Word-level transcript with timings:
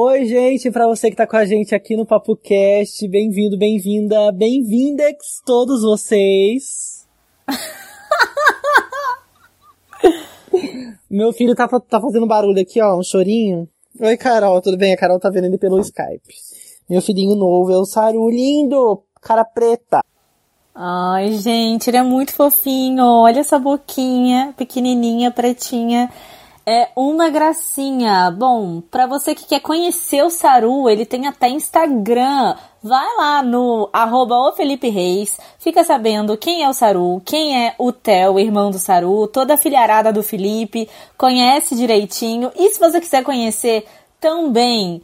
Oi, 0.00 0.26
gente, 0.26 0.70
para 0.70 0.86
você 0.86 1.10
que 1.10 1.16
tá 1.16 1.26
com 1.26 1.36
a 1.36 1.44
gente 1.44 1.74
aqui 1.74 1.96
no 1.96 2.06
Papo 2.06 2.36
Cast, 2.36 3.08
bem-vindo, 3.08 3.58
bem-vinda, 3.58 4.30
bem-vindex 4.30 5.42
todos 5.44 5.82
vocês. 5.82 7.04
Meu 11.10 11.32
filho 11.32 11.52
tá, 11.52 11.66
tá 11.66 12.00
fazendo 12.00 12.28
barulho 12.28 12.62
aqui, 12.62 12.80
ó, 12.80 12.96
um 12.96 13.02
chorinho. 13.02 13.68
Oi, 14.00 14.16
Carol, 14.16 14.62
tudo 14.62 14.76
bem? 14.76 14.94
A 14.94 14.96
Carol 14.96 15.18
tá 15.18 15.30
vendo 15.30 15.46
ele 15.46 15.58
pelo 15.58 15.80
Skype. 15.80 16.32
Meu 16.88 17.02
filhinho 17.02 17.34
novo 17.34 17.72
é 17.72 17.76
o 17.76 17.84
Saru, 17.84 18.30
lindo, 18.30 19.02
cara 19.20 19.44
preta. 19.44 20.04
Ai, 20.72 21.32
gente, 21.32 21.90
ele 21.90 21.96
é 21.96 22.04
muito 22.04 22.34
fofinho. 22.34 23.04
Olha 23.04 23.40
essa 23.40 23.58
boquinha 23.58 24.54
pequenininha, 24.56 25.32
pretinha. 25.32 26.08
É 26.70 26.90
uma 26.94 27.30
gracinha. 27.30 28.30
Bom, 28.30 28.82
para 28.82 29.06
você 29.06 29.34
que 29.34 29.46
quer 29.46 29.60
conhecer 29.60 30.22
o 30.22 30.28
Saru, 30.28 30.86
ele 30.86 31.06
tem 31.06 31.26
até 31.26 31.48
Instagram. 31.48 32.54
Vai 32.82 33.06
lá 33.16 33.42
no 33.42 33.88
arroba 33.90 34.34
o 34.34 34.52
Felipe 34.52 34.90
Reis, 34.90 35.40
fica 35.58 35.82
sabendo 35.82 36.36
quem 36.36 36.62
é 36.62 36.68
o 36.68 36.74
Saru, 36.74 37.22
quem 37.24 37.66
é 37.66 37.74
o 37.78 37.90
Theo, 37.90 38.38
irmão 38.38 38.70
do 38.70 38.78
Saru, 38.78 39.26
toda 39.28 39.54
a 39.54 39.56
filharada 39.56 40.12
do 40.12 40.22
Felipe, 40.22 40.86
conhece 41.16 41.74
direitinho. 41.74 42.52
E 42.54 42.68
se 42.68 42.78
você 42.78 43.00
quiser 43.00 43.24
conhecer 43.24 43.86
também 44.20 45.00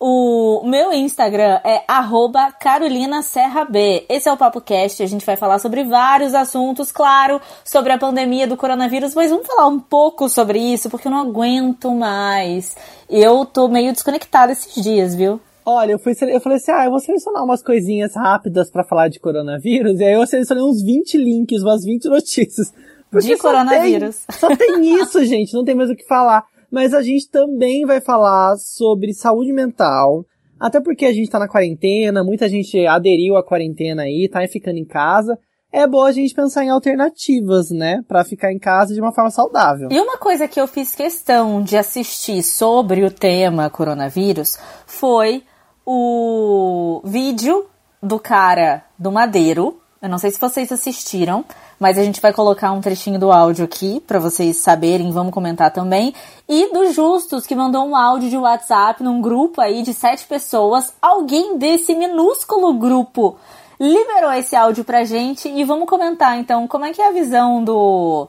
o 0.00 0.62
meu 0.64 0.92
Instagram 0.92 1.60
é 1.64 1.82
arroba 1.88 2.52
Carolina 2.52 3.20
Serra 3.20 3.64
B. 3.64 4.04
Esse 4.08 4.28
é 4.28 4.32
o 4.32 4.36
Papo 4.36 4.60
Cast. 4.60 5.02
A 5.02 5.06
gente 5.06 5.26
vai 5.26 5.36
falar 5.36 5.58
sobre 5.58 5.82
vários 5.82 6.34
assuntos, 6.34 6.92
claro, 6.92 7.40
sobre 7.64 7.92
a 7.92 7.98
pandemia 7.98 8.46
do 8.46 8.56
coronavírus, 8.56 9.14
mas 9.14 9.30
vamos 9.30 9.46
falar 9.46 9.66
um 9.66 9.80
pouco 9.80 10.28
sobre 10.28 10.60
isso, 10.60 10.88
porque 10.88 11.08
eu 11.08 11.12
não 11.12 11.18
aguento 11.18 11.90
mais. 11.92 12.76
Eu 13.10 13.44
tô 13.44 13.66
meio 13.66 13.92
desconectada 13.92 14.52
esses 14.52 14.82
dias, 14.82 15.16
viu? 15.16 15.40
Olha, 15.66 15.92
eu, 15.92 15.98
fui, 15.98 16.12
eu 16.12 16.40
falei 16.40 16.58
assim, 16.58 16.70
ah, 16.70 16.84
eu 16.84 16.90
vou 16.90 17.00
selecionar 17.00 17.44
umas 17.44 17.62
coisinhas 17.62 18.14
rápidas 18.14 18.70
para 18.70 18.84
falar 18.84 19.08
de 19.08 19.18
coronavírus, 19.18 20.00
e 20.00 20.04
aí 20.04 20.14
eu 20.14 20.26
selecionei 20.26 20.62
uns 20.62 20.80
20 20.80 21.18
links, 21.18 21.62
umas 21.62 21.84
20 21.84 22.04
notícias. 22.08 22.72
De 23.12 23.36
coronavírus. 23.36 24.24
Tem, 24.26 24.36
só 24.38 24.56
tem 24.56 24.94
isso, 24.94 25.24
gente, 25.24 25.52
não 25.52 25.64
tem 25.64 25.74
mais 25.74 25.90
o 25.90 25.96
que 25.96 26.06
falar 26.06 26.44
mas 26.70 26.94
a 26.94 27.02
gente 27.02 27.30
também 27.30 27.84
vai 27.84 28.00
falar 28.00 28.56
sobre 28.56 29.12
saúde 29.14 29.52
mental, 29.52 30.24
até 30.58 30.80
porque 30.80 31.06
a 31.06 31.12
gente 31.12 31.30
tá 31.30 31.38
na 31.38 31.48
quarentena, 31.48 32.24
muita 32.24 32.48
gente 32.48 32.86
aderiu 32.86 33.36
à 33.36 33.44
quarentena 33.44 34.02
aí, 34.02 34.28
tá 34.30 34.46
ficando 34.48 34.78
em 34.78 34.84
casa. 34.84 35.38
É 35.70 35.86
bom 35.86 36.02
a 36.02 36.12
gente 36.12 36.34
pensar 36.34 36.64
em 36.64 36.70
alternativas, 36.70 37.70
né, 37.70 38.02
para 38.08 38.24
ficar 38.24 38.50
em 38.50 38.58
casa 38.58 38.94
de 38.94 39.00
uma 39.00 39.12
forma 39.12 39.30
saudável. 39.30 39.88
E 39.92 40.00
uma 40.00 40.16
coisa 40.16 40.48
que 40.48 40.58
eu 40.58 40.66
fiz 40.66 40.94
questão 40.94 41.62
de 41.62 41.76
assistir 41.76 42.42
sobre 42.42 43.04
o 43.04 43.10
tema 43.10 43.68
coronavírus 43.68 44.58
foi 44.86 45.42
o 45.84 47.02
vídeo 47.04 47.66
do 48.02 48.18
cara 48.18 48.84
do 48.98 49.12
Madeiro. 49.12 49.80
Eu 50.00 50.08
não 50.08 50.18
sei 50.18 50.30
se 50.30 50.40
vocês 50.40 50.72
assistiram, 50.72 51.44
mas 51.78 51.98
a 51.98 52.02
gente 52.02 52.20
vai 52.20 52.32
colocar 52.32 52.72
um 52.72 52.80
trechinho 52.80 53.18
do 53.18 53.30
áudio 53.30 53.64
aqui 53.64 54.00
para 54.06 54.18
vocês 54.18 54.56
saberem, 54.58 55.12
vamos 55.12 55.32
comentar 55.32 55.70
também. 55.70 56.14
E 56.48 56.72
do 56.72 56.92
Justus, 56.92 57.46
que 57.46 57.54
mandou 57.54 57.84
um 57.86 57.94
áudio 57.94 58.30
de 58.30 58.36
WhatsApp 58.36 59.02
num 59.02 59.20
grupo 59.20 59.60
aí 59.60 59.82
de 59.82 59.94
sete 59.94 60.26
pessoas. 60.26 60.92
Alguém 61.00 61.58
desse 61.58 61.94
minúsculo 61.94 62.74
grupo 62.74 63.36
liberou 63.78 64.32
esse 64.32 64.56
áudio 64.56 64.84
pra 64.84 65.04
gente 65.04 65.48
e 65.48 65.64
vamos 65.64 65.88
comentar 65.88 66.36
então 66.38 66.66
como 66.66 66.84
é 66.84 66.92
que 66.92 67.00
é 67.00 67.08
a 67.08 67.12
visão 67.12 67.62
do 67.62 68.28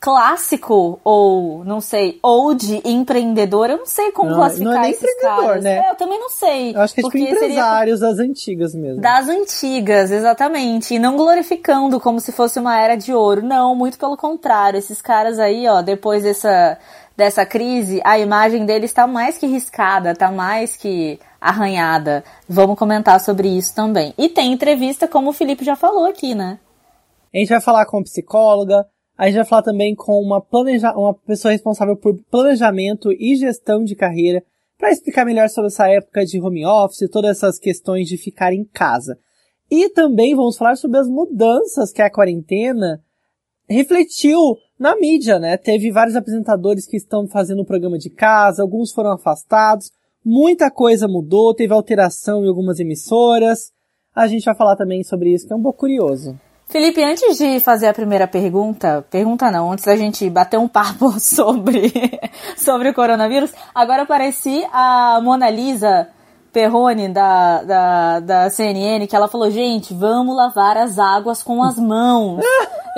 clássico 0.00 0.98
ou, 1.04 1.62
não 1.62 1.78
sei, 1.78 2.18
old 2.22 2.80
empreendedor, 2.86 3.68
eu 3.68 3.76
não 3.76 3.86
sei 3.86 4.10
como 4.12 4.30
não, 4.30 4.38
classificar 4.38 4.74
não 4.74 4.84
é 4.84 4.90
esses 4.90 5.20
caras. 5.20 5.62
Né? 5.62 5.76
É, 5.76 5.90
eu 5.90 5.94
também 5.94 6.18
não 6.18 6.30
sei. 6.30 6.74
Eu 6.74 6.80
acho 6.80 6.94
que 6.94 7.00
é 7.00 7.04
tipo 7.04 7.18
empresários 7.18 8.00
seria... 8.00 8.14
das 8.14 8.18
antigas 8.18 8.74
mesmo. 8.74 9.02
Das 9.02 9.28
antigas, 9.28 10.10
exatamente. 10.10 10.94
E 10.94 10.98
não 10.98 11.18
glorificando 11.18 12.00
como 12.00 12.18
se 12.18 12.32
fosse 12.32 12.58
uma 12.58 12.80
era 12.80 12.96
de 12.96 13.12
ouro. 13.12 13.42
Não, 13.42 13.74
muito 13.74 13.98
pelo 13.98 14.16
contrário. 14.16 14.78
Esses 14.78 15.02
caras 15.02 15.38
aí, 15.38 15.68
ó, 15.68 15.82
depois 15.82 16.22
dessa, 16.22 16.78
dessa 17.14 17.44
crise, 17.44 18.00
a 18.02 18.18
imagem 18.18 18.64
deles 18.64 18.94
tá 18.94 19.06
mais 19.06 19.36
que 19.36 19.46
riscada, 19.46 20.14
tá 20.14 20.32
mais 20.32 20.76
que 20.76 21.20
arranhada. 21.38 22.24
Vamos 22.48 22.78
comentar 22.78 23.20
sobre 23.20 23.48
isso 23.48 23.74
também. 23.74 24.14
E 24.16 24.30
tem 24.30 24.50
entrevista, 24.50 25.06
como 25.06 25.28
o 25.28 25.34
Felipe 25.34 25.62
já 25.62 25.76
falou 25.76 26.06
aqui, 26.06 26.34
né? 26.34 26.58
A 27.34 27.38
gente 27.38 27.50
vai 27.50 27.60
falar 27.60 27.84
com 27.84 28.02
psicóloga, 28.02 28.86
a 29.20 29.26
gente 29.26 29.36
vai 29.36 29.44
falar 29.44 29.62
também 29.62 29.94
com 29.94 30.18
uma, 30.18 30.40
planeja 30.40 30.94
uma 30.96 31.12
pessoa 31.12 31.52
responsável 31.52 31.94
por 31.94 32.18
planejamento 32.30 33.12
e 33.12 33.36
gestão 33.36 33.84
de 33.84 33.94
carreira 33.94 34.42
para 34.78 34.90
explicar 34.90 35.26
melhor 35.26 35.46
sobre 35.50 35.66
essa 35.66 35.86
época 35.90 36.24
de 36.24 36.40
home 36.40 36.64
office, 36.64 37.06
todas 37.12 37.32
essas 37.32 37.58
questões 37.58 38.08
de 38.08 38.16
ficar 38.16 38.54
em 38.54 38.64
casa. 38.64 39.18
E 39.70 39.90
também 39.90 40.34
vamos 40.34 40.56
falar 40.56 40.74
sobre 40.76 40.96
as 40.96 41.06
mudanças 41.06 41.92
que 41.92 42.00
a 42.00 42.10
quarentena 42.10 43.04
refletiu 43.68 44.56
na 44.78 44.96
mídia, 44.96 45.38
né? 45.38 45.58
Teve 45.58 45.92
vários 45.92 46.16
apresentadores 46.16 46.86
que 46.86 46.96
estão 46.96 47.28
fazendo 47.28 47.60
o 47.60 47.66
programa 47.66 47.98
de 47.98 48.08
casa, 48.08 48.62
alguns 48.62 48.90
foram 48.90 49.12
afastados, 49.12 49.90
muita 50.24 50.70
coisa 50.70 51.06
mudou, 51.06 51.54
teve 51.54 51.74
alteração 51.74 52.42
em 52.42 52.48
algumas 52.48 52.80
emissoras. 52.80 53.70
A 54.14 54.26
gente 54.26 54.46
vai 54.46 54.56
falar 54.56 54.76
também 54.76 55.04
sobre 55.04 55.34
isso, 55.34 55.46
que 55.46 55.52
é 55.52 55.56
um 55.56 55.62
pouco 55.62 55.80
curioso. 55.80 56.40
Felipe, 56.70 57.02
antes 57.02 57.36
de 57.36 57.58
fazer 57.58 57.88
a 57.88 57.92
primeira 57.92 58.28
pergunta, 58.28 59.04
pergunta 59.10 59.50
não, 59.50 59.72
antes 59.72 59.84
da 59.84 59.96
gente 59.96 60.30
bater 60.30 60.56
um 60.56 60.68
papo 60.68 61.10
sobre, 61.18 61.92
sobre 62.56 62.90
o 62.90 62.94
coronavírus, 62.94 63.52
agora 63.74 64.02
apareci 64.02 64.64
a 64.72 65.20
Mona 65.20 65.50
Lisa 65.50 66.08
Perrone 66.52 67.08
da, 67.08 67.62
da, 67.62 68.20
da 68.20 68.50
CNN, 68.50 69.06
que 69.06 69.14
ela 69.14 69.28
falou, 69.28 69.50
gente, 69.50 69.94
vamos 69.94 70.36
lavar 70.36 70.76
as 70.76 70.98
águas 70.98 71.42
com 71.42 71.62
as 71.62 71.76
mãos. 71.78 72.40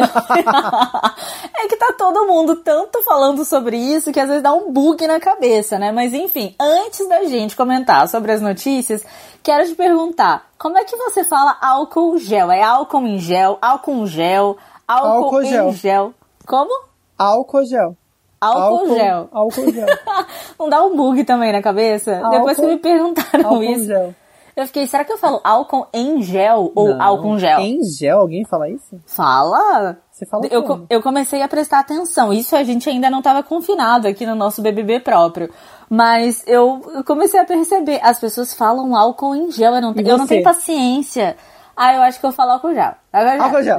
é 1.56 1.68
que 1.68 1.76
tá 1.76 1.94
todo 1.98 2.26
mundo 2.26 2.56
tanto 2.56 3.02
falando 3.02 3.44
sobre 3.44 3.76
isso 3.76 4.12
que 4.12 4.20
às 4.20 4.28
vezes 4.28 4.42
dá 4.42 4.52
um 4.52 4.72
bug 4.72 5.06
na 5.06 5.20
cabeça, 5.20 5.78
né? 5.78 5.92
Mas 5.92 6.14
enfim, 6.14 6.54
antes 6.60 7.08
da 7.08 7.24
gente 7.24 7.54
comentar 7.54 8.08
sobre 8.08 8.32
as 8.32 8.40
notícias, 8.40 9.04
quero 9.42 9.68
te 9.68 9.74
perguntar, 9.74 10.46
como 10.58 10.78
é 10.78 10.84
que 10.84 10.96
você 10.96 11.22
fala 11.22 11.58
álcool 11.60 12.18
gel? 12.18 12.50
É 12.50 12.62
álcool 12.62 13.06
em 13.06 13.18
gel, 13.18 13.58
álcool 13.60 14.06
gel, 14.06 14.56
álcool, 14.88 15.24
álcool 15.24 15.42
em 15.42 15.50
gel. 15.50 15.72
gel. 15.72 16.14
Como? 16.46 16.84
Álcool 17.18 17.64
gel. 17.64 17.96
Álcool, 18.42 18.60
álcool 18.60 18.94
gel. 18.96 19.28
Álcool 19.30 19.72
gel. 19.72 19.86
Não 20.58 20.68
dá 20.68 20.82
um 20.82 20.96
bug 20.96 21.22
também 21.22 21.52
na 21.52 21.62
cabeça? 21.62 22.16
Álcool, 22.16 22.30
Depois 22.30 22.56
que 22.56 22.66
me 22.66 22.76
perguntaram 22.76 23.46
álcool 23.46 23.62
isso. 23.62 23.84
Gel. 23.86 24.14
Eu 24.54 24.66
fiquei, 24.66 24.86
será 24.86 25.04
que 25.04 25.12
eu 25.12 25.16
falo 25.16 25.40
álcool 25.42 25.86
em 25.94 26.20
gel 26.20 26.72
ou 26.74 26.88
Não. 26.88 27.02
álcool 27.02 27.38
gel? 27.38 27.60
Em 27.60 27.82
gel? 27.84 28.18
Alguém 28.18 28.44
fala 28.44 28.68
isso? 28.68 29.00
Fala! 29.06 29.96
Você 30.10 30.26
fala 30.26 30.46
eu, 30.50 30.62
como? 30.64 30.86
eu 30.90 31.00
comecei 31.00 31.40
a 31.40 31.48
prestar 31.48 31.78
atenção. 31.78 32.32
Isso 32.32 32.54
a 32.54 32.62
gente 32.62 32.90
ainda 32.90 33.08
não 33.08 33.18
estava 33.20 33.42
confinado 33.42 34.06
aqui 34.06 34.26
no 34.26 34.34
nosso 34.34 34.60
BBB 34.60 35.00
próprio. 35.00 35.48
Mas 35.88 36.42
eu, 36.46 36.82
eu 36.94 37.04
comecei 37.04 37.40
a 37.40 37.44
perceber. 37.44 38.00
As 38.02 38.18
pessoas 38.18 38.52
falam 38.52 38.94
álcool 38.94 39.34
em 39.34 39.50
gel. 39.50 39.74
Eu 39.74 39.80
não, 39.80 39.94
eu 39.96 40.18
não 40.18 40.26
tenho 40.26 40.42
paciência. 40.42 41.36
Ah, 41.74 41.94
eu 41.94 42.02
acho 42.02 42.20
que 42.20 42.26
eu 42.26 42.32
falo 42.32 42.50
álcool 42.50 42.74
gel. 42.74 42.92
Álcool 43.12 43.62
gel. 43.62 43.78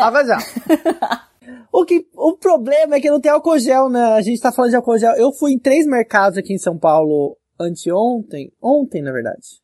Álcool 0.00 0.24
gel. 0.24 0.38
O, 1.72 1.84
que, 1.84 2.06
o 2.14 2.36
problema 2.36 2.96
é 2.96 3.00
que 3.00 3.10
não 3.10 3.20
tem 3.20 3.30
álcool 3.30 3.58
gel, 3.58 3.88
né? 3.88 4.02
A 4.12 4.20
gente 4.20 4.40
tá 4.40 4.52
falando 4.52 4.70
de 4.70 4.76
álcool 4.76 4.98
gel. 4.98 5.14
Eu 5.14 5.32
fui 5.32 5.52
em 5.52 5.58
três 5.58 5.86
mercados 5.86 6.38
aqui 6.38 6.52
em 6.52 6.58
São 6.58 6.78
Paulo 6.78 7.36
anteontem. 7.58 8.52
Ontem, 8.60 9.02
na 9.02 9.12
verdade. 9.12 9.60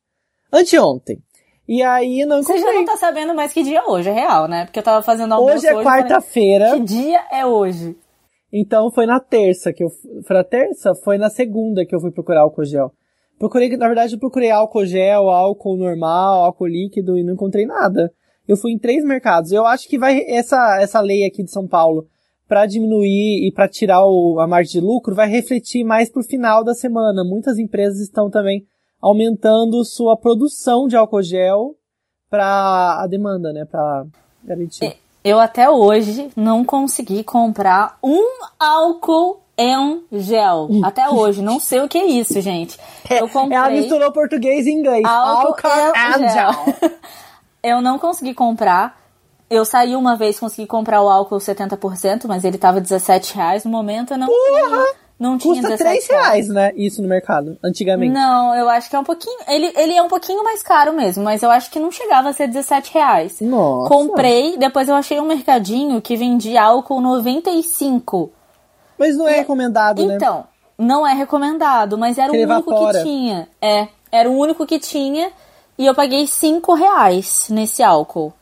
Anteontem. 0.52 1.22
E 1.68 1.82
aí 1.82 2.24
não 2.24 2.40
encontrei. 2.40 2.62
Você 2.62 2.66
já 2.66 2.72
não 2.72 2.84
tá 2.84 2.96
sabendo 2.96 3.34
mais 3.34 3.52
que 3.52 3.62
dia 3.62 3.80
é 3.80 3.84
hoje, 3.84 4.08
é 4.08 4.12
real, 4.12 4.48
né? 4.48 4.64
Porque 4.64 4.78
eu 4.78 4.82
tava 4.82 5.02
fazendo 5.02 5.34
almoço 5.34 5.56
hoje. 5.56 5.66
é 5.66 5.82
quarta-feira. 5.82 6.72
Que 6.72 6.80
dia 6.80 7.20
é 7.30 7.44
hoje? 7.44 7.96
Então 8.50 8.90
foi 8.90 9.04
na 9.04 9.20
terça 9.20 9.72
que 9.72 9.84
eu... 9.84 9.90
Foi 10.26 10.34
na 10.34 10.44
terça? 10.44 10.94
Foi 10.94 11.18
na 11.18 11.28
segunda 11.28 11.84
que 11.84 11.94
eu 11.94 12.00
fui 12.00 12.10
procurar 12.10 12.40
álcool 12.40 12.64
gel. 12.64 12.90
Procurei, 13.38 13.76
na 13.76 13.86
verdade, 13.86 14.14
eu 14.14 14.18
procurei 14.18 14.50
álcool 14.50 14.86
gel, 14.86 15.28
álcool 15.28 15.76
normal, 15.76 16.44
álcool 16.44 16.66
líquido 16.66 17.18
e 17.18 17.22
não 17.22 17.34
encontrei 17.34 17.66
nada. 17.66 18.10
Eu 18.48 18.56
fui 18.56 18.72
em 18.72 18.78
três 18.78 19.04
mercados. 19.04 19.52
Eu 19.52 19.66
acho 19.66 19.86
que 19.86 19.98
vai 19.98 20.24
essa 20.26 20.80
essa 20.80 21.00
lei 21.00 21.26
aqui 21.26 21.44
de 21.44 21.50
São 21.50 21.68
Paulo 21.68 22.06
para 22.48 22.64
diminuir 22.64 23.46
e 23.46 23.52
para 23.52 23.68
tirar 23.68 24.04
o, 24.06 24.40
a 24.40 24.46
margem 24.46 24.80
de 24.80 24.86
lucro 24.86 25.14
vai 25.14 25.28
refletir 25.28 25.84
mais 25.84 26.10
pro 26.10 26.22
final 26.22 26.64
da 26.64 26.72
semana. 26.72 27.22
Muitas 27.22 27.58
empresas 27.58 28.00
estão 28.00 28.30
também 28.30 28.64
aumentando 29.00 29.84
sua 29.84 30.16
produção 30.16 30.88
de 30.88 30.96
álcool 30.96 31.22
gel 31.22 31.76
para 32.30 33.02
a 33.02 33.06
demanda, 33.06 33.52
né, 33.52 33.64
para 33.64 34.06
garantir. 34.42 34.84
É, 34.84 34.96
eu 35.22 35.38
até 35.38 35.68
hoje 35.68 36.30
não 36.34 36.64
consegui 36.64 37.22
comprar 37.22 37.98
um 38.02 38.24
álcool 38.58 39.42
em 39.56 40.04
gel. 40.12 40.68
Até 40.84 41.08
hoje, 41.10 41.42
não 41.42 41.58
sei 41.58 41.80
o 41.80 41.88
que 41.88 41.98
é 41.98 42.06
isso, 42.06 42.40
gente. 42.40 42.78
Eu 43.10 43.28
comprei. 43.28 43.58
Ela 43.58 43.70
misturou 43.70 44.12
português 44.12 44.66
e 44.66 44.70
inglês. 44.70 45.04
Álcool, 45.04 45.66
álcool 45.66 46.22
em 46.22 46.28
gel. 46.30 46.50
Eu 47.62 47.80
não 47.80 47.98
consegui 47.98 48.34
comprar. 48.34 48.98
Eu 49.50 49.64
saí 49.64 49.96
uma 49.96 50.14
vez, 50.14 50.38
consegui 50.38 50.66
comprar 50.66 51.02
o 51.02 51.08
álcool 51.08 51.38
70%, 51.38 52.26
mas 52.26 52.44
ele 52.44 52.58
tava 52.58 52.80
17 52.80 53.34
reais 53.34 53.64
no 53.64 53.70
momento. 53.70 54.12
Eu 54.12 54.18
não, 54.18 54.28
Não 55.18 55.36
tinha 55.36 55.54
Custa 55.54 55.76
17 55.76 56.06
3 56.06 56.08
reais, 56.08 56.48
né? 56.48 56.72
Isso 56.76 57.02
no 57.02 57.08
mercado, 57.08 57.58
antigamente. 57.64 58.12
Não, 58.12 58.54
eu 58.54 58.68
acho 58.68 58.88
que 58.88 58.94
é 58.94 58.98
um 58.98 59.04
pouquinho. 59.04 59.38
Ele, 59.48 59.72
ele 59.74 59.94
é 59.94 60.02
um 60.02 60.08
pouquinho 60.08 60.44
mais 60.44 60.62
caro 60.62 60.92
mesmo, 60.92 61.24
mas 61.24 61.42
eu 61.42 61.50
acho 61.50 61.70
que 61.70 61.80
não 61.80 61.90
chegava 61.90 62.28
a 62.28 62.32
ser 62.32 62.46
17 62.46 62.94
reais. 62.94 63.40
Nossa. 63.40 63.88
Comprei, 63.88 64.56
depois 64.56 64.88
eu 64.88 64.94
achei 64.94 65.18
um 65.18 65.26
mercadinho 65.26 66.00
que 66.00 66.14
vendia 66.16 66.62
álcool 66.62 67.00
95. 67.00 68.30
Mas 68.96 69.16
não 69.16 69.28
é 69.28 69.38
recomendado, 69.38 70.06
né? 70.06 70.14
Então, 70.14 70.44
não 70.78 71.06
é 71.06 71.14
recomendado, 71.14 71.98
mas 71.98 72.16
era 72.16 72.30
Que 72.30 72.38
o 72.38 72.40
único 72.42 72.70
evapora. 72.70 72.98
que 72.98 73.04
tinha. 73.04 73.48
É, 73.60 73.88
era 74.12 74.30
o 74.30 74.36
único 74.38 74.64
que 74.66 74.78
tinha 74.78 75.32
e 75.78 75.86
eu 75.86 75.94
paguei 75.94 76.26
5 76.26 76.74
reais 76.74 77.46
nesse 77.50 77.82
álcool. 77.82 78.32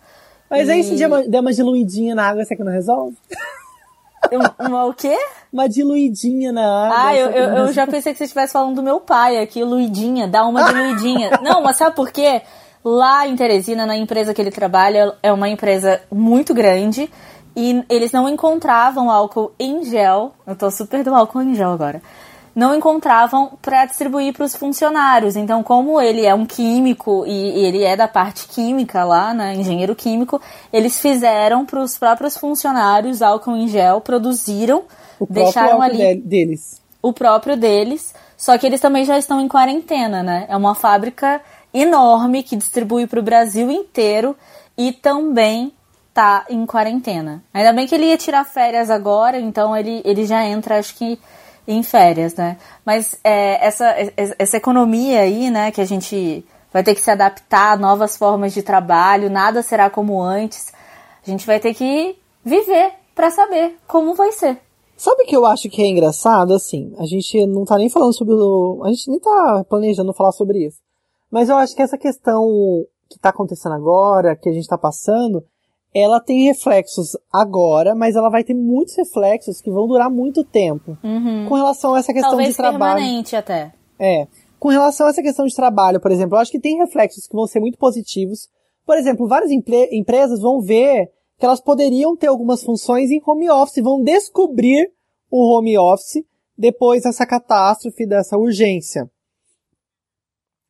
Mas 0.50 0.68
aí 0.68 0.80
E- 0.80 0.84
se 0.84 0.94
der 0.96 1.06
uma, 1.08 1.22
der 1.22 1.40
uma 1.40 1.52
diluidinha 1.52 2.14
na 2.14 2.28
água, 2.28 2.44
será 2.44 2.56
que 2.56 2.64
não 2.64 2.72
resolve? 2.72 3.16
Uma, 4.58 4.86
o 4.86 4.92
quê? 4.94 5.16
Uma 5.52 5.68
diluidinha 5.68 6.50
na 6.52 6.86
água. 6.86 6.96
Ah, 6.98 7.14
eu, 7.16 7.30
eu, 7.30 7.48
eu 7.58 7.72
já 7.72 7.86
pensei 7.86 8.12
que 8.12 8.18
você 8.18 8.24
estivesse 8.24 8.52
falando 8.52 8.74
do 8.74 8.82
meu 8.82 8.98
pai 9.00 9.38
aqui, 9.38 9.62
Luidinha, 9.62 10.26
dá 10.26 10.44
uma 10.44 10.64
de 10.64 10.72
Luidinha. 10.72 11.30
Não, 11.42 11.62
mas 11.62 11.76
sabe 11.76 11.94
por 11.94 12.10
quê? 12.10 12.42
Lá 12.84 13.26
em 13.26 13.36
Teresina, 13.36 13.86
na 13.86 13.96
empresa 13.96 14.34
que 14.34 14.40
ele 14.40 14.50
trabalha, 14.50 15.14
é 15.22 15.32
uma 15.32 15.48
empresa 15.48 16.00
muito 16.10 16.52
grande 16.54 17.10
e 17.54 17.84
eles 17.88 18.12
não 18.12 18.28
encontravam 18.28 19.10
álcool 19.10 19.52
em 19.58 19.84
gel. 19.84 20.32
Eu 20.46 20.54
tô 20.56 20.70
super 20.70 21.02
do 21.02 21.14
álcool 21.14 21.42
em 21.42 21.54
gel 21.54 21.70
agora. 21.70 22.00
Não 22.56 22.74
encontravam 22.74 23.50
para 23.60 23.84
distribuir 23.84 24.32
para 24.32 24.46
os 24.46 24.56
funcionários. 24.56 25.36
Então, 25.36 25.62
como 25.62 26.00
ele 26.00 26.24
é 26.24 26.34
um 26.34 26.46
químico 26.46 27.24
e, 27.26 27.30
e 27.30 27.64
ele 27.66 27.84
é 27.84 27.94
da 27.94 28.08
parte 28.08 28.48
química 28.48 29.04
lá, 29.04 29.34
né, 29.34 29.54
engenheiro 29.54 29.94
químico, 29.94 30.40
eles 30.72 30.98
fizeram 30.98 31.66
para 31.66 31.78
os 31.80 31.98
próprios 31.98 32.34
funcionários 32.38 33.20
álcool 33.20 33.54
em 33.56 33.68
gel, 33.68 34.00
produziram, 34.00 34.84
O 35.20 35.26
deixaram 35.28 35.82
ali 35.82 35.98
de- 35.98 36.14
deles. 36.22 36.80
o 37.02 37.12
próprio 37.12 37.58
deles, 37.58 38.14
só 38.38 38.56
que 38.56 38.66
eles 38.66 38.80
também 38.80 39.04
já 39.04 39.18
estão 39.18 39.38
em 39.38 39.48
quarentena, 39.48 40.22
né? 40.22 40.46
É 40.48 40.56
uma 40.56 40.74
fábrica 40.74 41.42
enorme 41.74 42.42
que 42.42 42.56
distribui 42.56 43.06
para 43.06 43.20
o 43.20 43.22
Brasil 43.22 43.70
inteiro 43.70 44.34
e 44.78 44.92
também 44.92 45.72
tá 46.14 46.46
em 46.48 46.64
quarentena. 46.64 47.42
Ainda 47.52 47.74
bem 47.74 47.86
que 47.86 47.94
ele 47.94 48.06
ia 48.06 48.16
tirar 48.16 48.44
férias 48.44 48.88
agora, 48.88 49.38
então 49.38 49.76
ele, 49.76 50.00
ele 50.06 50.24
já 50.24 50.42
entra, 50.42 50.78
acho 50.78 50.94
que 50.94 51.18
em 51.66 51.82
férias, 51.82 52.34
né? 52.34 52.58
Mas 52.84 53.18
é, 53.24 53.64
essa, 53.66 53.94
essa 54.38 54.56
economia 54.56 55.20
aí, 55.20 55.50
né, 55.50 55.70
que 55.70 55.80
a 55.80 55.84
gente 55.84 56.44
vai 56.72 56.82
ter 56.82 56.94
que 56.94 57.00
se 57.00 57.10
adaptar 57.10 57.72
a 57.72 57.76
novas 57.76 58.16
formas 58.16 58.52
de 58.52 58.62
trabalho, 58.62 59.30
nada 59.30 59.62
será 59.62 59.90
como 59.90 60.22
antes. 60.22 60.72
A 61.26 61.30
gente 61.30 61.46
vai 61.46 61.58
ter 61.58 61.74
que 61.74 62.16
viver 62.44 62.92
para 63.14 63.30
saber 63.30 63.76
como 63.86 64.14
vai 64.14 64.30
ser. 64.32 64.58
Sabe 64.96 65.24
o 65.24 65.26
que 65.26 65.36
eu 65.36 65.44
acho 65.44 65.68
que 65.68 65.82
é 65.82 65.86
engraçado? 65.86 66.54
Assim, 66.54 66.94
a 66.98 67.04
gente 67.04 67.46
não 67.46 67.64
tá 67.64 67.76
nem 67.76 67.90
falando 67.90 68.14
sobre 68.14 68.34
o. 68.34 68.82
A 68.84 68.90
gente 68.90 69.10
nem 69.10 69.20
tá 69.20 69.64
planejando 69.68 70.14
falar 70.14 70.32
sobre 70.32 70.66
isso. 70.66 70.78
Mas 71.30 71.48
eu 71.48 71.56
acho 71.56 71.74
que 71.74 71.82
essa 71.82 71.98
questão 71.98 72.46
que 73.10 73.18
tá 73.18 73.28
acontecendo 73.28 73.74
agora, 73.74 74.36
que 74.36 74.48
a 74.48 74.52
gente 74.52 74.66
tá 74.66 74.78
passando, 74.78 75.44
ela 75.98 76.20
tem 76.20 76.44
reflexos 76.44 77.16
agora, 77.32 77.94
mas 77.94 78.16
ela 78.16 78.28
vai 78.28 78.44
ter 78.44 78.54
muitos 78.54 78.94
reflexos 78.96 79.60
que 79.60 79.70
vão 79.70 79.86
durar 79.86 80.10
muito 80.10 80.44
tempo. 80.44 80.96
Com 81.48 81.54
relação 81.54 81.94
a 81.94 81.98
essa 82.00 82.12
questão 82.12 82.30
Talvez 82.32 82.50
de 82.50 82.56
trabalho. 82.56 82.96
permanente 82.96 83.34
até. 83.36 83.72
É. 83.98 84.26
Com 84.58 84.68
relação 84.68 85.06
a 85.06 85.10
essa 85.10 85.22
questão 85.22 85.46
de 85.46 85.54
trabalho, 85.54 86.00
por 86.00 86.10
exemplo, 86.10 86.36
eu 86.36 86.40
acho 86.40 86.50
que 86.50 86.60
tem 86.60 86.76
reflexos 86.78 87.26
que 87.26 87.34
vão 87.34 87.46
ser 87.46 87.60
muito 87.60 87.78
positivos. 87.78 88.48
Por 88.84 88.96
exemplo, 88.96 89.26
várias 89.28 89.50
empre- 89.50 89.88
empresas 89.92 90.40
vão 90.40 90.60
ver 90.60 91.10
que 91.38 91.44
elas 91.44 91.60
poderiam 91.60 92.16
ter 92.16 92.26
algumas 92.28 92.62
funções 92.62 93.10
em 93.10 93.20
home 93.26 93.50
office, 93.50 93.82
vão 93.82 94.02
descobrir 94.02 94.90
o 95.30 95.54
home 95.56 95.76
office 95.78 96.24
depois 96.56 97.02
dessa 97.02 97.26
catástrofe, 97.26 98.06
dessa 98.06 98.36
urgência. 98.38 99.10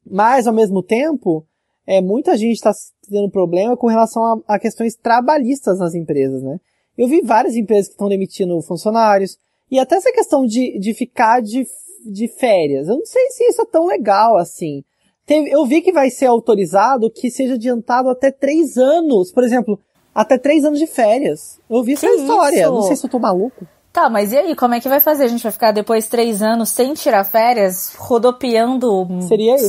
Mas, 0.08 0.46
ao 0.46 0.54
mesmo 0.54 0.82
tempo, 0.82 1.44
é, 1.86 2.00
muita 2.00 2.36
gente 2.36 2.54
está 2.56 2.72
tendo 3.08 3.30
problema 3.30 3.76
com 3.76 3.86
relação 3.86 4.22
a, 4.48 4.54
a 4.56 4.58
questões 4.58 4.94
trabalhistas 4.96 5.78
nas 5.78 5.94
empresas, 5.94 6.42
né? 6.42 6.58
Eu 6.98 7.06
vi 7.08 7.20
várias 7.20 7.54
empresas 7.54 7.88
que 7.88 7.92
estão 7.94 8.08
demitindo 8.08 8.60
funcionários, 8.62 9.36
e 9.70 9.78
até 9.78 9.96
essa 9.96 10.12
questão 10.12 10.46
de, 10.46 10.78
de 10.78 10.94
ficar 10.94 11.40
de, 11.42 11.66
de 12.10 12.28
férias. 12.28 12.88
Eu 12.88 12.96
não 12.98 13.04
sei 13.06 13.30
se 13.30 13.44
isso 13.44 13.62
é 13.62 13.66
tão 13.66 13.86
legal 13.86 14.36
assim. 14.36 14.82
Teve- 15.26 15.50
eu 15.50 15.64
vi 15.66 15.82
que 15.82 15.92
vai 15.92 16.08
ser 16.10 16.26
autorizado 16.26 17.10
que 17.10 17.30
seja 17.30 17.54
adiantado 17.54 18.08
até 18.08 18.30
três 18.30 18.76
anos. 18.76 19.32
Por 19.32 19.42
exemplo, 19.44 19.78
até 20.14 20.38
três 20.38 20.64
anos 20.64 20.78
de 20.78 20.86
férias. 20.86 21.58
Eu 21.68 21.82
vi 21.82 21.94
essa 21.94 22.06
Que 22.06 22.14
história. 22.14 22.62
isso? 22.62 22.70
Não 22.72 22.82
sei 22.82 22.96
se 22.96 23.04
eu 23.06 23.10
tô 23.10 23.18
maluco. 23.18 23.66
Tá, 23.96 24.10
mas 24.10 24.30
e 24.30 24.36
aí, 24.36 24.54
como 24.54 24.74
é 24.74 24.78
que 24.78 24.90
vai 24.90 25.00
fazer? 25.00 25.24
A 25.24 25.28
gente 25.28 25.42
vai 25.42 25.50
ficar 25.50 25.70
depois 25.72 26.06
três 26.06 26.42
anos 26.42 26.68
sem 26.68 26.92
tirar 26.92 27.24
férias, 27.24 27.94
rodopiando 27.96 29.08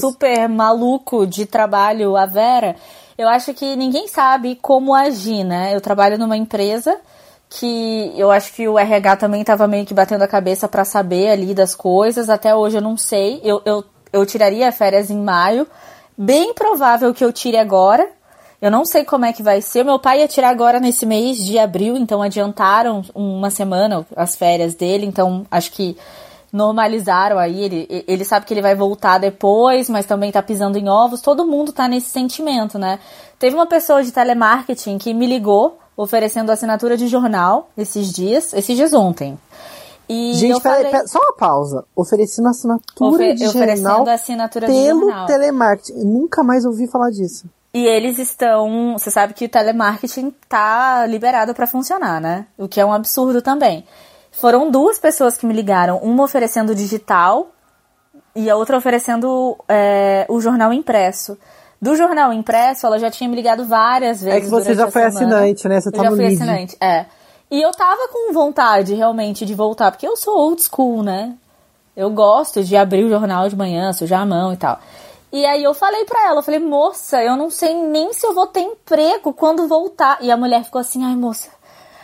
super 0.01 0.49
maluco 0.49 1.25
de 1.25 1.45
trabalho 1.45 2.17
a 2.17 2.25
Vera? 2.25 2.75
Eu 3.17 3.29
acho 3.29 3.53
que 3.53 3.77
ninguém 3.77 4.05
sabe 4.09 4.59
como 4.61 4.93
agir, 4.93 5.45
né? 5.45 5.73
Eu 5.73 5.79
trabalho 5.79 6.17
numa 6.17 6.35
empresa 6.35 6.93
que 7.49 8.11
eu 8.17 8.29
acho 8.29 8.51
que 8.51 8.67
o 8.67 8.77
RH 8.77 9.15
também 9.15 9.45
tava 9.45 9.65
meio 9.65 9.85
que 9.85 9.93
batendo 9.93 10.23
a 10.23 10.27
cabeça 10.27 10.67
pra 10.67 10.83
saber 10.83 11.29
ali 11.29 11.53
das 11.53 11.73
coisas. 11.73 12.29
Até 12.29 12.53
hoje 12.53 12.75
eu 12.75 12.81
não 12.81 12.97
sei. 12.97 13.39
Eu, 13.45 13.61
eu, 13.63 13.81
eu 14.11 14.25
tiraria 14.25 14.69
férias 14.73 15.09
em 15.09 15.21
maio. 15.21 15.65
Bem 16.17 16.53
provável 16.53 17.13
que 17.13 17.23
eu 17.23 17.31
tire 17.31 17.55
agora. 17.55 18.05
Eu 18.61 18.71
não 18.71 18.85
sei 18.85 19.05
como 19.05 19.23
é 19.25 19.31
que 19.33 19.43
vai 19.43 19.61
ser. 19.61 19.83
Meu 19.83 19.99
pai 19.99 20.21
ia 20.21 20.27
tirar 20.27 20.49
agora 20.49 20.79
nesse 20.79 21.05
mês 21.05 21.37
de 21.37 21.59
abril, 21.59 21.95
então 21.95 22.21
adiantaram 22.23 23.03
uma 23.13 23.49
semana 23.51 24.05
as 24.15 24.35
férias 24.35 24.73
dele, 24.73 25.05
então 25.05 25.45
acho 25.51 25.71
que 25.71 25.95
normalizaram 26.51 27.37
aí. 27.37 27.61
Ele, 27.63 28.05
ele 28.07 28.25
sabe 28.25 28.45
que 28.45 28.53
ele 28.53 28.61
vai 28.61 28.75
voltar 28.75 29.17
depois, 29.19 29.89
mas 29.89 30.05
também 30.05 30.31
tá 30.31 30.41
pisando 30.41 30.77
em 30.77 30.89
ovos. 30.89 31.21
Todo 31.21 31.45
mundo 31.45 31.71
tá 31.71 31.87
nesse 31.87 32.09
sentimento, 32.09 32.79
né? 32.79 32.99
Teve 33.39 33.55
uma 33.55 33.67
pessoa 33.67 34.03
de 34.03 34.11
telemarketing 34.11 34.97
que 34.97 35.13
me 35.13 35.27
ligou 35.27 35.77
oferecendo 35.95 36.51
assinatura 36.51 36.95
de 36.97 37.07
jornal 37.07 37.69
esses 37.77 38.11
dias, 38.11 38.53
esses 38.53 38.75
dias 38.75 38.93
ontem. 38.93 39.37
E 40.09 40.33
Gente, 40.35 40.61
peraí, 40.61 40.77
falei, 40.77 40.91
pera- 40.91 41.07
só 41.07 41.19
uma 41.19 41.33
pausa. 41.35 41.83
Oferecendo 41.95 42.47
assinatura 42.47 43.11
ofe- 43.11 43.33
de 43.35 43.47
oferecendo 43.47 43.87
jornal 43.89 44.09
assinatura 44.09 44.67
de 44.67 44.73
pelo 44.73 45.01
jornal. 45.01 45.25
telemarketing. 45.25 45.99
Eu 45.99 46.05
nunca 46.05 46.43
mais 46.43 46.65
ouvi 46.65 46.87
falar 46.87 47.09
disso. 47.09 47.45
E 47.77 47.85
eles 47.85 48.17
estão. 48.17 48.93
Você 48.97 49.11
sabe 49.11 49.35
que 49.35 49.45
o 49.45 49.49
telemarketing 49.49 50.33
tá 50.49 51.05
liberado 51.05 51.53
para 51.53 51.67
funcionar, 51.67 52.19
né? 52.19 52.47
O 52.57 52.67
que 52.67 52.81
é 52.81 52.85
um 52.85 52.91
absurdo 52.91 53.39
também. 53.39 53.85
Foram 54.31 54.71
duas 54.71 54.97
pessoas 54.97 55.37
que 55.37 55.45
me 55.45 55.53
ligaram, 55.53 55.99
uma 55.99 56.23
oferecendo 56.23 56.73
digital 56.73 57.51
e 58.35 58.49
a 58.49 58.55
outra 58.55 58.77
oferecendo 58.77 59.55
é, 59.69 60.25
o 60.27 60.41
jornal 60.41 60.73
impresso. 60.73 61.37
Do 61.79 61.95
jornal 61.95 62.33
impresso, 62.33 62.87
ela 62.87 62.97
já 62.97 63.11
tinha 63.11 63.29
me 63.29 63.35
ligado 63.35 63.63
várias 63.63 64.23
vezes. 64.23 64.39
É 64.39 64.41
que 64.41 64.49
você 64.49 64.73
já 64.73 64.89
foi 64.89 65.03
assinante, 65.03 65.67
né? 65.67 65.79
Você 65.79 65.89
eu 65.89 65.93
tá 65.93 66.03
já 66.03 66.09
no 66.09 66.15
fui 66.15 66.25
lead. 66.25 66.35
assinante, 66.35 66.77
é. 66.81 67.05
E 67.51 67.61
eu 67.61 67.69
tava 67.73 68.07
com 68.11 68.33
vontade 68.33 68.95
realmente 68.95 69.45
de 69.45 69.53
voltar, 69.53 69.91
porque 69.91 70.07
eu 70.07 70.17
sou 70.17 70.35
old 70.35 70.63
school, 70.63 71.03
né? 71.03 71.35
Eu 71.95 72.09
gosto 72.09 72.63
de 72.63 72.75
abrir 72.75 73.03
o 73.03 73.09
jornal 73.09 73.47
de 73.47 73.55
manhã, 73.55 73.93
sujar 73.93 74.21
a 74.21 74.25
mão 74.25 74.51
e 74.51 74.57
tal. 74.57 74.79
E 75.37 75.45
aí 75.45 75.63
eu 75.63 75.75
falei 75.75 76.03
pra 76.03 76.29
ela, 76.29 76.39
eu 76.39 76.43
falei, 76.43 76.59
moça, 76.59 77.21
eu 77.21 77.35
não 77.37 77.51
sei 77.51 77.71
nem 77.75 78.11
se 78.11 78.25
eu 78.25 78.33
vou 78.33 78.47
ter 78.47 78.61
emprego 78.61 79.31
quando 79.31 79.67
voltar. 79.67 80.17
E 80.19 80.31
a 80.31 80.35
mulher 80.35 80.63
ficou 80.63 80.81
assim, 80.81 81.05
ai 81.05 81.15
moça, 81.15 81.51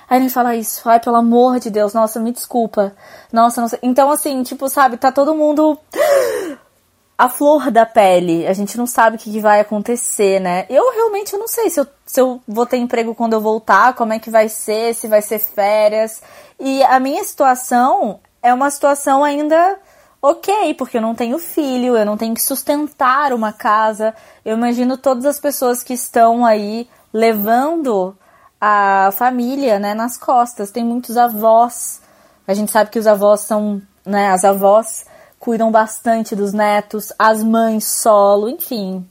ai 0.08 0.20
nem 0.20 0.30
fala 0.30 0.56
isso, 0.56 0.88
ai 0.88 1.00
pelo 1.00 1.16
amor 1.16 1.60
de 1.60 1.72
Deus, 1.72 1.96
nossa, 1.96 2.20
me 2.20 2.32
desculpa. 2.32 2.96
Nossa, 3.32 3.60
não 3.60 3.68
sei. 3.68 3.80
Então 3.82 4.12
assim, 4.12 4.44
tipo, 4.44 4.70
sabe, 4.70 4.98
tá 4.98 5.12
todo 5.12 5.34
mundo 5.34 5.76
a 7.18 7.28
flor 7.28 7.72
da 7.72 7.88
pele. 7.88 8.46
A 8.46 8.54
gente 8.54 8.78
não 8.78 8.86
sabe 8.86 9.16
o 9.16 9.20
que 9.20 9.40
vai 9.40 9.62
acontecer, 9.62 10.40
né? 10.40 10.68
Eu 10.70 10.92
realmente 10.92 11.36
não 11.36 11.48
sei 11.48 11.72
se 11.72 11.80
eu, 11.80 11.88
se 12.06 12.22
eu 12.22 12.40
vou 12.48 12.68
ter 12.68 12.78
emprego 12.78 13.16
quando 13.16 13.34
eu 13.34 13.42
voltar, 13.42 13.96
como 13.96 14.14
é 14.14 14.20
que 14.20 14.30
vai 14.30 14.48
ser, 14.48 14.94
se 14.94 15.08
vai 15.08 15.24
ser 15.24 15.40
férias. 15.40 16.22
E 16.60 16.84
a 16.84 17.00
minha 17.00 17.24
situação 17.24 18.20
é 18.44 18.54
uma 18.54 18.70
situação 18.70 19.24
ainda 19.24 19.80
ok, 20.24 20.74
porque 20.76 20.96
eu 20.96 21.02
não 21.02 21.14
tenho 21.14 21.38
filho, 21.38 21.98
eu 21.98 22.06
não 22.06 22.16
tenho 22.16 22.34
que 22.34 22.42
sustentar 22.42 23.34
uma 23.34 23.52
casa. 23.52 24.16
Eu 24.46 24.56
imagino 24.56 24.98
todas 24.98 25.26
as 25.26 25.38
pessoas 25.38 25.84
que 25.84 25.94
estão 25.94 26.46
aí 26.46 26.88
levando 27.12 28.16
a 28.60 29.10
família, 29.12 29.78
né, 29.80 29.94
nas 29.94 30.18
costas. 30.18 30.72
Tem 30.72 30.82
muitos 30.82 31.18
avós. 31.18 32.02
A 32.48 32.54
gente 32.54 32.72
sabe 32.72 32.90
que 32.90 32.98
os 32.98 33.06
avós 33.06 33.42
são, 33.42 33.82
né, 34.06 34.30
as 34.30 34.46
avós 34.46 35.06
cuidam 35.38 35.70
bastante 35.70 36.38
dos 36.38 36.54
netos, 36.54 37.12
as 37.20 37.44
mães 37.44 37.86
solo, 37.86 38.48
enfim. 38.48 39.06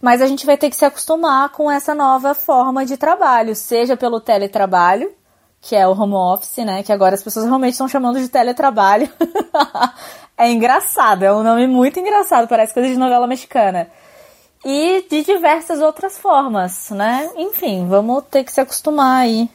Mas 0.00 0.22
a 0.22 0.28
gente 0.28 0.46
vai 0.46 0.56
ter 0.56 0.70
que 0.70 0.76
se 0.76 0.84
acostumar 0.84 1.48
com 1.48 1.68
essa 1.68 1.92
nova 1.92 2.34
forma 2.34 2.86
de 2.86 2.96
trabalho, 2.96 3.56
seja 3.56 3.96
pelo 3.96 4.20
teletrabalho, 4.20 5.12
que 5.60 5.74
é 5.74 5.86
o 5.88 5.92
home 5.92 6.14
office, 6.14 6.64
né? 6.64 6.84
Que 6.84 6.92
agora 6.92 7.16
as 7.16 7.22
pessoas 7.22 7.46
realmente 7.46 7.72
estão 7.72 7.88
chamando 7.88 8.20
de 8.20 8.28
teletrabalho. 8.28 9.08
é 10.42 10.50
engraçado, 10.50 11.22
é 11.22 11.32
um 11.32 11.42
nome 11.42 11.68
muito 11.68 12.00
engraçado, 12.00 12.48
parece 12.48 12.74
coisa 12.74 12.88
de 12.88 12.98
novela 12.98 13.28
mexicana. 13.28 13.88
E 14.64 15.06
de 15.08 15.24
diversas 15.24 15.80
outras 15.80 16.18
formas, 16.18 16.90
né? 16.90 17.30
Enfim, 17.36 17.86
vamos 17.88 18.24
ter 18.30 18.42
que 18.42 18.52
se 18.52 18.60
acostumar 18.60 19.22
aí. 19.22 19.48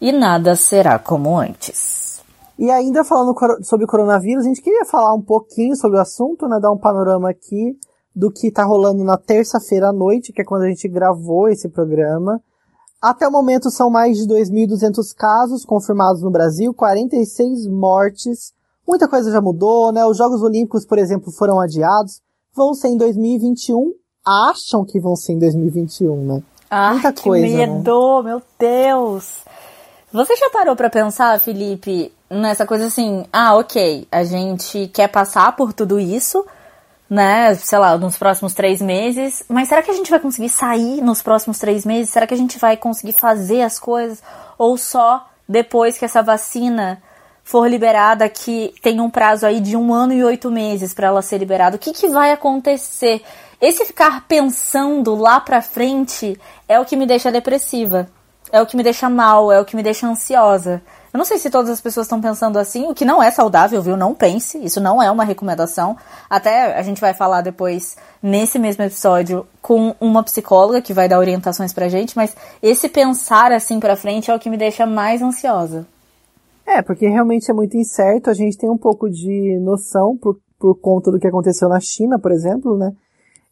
E 0.00 0.12
nada 0.12 0.54
será 0.54 0.98
como 0.98 1.36
antes. 1.36 2.22
E 2.58 2.70
ainda 2.70 3.04
falando 3.04 3.34
sobre 3.64 3.84
o 3.84 3.88
coronavírus, 3.88 4.44
a 4.44 4.48
gente 4.48 4.62
queria 4.62 4.84
falar 4.84 5.12
um 5.14 5.22
pouquinho 5.22 5.74
sobre 5.74 5.98
o 5.98 6.00
assunto, 6.00 6.46
né? 6.46 6.60
Dar 6.60 6.70
um 6.70 6.78
panorama 6.78 7.30
aqui 7.30 7.76
do 8.14 8.30
que 8.30 8.50
tá 8.50 8.64
rolando 8.64 9.02
na 9.02 9.16
terça-feira 9.16 9.88
à 9.88 9.92
noite, 9.92 10.32
que 10.32 10.42
é 10.42 10.44
quando 10.44 10.62
a 10.62 10.68
gente 10.68 10.86
gravou 10.88 11.48
esse 11.48 11.68
programa. 11.68 12.40
Até 13.00 13.26
o 13.26 13.32
momento 13.32 13.70
são 13.70 13.90
mais 13.90 14.18
de 14.18 14.28
2.200 14.28 15.12
casos 15.16 15.64
confirmados 15.64 16.22
no 16.22 16.30
Brasil, 16.30 16.72
46 16.72 17.66
mortes. 17.66 18.52
Muita 18.86 19.08
coisa 19.08 19.30
já 19.30 19.40
mudou, 19.40 19.92
né? 19.92 20.04
Os 20.04 20.16
Jogos 20.16 20.42
Olímpicos, 20.42 20.84
por 20.86 20.98
exemplo, 20.98 21.32
foram 21.32 21.60
adiados. 21.60 22.20
Vão 22.54 22.74
ser 22.74 22.88
em 22.88 22.96
2021. 22.96 23.92
Acham 24.26 24.84
que 24.84 25.00
vão 25.00 25.16
ser 25.16 25.32
em 25.32 25.38
2021, 25.38 26.24
né? 26.24 26.42
Ah, 26.70 26.92
Muita 26.92 27.12
que 27.12 27.22
coisa, 27.22 27.46
né? 27.46 27.66
medo, 27.66 28.22
né? 28.22 28.30
meu 28.30 28.42
Deus! 28.58 29.44
Você 30.12 30.36
já 30.36 30.50
parou 30.50 30.76
para 30.76 30.90
pensar, 30.90 31.38
Felipe, 31.40 32.12
nessa 32.30 32.66
coisa 32.66 32.86
assim, 32.86 33.24
ah, 33.32 33.56
ok, 33.56 34.06
a 34.10 34.24
gente 34.24 34.88
quer 34.88 35.08
passar 35.08 35.56
por 35.56 35.72
tudo 35.72 35.98
isso, 35.98 36.44
né, 37.08 37.54
sei 37.54 37.78
lá, 37.78 37.96
nos 37.96 38.16
próximos 38.16 38.54
três 38.54 38.80
meses, 38.80 39.44
mas 39.48 39.68
será 39.68 39.82
que 39.82 39.90
a 39.90 39.94
gente 39.94 40.10
vai 40.10 40.20
conseguir 40.20 40.48
sair 40.48 41.02
nos 41.02 41.22
próximos 41.22 41.58
três 41.58 41.84
meses? 41.84 42.10
Será 42.10 42.26
que 42.26 42.34
a 42.34 42.38
gente 42.38 42.58
vai 42.58 42.76
conseguir 42.76 43.12
fazer 43.12 43.62
as 43.62 43.78
coisas? 43.78 44.22
Ou 44.58 44.76
só 44.76 45.26
depois 45.48 45.98
que 45.98 46.04
essa 46.04 46.22
vacina 46.22 47.02
for 47.44 47.68
liberada, 47.68 48.28
que 48.28 48.74
tem 48.82 49.00
um 49.00 49.10
prazo 49.10 49.46
aí 49.46 49.60
de 49.60 49.76
um 49.76 49.92
ano 49.92 50.12
e 50.12 50.24
oito 50.24 50.50
meses 50.50 50.94
para 50.94 51.08
ela 51.08 51.22
ser 51.22 51.38
liberada, 51.38 51.76
o 51.76 51.78
que, 51.78 51.92
que 51.92 52.08
vai 52.08 52.32
acontecer? 52.32 53.22
Esse 53.60 53.84
ficar 53.84 54.24
pensando 54.26 55.14
lá 55.14 55.38
pra 55.40 55.62
frente 55.62 56.38
é 56.68 56.80
o 56.80 56.84
que 56.84 56.96
me 56.96 57.06
deixa 57.06 57.30
depressiva. 57.30 58.08
É 58.50 58.60
o 58.60 58.66
que 58.66 58.76
me 58.76 58.82
deixa 58.82 59.08
mal, 59.08 59.50
é 59.50 59.58
o 59.60 59.64
que 59.64 59.74
me 59.74 59.82
deixa 59.82 60.06
ansiosa. 60.06 60.82
Eu 61.12 61.18
não 61.18 61.24
sei 61.24 61.38
se 61.38 61.48
todas 61.48 61.70
as 61.70 61.80
pessoas 61.80 62.06
estão 62.06 62.20
pensando 62.20 62.58
assim, 62.58 62.86
o 62.86 62.94
que 62.94 63.04
não 63.04 63.22
é 63.22 63.30
saudável, 63.30 63.80
viu? 63.80 63.96
Não 63.96 64.14
pense, 64.14 64.58
isso 64.64 64.80
não 64.80 65.02
é 65.02 65.10
uma 65.10 65.24
recomendação. 65.24 65.96
Até 66.28 66.76
a 66.76 66.82
gente 66.82 67.00
vai 67.00 67.14
falar 67.14 67.40
depois, 67.40 67.96
nesse 68.22 68.58
mesmo 68.58 68.82
episódio, 68.82 69.46
com 69.60 69.94
uma 70.00 70.22
psicóloga 70.22 70.82
que 70.82 70.92
vai 70.92 71.08
dar 71.08 71.18
orientações 71.18 71.72
pra 71.72 71.88
gente, 71.88 72.16
mas 72.16 72.34
esse 72.62 72.88
pensar 72.88 73.52
assim 73.52 73.78
pra 73.78 73.96
frente 73.96 74.30
é 74.30 74.34
o 74.34 74.38
que 74.38 74.50
me 74.50 74.56
deixa 74.56 74.86
mais 74.86 75.22
ansiosa. 75.22 75.86
É, 76.66 76.80
porque 76.82 77.06
realmente 77.08 77.50
é 77.50 77.54
muito 77.54 77.76
incerto, 77.76 78.30
a 78.30 78.34
gente 78.34 78.56
tem 78.56 78.70
um 78.70 78.78
pouco 78.78 79.10
de 79.10 79.58
noção 79.60 80.16
por, 80.16 80.38
por 80.58 80.74
conta 80.76 81.10
do 81.10 81.18
que 81.18 81.26
aconteceu 81.26 81.68
na 81.68 81.80
China, 81.80 82.18
por 82.18 82.32
exemplo, 82.32 82.76
né? 82.76 82.92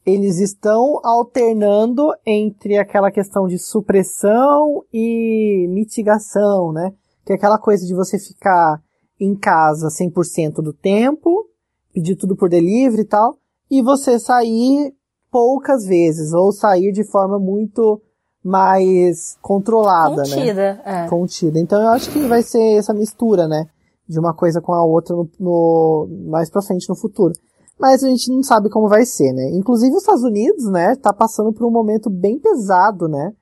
Eles 0.07 0.38
estão 0.38 1.00
alternando 1.05 2.11
entre 2.25 2.79
aquela 2.79 3.11
questão 3.11 3.47
de 3.47 3.59
supressão 3.59 4.85
e 4.93 5.67
mitigação, 5.69 6.73
né? 6.73 6.93
Que 7.25 7.33
é 7.33 7.37
aquela 7.37 7.59
coisa 7.59 7.85
de 7.87 7.95
você 7.95 8.19
ficar 8.19 8.81
em 9.21 9.37
casa 9.37 9.88
100% 9.88 10.62
do 10.62 10.73
tempo, 10.73 11.47
pedir 11.93 12.17
tudo 12.17 12.35
por 12.35 12.49
delivery 12.49 13.02
e 13.02 13.07
tal, 13.07 13.37
e 13.71 13.83
você 13.83 14.19
sair 14.19 14.95
poucas 15.31 15.85
vezes, 15.85 16.33
ou 16.33 16.50
sair 16.50 16.93
de 16.93 17.05
forma 17.05 17.38
muito 17.38 18.00
mais 18.44 19.37
controlada, 19.40 20.23
Contida, 20.23 20.75
né? 20.75 20.80
É. 20.85 21.09
Contida. 21.09 21.59
Então 21.59 21.80
eu 21.80 21.88
acho 21.88 22.11
que 22.11 22.20
vai 22.20 22.42
ser 22.42 22.78
essa 22.78 22.94
mistura, 22.94 23.47
né? 23.47 23.66
De 24.09 24.18
uma 24.18 24.35
coisa 24.35 24.61
com 24.61 24.73
a 24.73 24.85
outra 24.85 25.14
no, 25.14 25.28
no, 25.38 26.09
mais 26.30 26.50
pra 26.50 26.62
frente 26.62 26.88
no 26.88 26.97
futuro. 26.97 27.32
Mas 27.78 28.02
a 28.02 28.09
gente 28.09 28.30
não 28.30 28.42
sabe 28.42 28.68
como 28.68 28.88
vai 28.88 29.04
ser, 29.04 29.32
né? 29.32 29.50
Inclusive 29.52 29.94
os 29.94 30.02
Estados 30.02 30.23
Unidos, 30.23 30.70
né, 30.70 30.94
tá 30.97 31.12
passando 31.14 31.52
por 31.52 31.66
um 31.66 31.70
momento 31.70 32.11
bem 32.11 32.38
pesado, 32.38 33.09
né? 33.09 33.32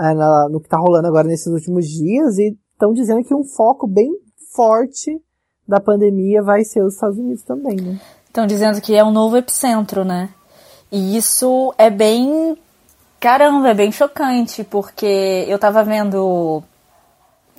É, 0.00 0.14
no 0.48 0.60
que 0.60 0.68
tá 0.68 0.78
rolando 0.78 1.08
agora 1.08 1.26
nesses 1.26 1.52
últimos 1.52 1.86
dias 1.86 2.38
e 2.38 2.56
estão 2.72 2.92
dizendo 2.92 3.24
que 3.24 3.34
um 3.34 3.44
foco 3.44 3.86
bem 3.86 4.10
forte 4.54 5.20
da 5.66 5.80
pandemia 5.80 6.42
vai 6.42 6.64
ser 6.64 6.82
os 6.82 6.94
Estados 6.94 7.18
Unidos 7.18 7.42
também, 7.42 7.76
né? 7.76 8.00
Estão 8.26 8.46
dizendo 8.46 8.80
que 8.80 8.94
é 8.94 9.04
um 9.04 9.10
novo 9.10 9.36
epicentro, 9.36 10.04
né? 10.04 10.30
E 10.90 11.16
isso 11.16 11.74
é 11.76 11.90
bem. 11.90 12.56
Caramba, 13.20 13.70
é 13.70 13.74
bem 13.74 13.90
chocante, 13.90 14.62
porque 14.62 15.44
eu 15.48 15.58
tava 15.58 15.82
vendo 15.82 16.62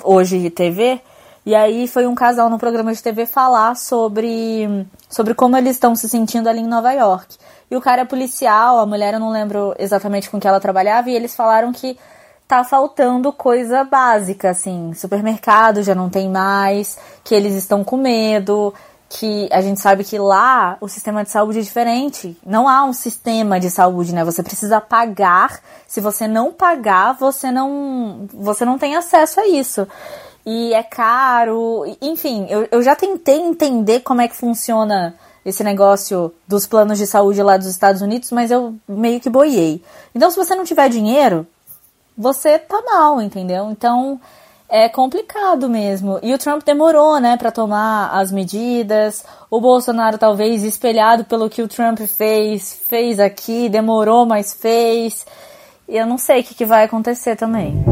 hoje 0.01 0.50
TV, 0.50 1.01
e 1.46 1.54
aí 1.54 1.86
foi 1.86 2.08
um 2.08 2.16
casal 2.16 2.50
no 2.50 2.58
programa 2.58 2.94
de 2.94 3.04
TV 3.04 3.25
falar 3.25 3.75
sobre, 3.75 4.88
sobre 5.10 5.34
como 5.34 5.58
eles 5.58 5.75
estão 5.75 5.96
se 5.96 6.08
sentindo 6.08 6.48
ali 6.48 6.62
em 6.62 6.68
Nova 6.68 6.94
York. 6.94 7.36
E 7.70 7.75
o 7.75 7.82
cara 7.82 8.04
é 8.04 8.06
policial, 8.06 8.80
a 8.80 8.86
mulher 8.86 9.16
eu 9.16 9.20
não 9.20 9.32
lembro 9.32 9.75
exatamente 9.78 10.30
com 10.30 10.39
que 10.39 10.48
ela 10.48 10.62
trabalhava, 10.62 11.10
e 11.10 11.16
eles 11.16 11.36
falaram 11.36 11.74
que 11.74 12.00
tá 12.48 12.63
faltando 12.63 13.34
coisa 13.34 13.84
básica, 13.84 14.51
assim, 14.51 14.94
supermercado 14.94 15.84
já 15.84 15.94
não 15.94 16.10
tem 16.10 16.30
mais, 16.30 16.98
que 17.22 17.36
eles 17.36 17.54
estão 17.54 17.84
com 17.84 17.98
medo, 17.98 18.74
que 19.10 19.50
a 19.51 19.60
gente 19.60 19.80
sabe 19.80 20.04
que 20.04 20.20
lá 20.20 20.78
o 20.80 20.88
sistema 20.88 21.24
de 21.24 21.32
saúde 21.32 21.58
é 21.58 21.62
diferente. 21.63 22.38
Não 22.46 22.70
há 22.70 22.84
um 22.84 22.94
sistema 22.94 23.60
de 23.60 23.72
saúde, 23.72 24.13
né? 24.13 24.24
Você 24.24 24.44
precisa 24.44 24.80
pagar. 24.80 25.60
Se 25.88 26.00
você 26.00 26.28
não 26.28 26.54
pagar, 26.54 27.13
você 27.13 27.50
não, 27.51 28.28
você 28.32 28.63
não 28.63 28.78
tem 28.78 28.96
acesso 28.96 29.39
a 29.39 29.48
isso. 29.48 29.88
E 30.46 30.74
é 30.75 30.84
caro. 30.84 31.86
Enfim, 32.00 32.46
eu, 32.50 32.68
eu 32.72 32.84
já 32.84 32.96
tentei 32.96 33.39
entender 33.39 34.01
como 34.01 34.22
é 34.22 34.28
que 34.28 34.36
funciona 34.36 35.16
esse 35.44 35.63
negócio 35.63 36.32
dos 36.48 36.68
planos 36.68 37.00
de 37.00 37.08
saúde 37.08 37.42
lá 37.42 37.58
dos 37.58 37.68
Estados 37.68 38.04
Unidos, 38.04 38.32
mas 38.32 38.51
eu 38.51 38.75
meio 38.88 39.20
que 39.20 39.30
boiei. 39.30 39.84
Então, 40.13 40.30
se 40.30 40.38
você 40.38 40.54
não 40.54 40.63
tiver 40.63 40.88
dinheiro, 40.88 41.48
você 42.16 42.60
tá 42.60 42.80
mal, 42.86 43.20
entendeu? 43.20 43.72
Então 43.72 44.20
é 44.69 44.88
complicado 44.88 45.67
mesmo. 45.67 46.19
E 46.21 46.33
o 46.33 46.38
Trump 46.38 46.63
demorou, 46.63 47.19
né, 47.19 47.35
para 47.35 47.51
tomar 47.51 48.11
as 48.11 48.31
medidas. 48.31 49.25
O 49.49 49.59
Bolsonaro 49.59 50.17
talvez 50.17 50.63
espelhado 50.63 51.25
pelo 51.25 51.49
que 51.49 51.63
o 51.63 51.67
Trump 51.67 51.99
fez, 52.01 52.73
fez 52.88 53.19
aqui, 53.19 53.67
demorou, 53.67 54.25
mas 54.25 54.53
fez. 54.53 55.25
E 55.88 55.97
eu 55.97 56.05
não 56.05 56.19
sei 56.19 56.41
o 56.41 56.43
que, 56.43 56.53
que 56.53 56.65
vai 56.65 56.85
acontecer 56.85 57.35
também. 57.35 57.83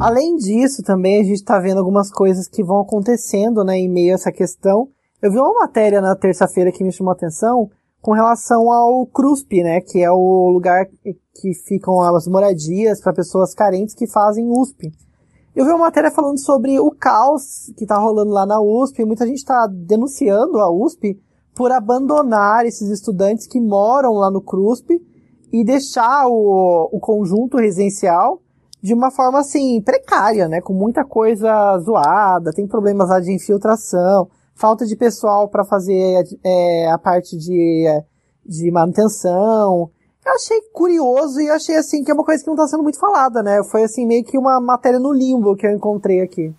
Além 0.00 0.36
disso, 0.36 0.82
também 0.82 1.20
a 1.20 1.24
gente 1.24 1.40
está 1.40 1.58
vendo 1.58 1.78
algumas 1.78 2.10
coisas 2.10 2.48
que 2.48 2.62
vão 2.62 2.80
acontecendo, 2.80 3.64
né, 3.64 3.76
em 3.76 3.88
meio 3.88 4.12
a 4.12 4.14
essa 4.14 4.32
questão. 4.32 4.88
Eu 5.20 5.30
vi 5.30 5.38
uma 5.38 5.60
matéria 5.60 6.00
na 6.00 6.16
terça-feira 6.16 6.72
que 6.72 6.84
me 6.84 6.92
chamou 6.92 7.10
a 7.10 7.14
atenção 7.14 7.68
com 8.00 8.12
relação 8.12 8.70
ao 8.70 9.06
CRUSP, 9.06 9.62
né, 9.62 9.80
que 9.80 10.02
é 10.02 10.10
o 10.10 10.50
lugar 10.50 10.86
que 10.86 11.54
ficam 11.66 12.00
as 12.00 12.26
moradias 12.26 13.00
para 13.00 13.12
pessoas 13.12 13.54
carentes 13.54 13.94
que 13.94 14.06
fazem 14.06 14.48
USP. 14.48 14.90
Eu 15.54 15.64
vi 15.64 15.70
uma 15.70 15.80
matéria 15.80 16.10
falando 16.10 16.38
sobre 16.38 16.78
o 16.78 16.90
caos 16.90 17.72
que 17.76 17.84
está 17.84 17.98
rolando 17.98 18.30
lá 18.30 18.46
na 18.46 18.60
USP, 18.60 19.04
muita 19.04 19.26
gente 19.26 19.38
está 19.38 19.66
denunciando 19.66 20.58
a 20.58 20.70
USP 20.70 21.20
por 21.54 21.72
abandonar 21.72 22.64
esses 22.64 22.88
estudantes 22.88 23.46
que 23.46 23.60
moram 23.60 24.14
lá 24.14 24.30
no 24.30 24.40
CRUSP 24.40 25.00
e 25.52 25.64
deixar 25.64 26.26
o, 26.28 26.88
o 26.92 27.00
conjunto 27.00 27.58
residencial 27.58 28.40
de 28.80 28.94
uma 28.94 29.10
forma 29.10 29.40
assim 29.40 29.82
precária, 29.82 30.48
né, 30.48 30.60
com 30.60 30.72
muita 30.72 31.04
coisa 31.04 31.78
zoada, 31.80 32.52
tem 32.52 32.66
problemas 32.66 33.10
lá 33.10 33.20
de 33.20 33.32
infiltração, 33.32 34.28
falta 34.60 34.84
de 34.84 34.94
pessoal 34.94 35.48
para 35.48 35.64
fazer 35.64 36.22
é, 36.44 36.90
a 36.90 36.98
parte 36.98 37.36
de, 37.36 37.86
de 38.44 38.70
manutenção. 38.70 39.90
Eu 40.24 40.34
achei 40.34 40.60
curioso 40.72 41.40
e 41.40 41.48
achei 41.48 41.76
assim 41.76 42.04
que 42.04 42.10
é 42.10 42.14
uma 42.14 42.24
coisa 42.24 42.42
que 42.42 42.46
não 42.46 42.54
está 42.54 42.68
sendo 42.68 42.82
muito 42.82 43.00
falada, 43.00 43.42
né? 43.42 43.62
Foi 43.70 43.82
assim 43.84 44.06
meio 44.06 44.22
que 44.22 44.36
uma 44.36 44.60
matéria 44.60 45.00
no 45.00 45.12
limbo 45.12 45.56
que 45.56 45.66
eu 45.66 45.72
encontrei 45.72 46.20
aqui. 46.20 46.54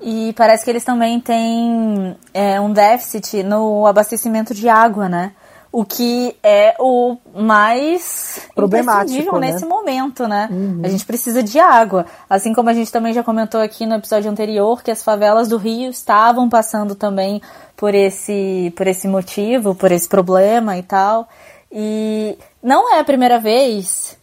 E 0.00 0.32
parece 0.32 0.64
que 0.64 0.70
eles 0.70 0.84
também 0.84 1.20
têm 1.20 2.16
é, 2.34 2.60
um 2.60 2.72
déficit 2.72 3.44
no 3.44 3.86
abastecimento 3.86 4.52
de 4.52 4.68
água, 4.68 5.08
né? 5.08 5.32
O 5.72 5.86
que 5.86 6.36
é 6.42 6.76
o 6.78 7.16
mais 7.34 8.46
problemático 8.54 9.38
né? 9.38 9.52
nesse 9.52 9.64
momento, 9.64 10.28
né? 10.28 10.48
Uhum. 10.50 10.82
A 10.84 10.88
gente 10.88 11.06
precisa 11.06 11.42
de 11.42 11.58
água. 11.58 12.04
Assim 12.28 12.52
como 12.52 12.68
a 12.68 12.74
gente 12.74 12.92
também 12.92 13.14
já 13.14 13.22
comentou 13.22 13.58
aqui 13.58 13.86
no 13.86 13.94
episódio 13.94 14.30
anterior 14.30 14.82
que 14.82 14.90
as 14.90 15.02
favelas 15.02 15.48
do 15.48 15.56
Rio 15.56 15.90
estavam 15.90 16.46
passando 16.46 16.94
também 16.94 17.40
por 17.74 17.94
esse, 17.94 18.70
por 18.76 18.86
esse 18.86 19.08
motivo, 19.08 19.74
por 19.74 19.90
esse 19.90 20.06
problema 20.06 20.76
e 20.76 20.82
tal. 20.82 21.26
E 21.70 22.36
não 22.62 22.94
é 22.94 23.00
a 23.00 23.04
primeira 23.04 23.40
vez 23.40 24.18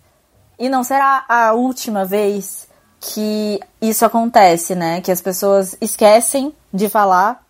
e 0.60 0.70
não 0.70 0.84
será 0.84 1.26
a 1.28 1.54
última 1.54 2.06
vez 2.06 2.68
que 3.00 3.60
isso 3.82 4.06
acontece, 4.06 4.76
né? 4.76 5.02
Que 5.02 5.12
as 5.12 5.22
pessoas 5.22 5.76
esquecem 5.82 6.54
de 6.72 6.90
falar 6.90 7.44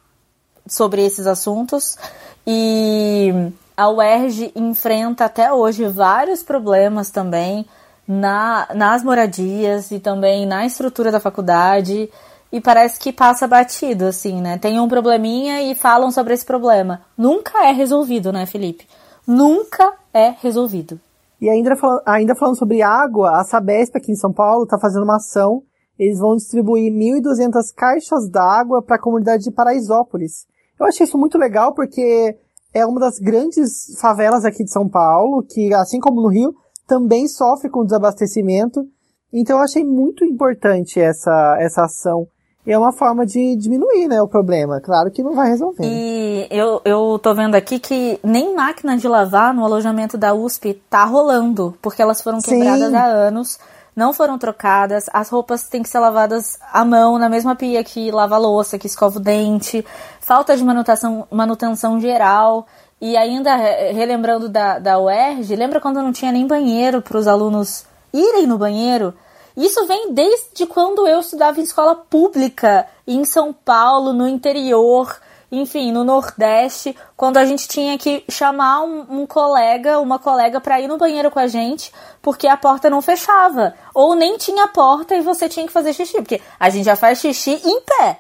sobre 0.68 1.04
esses 1.04 1.26
assuntos 1.26 1.98
e 2.46 3.52
a 3.80 3.90
UERJ 3.90 4.52
enfrenta 4.56 5.26
até 5.26 5.54
hoje 5.54 5.88
vários 5.88 6.44
problemas 6.44 7.10
também 7.12 7.66
na, 8.08 8.68
nas 8.76 9.04
moradias 9.04 9.92
e 9.92 10.00
também 10.00 10.46
na 10.46 10.66
estrutura 10.66 11.12
da 11.12 11.20
faculdade. 11.20 12.10
E 12.52 12.60
parece 12.60 13.00
que 13.00 13.14
passa 13.14 13.48
batido, 13.48 14.06
assim, 14.06 14.42
né? 14.42 14.58
Tem 14.58 14.80
um 14.80 14.88
probleminha 14.90 15.62
e 15.62 15.76
falam 15.76 16.12
sobre 16.12 16.34
esse 16.34 16.46
problema. 16.46 17.02
Nunca 17.18 17.68
é 17.68 17.72
resolvido, 17.72 18.34
né, 18.34 18.46
Felipe? 18.46 18.88
Nunca 19.26 19.94
é 20.14 20.34
resolvido. 20.42 21.00
E 21.40 21.50
ainda, 21.50 21.76
ainda 22.06 22.36
falando 22.36 22.58
sobre 22.58 22.82
água, 22.82 23.40
a 23.40 23.44
Sabesp 23.44 23.96
aqui 23.96 24.12
em 24.12 24.16
São 24.16 24.34
Paulo 24.34 24.64
está 24.64 24.78
fazendo 24.78 25.04
uma 25.04 25.18
ação 25.18 25.64
eles 26.00 26.18
vão 26.18 26.38
distribuir 26.38 26.94
1.200 26.94 27.74
caixas 27.76 28.30
d'água 28.30 28.82
para 28.82 28.96
a 28.96 29.02
comunidade 29.02 29.44
de 29.44 29.52
Paraisópolis. 29.52 30.48
Eu 30.80 30.86
achei 30.86 31.04
isso 31.04 31.18
muito 31.18 31.38
legal 31.38 31.74
porque 31.76 32.38
é 32.74 32.86
uma 32.86 33.00
das 33.00 33.20
grandes 33.20 33.98
favelas 34.00 34.46
aqui 34.46 34.64
de 34.64 34.72
São 34.72 34.88
Paulo, 34.88 35.44
que 35.44 35.74
assim 35.74 36.00
como 36.00 36.22
no 36.22 36.28
Rio, 36.28 36.54
também 36.88 37.28
sofre 37.28 37.70
com 37.70 37.84
desabastecimento. 37.84 38.86
Então 39.32 39.58
eu 39.58 39.64
achei 39.64 39.84
muito 39.84 40.26
importante 40.26 41.00
essa, 41.00 41.58
essa 41.60 41.84
ação. 41.84 42.28
E 42.66 42.72
é 42.72 42.78
uma 42.78 42.92
forma 42.92 43.26
de 43.26 43.56
diminuir, 43.56 44.08
né, 44.08 44.22
o 44.22 44.28
problema. 44.28 44.80
Claro 44.82 45.10
que 45.10 45.24
não 45.24 45.34
vai 45.34 45.50
resolver. 45.50 45.82
Né? 45.82 45.90
E 45.92 46.48
eu, 46.52 46.82
eu 46.84 47.20
tô 47.22 47.34
vendo 47.34 47.56
aqui 47.56 47.80
que 47.80 48.20
nem 48.24 48.54
máquina 48.54 48.98
de 48.98 49.08
lavar 49.08 49.54
no 49.54 49.64
alojamento 49.64 50.18
da 50.18 50.34
USP 50.34 50.74
tá 50.90 51.04
rolando, 51.06 51.76
porque 51.82 52.02
elas 52.02 52.22
foram 52.22 52.40
quebradas 52.40 52.90
Sim. 52.90 52.96
há 52.96 53.06
anos 53.06 53.60
não 54.00 54.14
foram 54.14 54.38
trocadas, 54.38 55.10
as 55.12 55.28
roupas 55.30 55.68
têm 55.68 55.84
que 55.84 55.90
ser 55.90 56.00
lavadas 56.00 56.58
à 56.72 56.86
mão, 56.86 57.20
na 57.20 57.28
mesma 57.28 57.54
pia 57.54 57.84
que 57.84 58.10
lava 58.10 58.36
a 58.36 58.38
louça, 58.38 58.80
que 58.80 58.88
escova 58.88 59.18
o 59.18 59.20
dente, 59.22 59.86
falta 60.22 60.56
de 60.56 60.64
manutenção, 60.64 61.28
manutenção 61.30 62.00
geral. 62.00 62.66
E 63.02 63.18
ainda, 63.18 63.54
relembrando 63.56 64.48
da, 64.48 64.80
da 64.80 64.98
UERJ, 64.98 65.54
lembra 65.54 65.82
quando 65.82 66.02
não 66.02 66.14
tinha 66.14 66.32
nem 66.32 66.48
banheiro 66.48 67.02
para 67.02 67.18
os 67.18 67.28
alunos 67.28 67.84
irem 68.14 68.48
no 68.48 68.58
banheiro? 68.58 69.14
Isso 69.56 69.86
vem 69.86 70.14
desde 70.14 70.66
quando 70.66 71.06
eu 71.06 71.20
estudava 71.20 71.60
em 71.60 71.64
escola 71.64 71.94
pública, 71.94 72.88
em 73.06 73.26
São 73.26 73.52
Paulo, 73.52 74.14
no 74.14 74.26
interior 74.26 75.14
enfim, 75.52 75.92
no 75.92 76.04
Nordeste, 76.04 76.96
quando 77.18 77.38
a 77.38 77.46
gente 77.46 77.68
tinha 77.68 77.98
que 77.98 78.24
chamar 78.30 78.82
um, 78.82 79.22
um 79.22 79.26
colega, 79.26 80.00
uma 80.00 80.20
colega 80.20 80.62
para 80.62 80.80
ir 80.80 80.88
no 80.88 80.98
banheiro 80.98 81.32
com 81.32 81.40
a 81.40 81.48
gente, 81.48 81.92
porque 82.22 82.48
a 82.48 82.56
porta 82.56 82.90
não 82.90 83.02
fechava. 83.02 83.74
Ou 83.94 84.16
nem 84.16 84.38
tinha 84.38 84.68
porta 84.68 85.16
e 85.16 85.22
você 85.22 85.50
tinha 85.50 85.66
que 85.66 85.74
fazer 85.74 85.94
xixi, 85.94 86.22
porque 86.22 86.42
a 86.60 86.70
gente 86.70 86.86
já 86.86 86.96
faz 86.96 87.20
xixi 87.20 87.60
em 87.66 87.82
pé. 87.82 88.20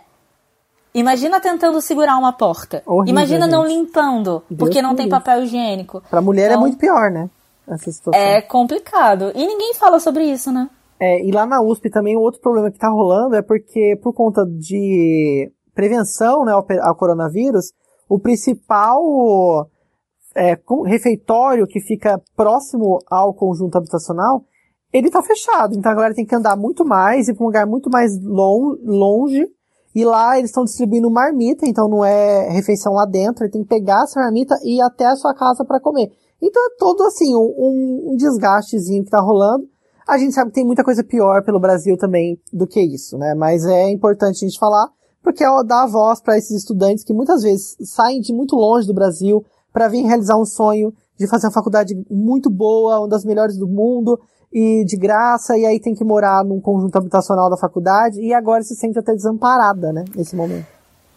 Imagina 0.93 1.39
tentando 1.39 1.79
segurar 1.81 2.17
uma 2.17 2.33
porta. 2.33 2.81
Horrível, 2.85 3.11
Imagina 3.11 3.45
gente. 3.45 3.51
não 3.51 3.65
limpando, 3.65 4.43
Deus 4.49 4.59
porque 4.59 4.81
não 4.81 4.95
tem 4.95 5.07
papel 5.07 5.43
higiênico. 5.43 6.01
Pra 6.09 6.21
mulher 6.21 6.45
é 6.45 6.45
então, 6.47 6.57
é 6.57 6.61
muito 6.61 6.77
pior, 6.77 7.11
né? 7.11 7.29
Essa 7.67 7.91
situação. 7.91 8.19
É 8.19 8.41
complicado. 8.41 9.31
E 9.35 9.45
ninguém 9.45 9.75
fala 9.75 9.99
sobre 9.99 10.23
isso, 10.23 10.51
né? 10.51 10.67
É, 10.99 11.23
e 11.23 11.31
lá 11.31 11.45
na 11.45 11.61
USP 11.61 11.89
também 11.89 12.17
o 12.17 12.19
outro 12.19 12.41
problema 12.41 12.69
que 12.71 12.77
tá 12.77 12.89
rolando 12.89 13.35
é 13.35 13.41
porque 13.41 13.97
por 14.01 14.13
conta 14.13 14.43
de 14.45 15.49
prevenção 15.79 16.43
né, 16.43 16.51
ao, 16.51 16.65
ao 16.81 16.95
coronavírus, 16.95 17.71
o 18.09 18.19
principal 18.19 19.69
é, 20.35 20.59
refeitório 20.85 21.65
que 21.65 21.79
fica 21.79 22.21
próximo 22.35 22.99
ao 23.09 23.33
conjunto 23.33 23.77
habitacional, 23.77 24.43
ele 24.91 25.07
está 25.07 25.23
fechado. 25.23 25.73
Então 25.77 25.89
a 25.89 25.95
galera 25.95 26.13
tem 26.13 26.25
que 26.25 26.35
andar 26.35 26.57
muito 26.57 26.83
mais, 26.83 27.29
ir 27.29 27.33
para 27.33 27.43
um 27.43 27.47
lugar 27.47 27.65
muito 27.65 27.89
mais 27.89 28.11
long, 28.21 28.75
longe. 28.83 29.47
E 29.95 30.03
lá 30.03 30.37
eles 30.37 30.49
estão 30.49 30.65
distribuindo 30.65 31.09
marmita, 31.09 31.65
então 31.65 31.87
não 31.87 32.03
é 32.03 32.49
refeição 32.49 32.93
lá 32.93 33.05
dentro, 33.05 33.43
ele 33.43 33.51
tem 33.51 33.63
que 33.63 33.69
pegar 33.69 34.03
essa 34.03 34.19
marmita 34.19 34.55
e 34.63 34.77
ir 34.77 34.81
até 34.81 35.05
a 35.05 35.15
sua 35.15 35.33
casa 35.33 35.63
para 35.65 35.79
comer. 35.79 36.11
Então 36.41 36.61
é 36.65 36.75
todo 36.77 37.03
assim, 37.03 37.33
um, 37.35 38.11
um 38.11 38.15
desgastezinho 38.17 39.01
que 39.01 39.07
está 39.07 39.19
rolando. 39.19 39.65
A 40.07 40.17
gente 40.17 40.33
sabe 40.33 40.49
que 40.49 40.55
tem 40.55 40.65
muita 40.65 40.83
coisa 40.83 41.03
pior 41.03 41.43
pelo 41.43 41.59
Brasil 41.59 41.97
também 41.97 42.37
do 42.51 42.67
que 42.67 42.81
isso, 42.81 43.17
né? 43.17 43.33
Mas 43.33 43.65
é 43.65 43.89
importante 43.89 44.43
a 44.43 44.47
gente 44.47 44.59
falar 44.59 44.89
porque 45.23 45.43
é 45.43 45.63
dar 45.65 45.85
voz 45.87 46.21
para 46.21 46.37
esses 46.37 46.57
estudantes 46.57 47.03
que 47.03 47.13
muitas 47.13 47.43
vezes 47.43 47.75
saem 47.83 48.21
de 48.21 48.33
muito 48.33 48.55
longe 48.55 48.87
do 48.87 48.93
Brasil 48.93 49.45
para 49.71 49.87
vir 49.87 50.03
realizar 50.03 50.37
um 50.37 50.45
sonho 50.45 50.93
de 51.17 51.27
fazer 51.27 51.47
uma 51.47 51.53
faculdade 51.53 51.93
muito 52.09 52.49
boa, 52.49 52.99
uma 52.99 53.07
das 53.07 53.25
melhores 53.25 53.57
do 53.57 53.67
mundo, 53.67 54.19
e 54.51 54.83
de 54.85 54.97
graça, 54.97 55.57
e 55.57 55.65
aí 55.65 55.79
tem 55.79 55.93
que 55.93 56.03
morar 56.03 56.43
num 56.43 56.59
conjunto 56.59 56.97
habitacional 56.97 57.49
da 57.49 57.57
faculdade, 57.57 58.19
e 58.21 58.33
agora 58.33 58.63
se 58.63 58.75
sente 58.75 58.97
até 58.97 59.13
desamparada, 59.13 59.91
né, 59.91 60.05
nesse 60.15 60.35
momento. 60.35 60.65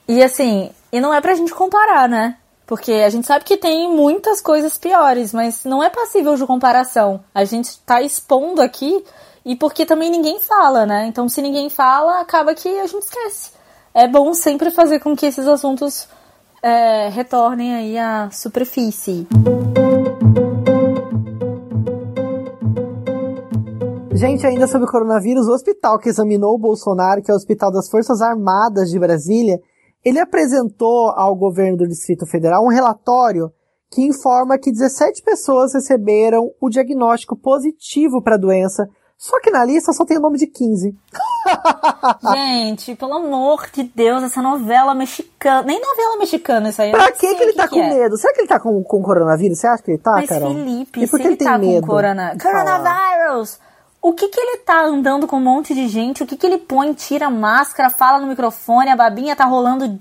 E 0.09 0.23
assim, 0.23 0.71
e 0.93 1.01
não 1.01 1.15
é 1.15 1.21
pra 1.21 1.35
gente 1.35 1.55
comparar, 1.55 2.09
né? 2.09 2.37
Porque 2.67 2.93
a 2.93 3.09
gente 3.09 3.27
sabe 3.27 3.45
que 3.45 3.57
tem 3.57 3.91
muitas 3.91 4.41
coisas 4.41 4.77
piores, 4.77 5.33
mas 5.33 5.65
não 5.65 5.83
é 5.83 5.89
passível 5.89 6.35
de 6.35 6.47
comparação. 6.47 7.21
A 7.35 7.45
gente 7.45 7.79
tá 7.81 8.03
expondo 8.03 8.61
aqui 8.61 9.05
e 9.45 9.55
porque 9.57 9.87
também 9.87 10.11
ninguém 10.11 10.41
fala, 10.41 10.85
né? 10.85 11.07
Então 11.07 11.29
se 11.29 11.41
ninguém 11.41 11.71
fala, 11.71 12.21
acaba 12.21 12.55
que 12.55 12.69
a 12.69 12.87
gente 12.87 13.05
esquece 13.05 13.51
é 13.95 14.09
bom 14.09 14.33
sempre 14.33 14.71
fazer 14.71 15.01
com 15.01 15.15
que 15.15 15.27
esses 15.27 15.47
assuntos 15.47 16.09
é, 16.63 17.09
retornem 17.09 17.75
aí 17.75 17.99
à 17.99 18.31
superfície. 18.31 19.27
Gente, 24.15 24.47
ainda 24.47 24.69
sobre 24.69 24.87
o 24.87 24.91
coronavírus, 24.91 25.49
o 25.49 25.53
hospital 25.53 25.99
que 25.99 26.09
examinou 26.09 26.55
o 26.55 26.59
Bolsonaro, 26.59 27.23
que 27.23 27.31
é 27.31 27.35
o 27.35 27.37
Hospital 27.37 27.73
das 27.73 27.91
Forças 27.91 28.21
Armadas 28.21 28.89
de 28.89 28.99
Brasília, 28.99 29.61
ele 30.05 30.21
apresentou 30.21 31.09
ao 31.11 31.35
governo 31.35 31.79
do 31.79 31.89
Distrito 31.89 32.27
Federal 32.27 32.65
um 32.65 32.69
relatório 32.69 33.53
que 33.91 34.03
informa 34.03 34.59
que 34.59 34.71
17 34.71 35.23
pessoas 35.23 35.75
receberam 35.75 36.51
o 36.61 36.71
diagnóstico 36.71 37.37
positivo 37.37 38.23
para 38.23 38.37
a 38.37 38.39
doença 38.39 38.89
só 39.23 39.39
que 39.39 39.53
na 39.53 39.65
lista 39.65 39.93
só 39.93 40.05
tem 40.05 40.19
o 40.19 40.21
nome 40.21 40.37
de 40.37 40.49
15. 40.49 40.97
Gente, 42.33 42.95
pelo 42.95 43.15
amor 43.15 43.67
de 43.73 43.83
Deus, 43.83 44.23
essa 44.23 44.41
novela 44.43 44.95
mexicana. 44.95 45.63
Nem 45.63 45.81
novela 45.81 46.19
mexicana 46.19 46.69
isso 46.69 46.83
aí. 46.83 46.91
Pra 46.91 47.13
que, 47.13 47.35
que 47.35 47.43
ele 47.43 47.53
tá 47.53 47.69
que 47.69 47.75
com 47.75 47.83
é. 47.83 47.91
medo? 47.91 48.17
Será 48.17 48.33
que 48.33 48.41
ele 48.41 48.49
tá 48.49 48.61
com, 48.61 48.83
com 48.83 49.03
coronavírus? 49.03 49.59
Você 49.59 49.67
acha 49.67 49.83
que 49.83 49.91
ele 49.93 49.99
tá, 49.99 50.13
Mas, 50.13 50.29
Carol? 50.29 50.55
Felipe, 50.55 51.03
e 51.03 51.07
por 51.09 51.19
que 51.19 51.27
ele, 51.27 51.35
ele 51.35 51.45
tá 51.45 51.59
medo? 51.59 51.81
com 51.81 51.93
corona... 51.93 52.37
coronavirus? 52.41 53.59
O 54.01 54.13
que 54.13 54.29
que 54.29 54.41
ele 54.41 54.59
tá 54.59 54.83
andando 54.83 55.29
com 55.29 55.37
um 55.37 55.41
monte 55.41 55.75
de 55.75 55.87
gente? 55.87 56.25
O 56.25 56.27
que 56.27 56.37
que 56.37 56.45
ele 56.45 56.59
põe, 56.59 56.93
tira 56.93 57.27
a 57.27 57.31
máscara, 57.31 57.89
fala 57.89 58.19
no 58.19 58.27
microfone, 58.27 58.91
a 58.91 58.97
babinha 58.97 59.37
tá 59.37 59.45
rolando 59.45 59.97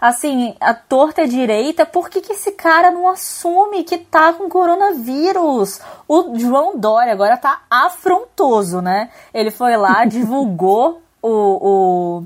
assim, 0.00 0.54
a 0.60 0.72
torta 0.72 1.22
é 1.22 1.26
direita, 1.26 1.84
por 1.84 2.08
que, 2.08 2.20
que 2.20 2.32
esse 2.32 2.52
cara 2.52 2.90
não 2.90 3.06
assume 3.08 3.84
que 3.84 3.98
tá 3.98 4.32
com 4.32 4.48
coronavírus? 4.48 5.80
O 6.08 6.38
João 6.38 6.78
Dória 6.78 7.12
agora 7.12 7.36
tá 7.36 7.62
afrontoso, 7.68 8.80
né? 8.80 9.10
Ele 9.34 9.50
foi 9.50 9.76
lá, 9.76 10.04
divulgou 10.08 11.02
o, 11.22 11.28
o, 11.28 12.24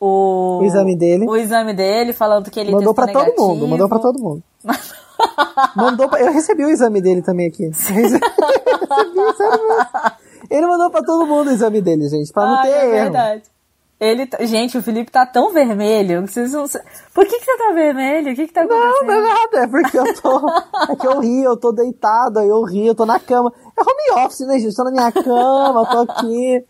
o, 0.00 0.58
o, 0.60 0.64
exame 0.64 0.96
dele. 0.96 1.26
O 1.28 1.36
exame 1.36 1.74
dele, 1.74 2.12
falando 2.12 2.50
que 2.50 2.60
ele 2.60 2.70
mandou 2.70 2.94
para 2.94 3.12
todo 3.12 3.34
mundo, 3.36 3.66
mandou 3.66 3.88
para 3.88 3.98
todo 3.98 4.20
mundo. 4.20 4.42
mandou 5.74 6.08
pra, 6.08 6.20
eu 6.20 6.32
recebi 6.32 6.64
o 6.64 6.70
exame 6.70 7.00
dele 7.00 7.22
também 7.22 7.48
aqui. 7.48 7.66
recebi, 7.66 8.20
Ele 10.50 10.66
mandou 10.66 10.90
para 10.90 11.04
todo 11.04 11.26
mundo 11.26 11.48
o 11.48 11.50
exame 11.50 11.82
dele, 11.82 12.08
gente, 12.08 12.32
para 12.32 12.46
não 12.46 12.62
ter 12.62 12.68
é 12.68 12.84
erro. 12.84 13.02
Verdade. 13.04 13.42
Ele, 14.00 14.26
tá, 14.26 14.44
gente, 14.44 14.78
o 14.78 14.82
Felipe 14.82 15.10
tá 15.10 15.26
tão 15.26 15.52
vermelho. 15.52 16.26
Vocês 16.26 16.52
não... 16.52 16.66
Por 17.12 17.26
que, 17.26 17.38
que 17.38 17.44
você 17.44 17.58
tá 17.58 17.72
vermelho? 17.72 18.32
O 18.32 18.36
que, 18.36 18.46
que 18.46 18.52
tá 18.52 18.62
acontecendo? 18.62 19.06
Não, 19.06 19.06
não 19.06 19.14
é 19.14 19.20
nada. 19.20 19.58
É 19.58 19.66
porque 19.66 19.98
eu 19.98 20.22
tô. 20.22 20.48
é 20.92 20.96
que 20.96 21.06
eu 21.06 21.18
ri, 21.18 21.42
eu 21.42 21.56
tô 21.56 21.72
deitado, 21.72 22.38
aí 22.38 22.48
eu 22.48 22.62
ri, 22.62 22.86
eu 22.86 22.94
tô 22.94 23.04
na 23.04 23.18
cama. 23.18 23.52
É 23.76 23.82
home 23.82 24.24
office, 24.24 24.46
né, 24.46 24.58
gente? 24.60 24.76
Tô 24.76 24.84
na 24.84 24.92
minha 24.92 25.10
cama, 25.10 25.86
tô 25.90 25.98
aqui. 25.98 26.64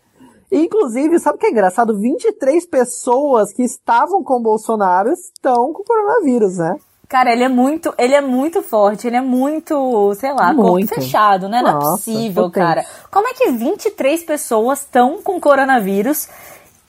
Inclusive, 0.51 1.19
sabe 1.19 1.37
o 1.37 1.39
que 1.39 1.45
é 1.45 1.51
engraçado? 1.51 1.99
23 1.99 2.65
pessoas 2.65 3.53
que 3.53 3.63
estavam 3.63 4.23
com 4.23 4.37
o 4.37 4.41
Bolsonaro 4.41 5.11
estão 5.11 5.71
com 5.71 5.83
coronavírus, 5.83 6.57
né? 6.57 6.75
Cara, 7.07 7.31
ele 7.31 7.43
é 7.43 7.49
muito, 7.49 7.93
ele 7.97 8.13
é 8.13 8.21
muito 8.21 8.61
forte, 8.61 9.07
ele 9.07 9.15
é 9.15 9.21
muito, 9.21 10.13
sei 10.15 10.31
lá, 10.31 10.53
muito. 10.53 10.89
corpo 10.89 11.01
fechado, 11.01 11.49
né? 11.49 11.61
Nossa, 11.61 11.73
não 11.73 11.87
é 11.87 11.91
possível, 11.91 12.51
cara. 12.51 12.85
Como 13.11 13.27
é 13.27 13.33
que 13.33 13.51
23 13.51 14.23
pessoas 14.23 14.81
estão 14.81 15.19
com 15.21 15.39
coronavírus 15.39 16.27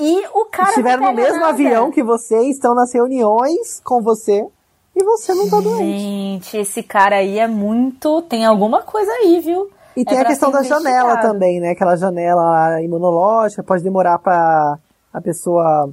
e 0.01 0.27
o 0.35 0.47
cara. 0.47 0.71
Estiveram 0.71 1.07
no 1.07 1.13
mesmo 1.13 1.41
nada. 1.41 1.49
avião 1.49 1.91
que 1.91 2.03
você, 2.03 2.43
estão 2.49 2.75
nas 2.75 2.93
reuniões 2.93 3.81
com 3.85 4.03
você. 4.03 4.47
E 4.95 5.05
você 5.05 5.35
não 5.35 5.49
tá 5.49 5.61
doente. 5.61 6.01
Gente, 6.01 6.57
esse 6.57 6.83
cara 6.83 7.17
aí 7.17 7.39
é 7.39 7.47
muito. 7.47 8.23
Tem 8.23 8.45
alguma 8.45 8.83
coisa 8.83 9.11
aí, 9.13 9.41
viu? 9.41 9.71
E 9.97 10.05
tem 10.05 10.19
é 10.19 10.23
a 10.23 10.25
questão 10.25 10.51
da 10.51 10.63
janela 10.63 11.19
também, 11.19 11.61
né? 11.61 11.71
Aquela 11.71 11.97
janela 11.97 12.81
imunológica, 12.83 13.63
pode 13.63 13.83
demorar 13.83 14.19
pra 14.19 14.79
a 15.13 15.21
pessoa 15.21 15.91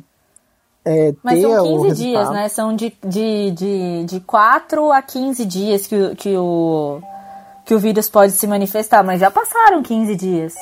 é, 0.89 1.13
Mas 1.21 1.41
são 1.41 1.81
15 1.81 1.95
dias, 1.95 2.29
né? 2.29 2.47
São 2.47 2.73
de, 2.73 2.93
de, 3.05 3.51
de, 3.51 4.05
de 4.05 4.19
4 4.21 4.89
a 4.93 5.01
15 5.01 5.45
dias 5.45 5.85
que, 5.85 6.15
que, 6.15 6.37
o, 6.37 7.01
que 7.65 7.75
o 7.75 7.79
vírus 7.79 8.09
pode 8.09 8.31
se 8.31 8.47
manifestar, 8.47 9.03
mas 9.03 9.19
já 9.19 9.29
passaram 9.29 9.83
15 9.83 10.15
dias. 10.15 10.55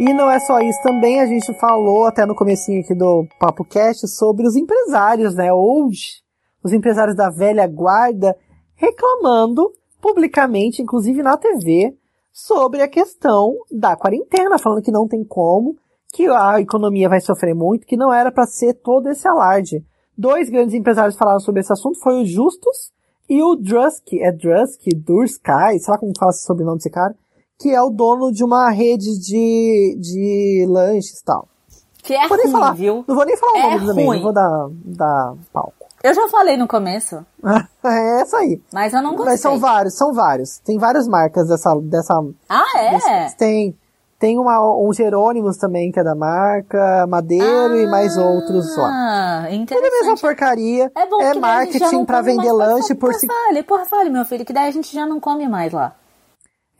E 0.00 0.14
não 0.14 0.30
é 0.30 0.40
só 0.40 0.60
isso, 0.60 0.80
também 0.82 1.20
a 1.20 1.26
gente 1.26 1.52
falou 1.60 2.06
até 2.06 2.24
no 2.24 2.34
comecinho 2.34 2.80
aqui 2.80 2.94
do 2.94 3.26
Papo 3.38 3.62
Cast 3.66 4.08
sobre 4.08 4.46
os 4.46 4.56
empresários, 4.56 5.34
né? 5.34 5.52
Hoje, 5.52 6.22
os 6.64 6.72
empresários 6.72 7.14
da 7.14 7.28
velha 7.28 7.66
guarda 7.66 8.34
reclamando 8.76 9.70
publicamente, 10.00 10.80
inclusive 10.80 11.22
na 11.22 11.36
TV, 11.36 11.94
sobre 12.32 12.80
a 12.80 12.88
questão 12.88 13.58
da 13.70 13.94
quarentena, 13.94 14.58
falando 14.58 14.80
que 14.80 14.90
não 14.90 15.06
tem 15.06 15.22
como, 15.22 15.76
que 16.14 16.26
a 16.28 16.58
economia 16.58 17.06
vai 17.06 17.20
sofrer 17.20 17.54
muito, 17.54 17.86
que 17.86 17.94
não 17.94 18.10
era 18.10 18.32
para 18.32 18.46
ser 18.46 18.72
todo 18.72 19.06
esse 19.10 19.28
alarde. 19.28 19.84
Dois 20.16 20.48
grandes 20.48 20.74
empresários 20.74 21.14
falaram 21.14 21.40
sobre 21.40 21.60
esse 21.60 21.74
assunto, 21.74 22.00
foi 22.00 22.22
o 22.22 22.24
Justus 22.24 22.90
e 23.28 23.42
o 23.42 23.54
Drusk, 23.54 24.14
é 24.14 24.32
Drusk, 24.32 24.80
Dursky, 24.96 25.78
sei 25.78 25.92
lá 25.92 25.98
como 25.98 26.14
fala 26.18 26.32
sobre 26.32 26.44
o 26.44 26.46
sobrenome 26.46 26.78
desse 26.78 26.88
cara, 26.88 27.14
que 27.60 27.70
é 27.74 27.80
o 27.82 27.90
dono 27.90 28.32
de 28.32 28.42
uma 28.42 28.70
rede 28.70 29.18
de, 29.20 29.96
de 30.00 30.66
lanches 30.68 31.20
e 31.20 31.24
tal. 31.24 31.46
Que 32.02 32.14
é 32.14 32.22
Não 32.22 32.28
vou 32.28 32.36
nem 32.38 32.46
ruim, 32.46 32.52
falar, 32.52 32.72
viu? 32.72 33.04
não 33.06 33.14
vou 33.14 33.24
nem 33.26 33.36
falar 33.36 33.52
o 33.52 33.56
É 33.58 33.62
nome 33.74 33.86
também, 33.86 34.06
ruim. 34.06 34.16
não 34.16 34.24
vou 34.24 34.32
dar, 34.32 34.68
dar 34.84 35.34
palco. 35.52 35.74
Eu 36.02 36.14
já 36.14 36.26
falei 36.28 36.56
no 36.56 36.66
começo, 36.66 37.16
é 37.84 38.20
essa 38.22 38.38
aí. 38.38 38.58
mas 38.72 38.94
eu 38.94 39.02
não 39.02 39.10
gostei. 39.10 39.32
Mas 39.32 39.40
são 39.42 39.58
vários, 39.58 39.94
são 39.98 40.14
vários. 40.14 40.56
Tem 40.64 40.78
várias 40.78 41.06
marcas 41.06 41.46
dessa, 41.46 41.74
dessa, 41.82 42.14
Ah, 42.48 42.64
é? 42.78 43.28
Tem, 43.36 43.76
tem 44.18 44.38
uma, 44.38 44.62
um 44.82 44.90
Jerônimos 44.94 45.58
também, 45.58 45.92
que 45.92 46.00
é 46.00 46.02
da 46.02 46.14
marca, 46.14 47.06
Madeiro 47.06 47.76
e 47.76 47.86
mais 47.86 48.16
outros 48.16 48.74
lá. 48.78 48.88
Ah, 48.90 49.48
Tudo 49.66 49.78
a 49.78 49.90
mesma 49.90 50.16
porcaria. 50.16 50.90
É 50.96 51.06
bom 51.06 51.20
é 51.20 51.34
marketing 51.34 52.06
come 52.06 52.22
vender 52.22 52.50
lanche 52.52 52.94
por 52.94 53.08
porra, 53.10 53.18
si. 53.18 53.26
fale, 53.26 53.62
porra, 53.62 53.84
fale, 53.84 54.08
meu 54.08 54.24
filho, 54.24 54.46
que 54.46 54.54
daí 54.54 54.68
a 54.68 54.72
gente 54.72 54.94
já 54.94 55.04
não 55.04 55.20
come 55.20 55.46
mais 55.50 55.70
lá. 55.70 55.94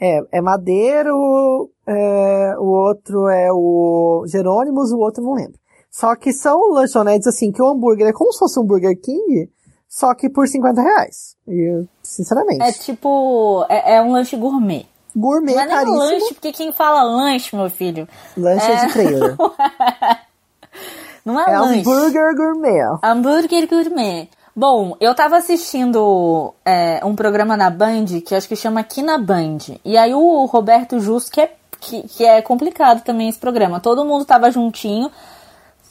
É, 0.01 0.21
é 0.33 0.41
Madeiro, 0.41 1.71
é, 1.87 2.55
o 2.59 2.65
outro 2.67 3.29
é 3.29 3.49
o 3.53 4.25
Jerônimos, 4.27 4.93
o 4.93 4.99
outro 4.99 5.23
não 5.23 5.35
lembro. 5.35 5.59
Só 5.91 6.15
que 6.17 6.33
são 6.33 6.73
lanchonetes 6.73 7.27
assim, 7.27 7.51
que 7.53 7.61
o 7.63 7.67
hambúrguer 7.69 8.07
é 8.09 8.13
como 8.13 8.33
se 8.33 8.39
fosse 8.39 8.59
um 8.59 8.65
Burger 8.65 8.99
King, 9.01 9.51
só 9.89 10.15
que 10.15 10.31
por 10.31 10.47
50 10.49 10.81
reais. 10.81 11.37
E, 11.47 11.85
sinceramente. 12.03 12.63
É 12.63 12.73
tipo, 12.73 13.67
é, 13.69 13.97
é 13.97 14.03
um 14.03 14.13
lanche 14.13 14.37
gourmet. 14.37 14.87
Gourmet 15.15 15.55
Não 15.55 15.63
é 15.63 15.67
caríssimo. 15.69 15.99
lanche, 15.99 16.35
porque 16.35 16.53
quem 16.53 16.73
fala 16.73 17.03
lanche, 17.03 17.55
meu 17.57 17.69
filho, 17.69 18.07
Lanche 18.37 18.71
É. 18.71 18.87
de 18.87 18.93
trailer. 18.93 19.37
não 21.25 21.39
é, 21.41 21.53
É 21.53 21.59
lanche. 21.59 21.81
hambúrguer 21.81 22.35
gourmet. 22.37 22.99
Hambúrguer 23.03 23.69
gourmet. 23.69 24.29
Bom, 24.55 24.97
eu 25.01 25.15
tava 25.15 25.37
assistindo 25.37 26.53
é, 26.65 27.01
um 27.05 27.15
programa 27.15 27.57
na 27.57 27.71
Band 27.71 28.07
que 28.27 28.35
acho 28.35 28.49
que 28.49 28.57
chama 28.57 28.81
Aqui 28.81 29.01
na 29.01 29.17
Band. 29.17 29.59
E 29.85 29.97
aí 29.97 30.13
o 30.13 30.45
Roberto 30.47 30.99
Justo, 30.99 31.31
que 31.31 31.41
é, 31.41 31.53
que, 31.81 32.03
que 32.09 32.25
é 32.25 32.43
complicado 32.43 33.03
também 33.03 33.29
esse 33.29 33.39
programa. 33.39 33.81
Todo 33.81 34.05
mundo 34.05 34.25
tava 34.25 34.51
juntinho, 34.51 35.11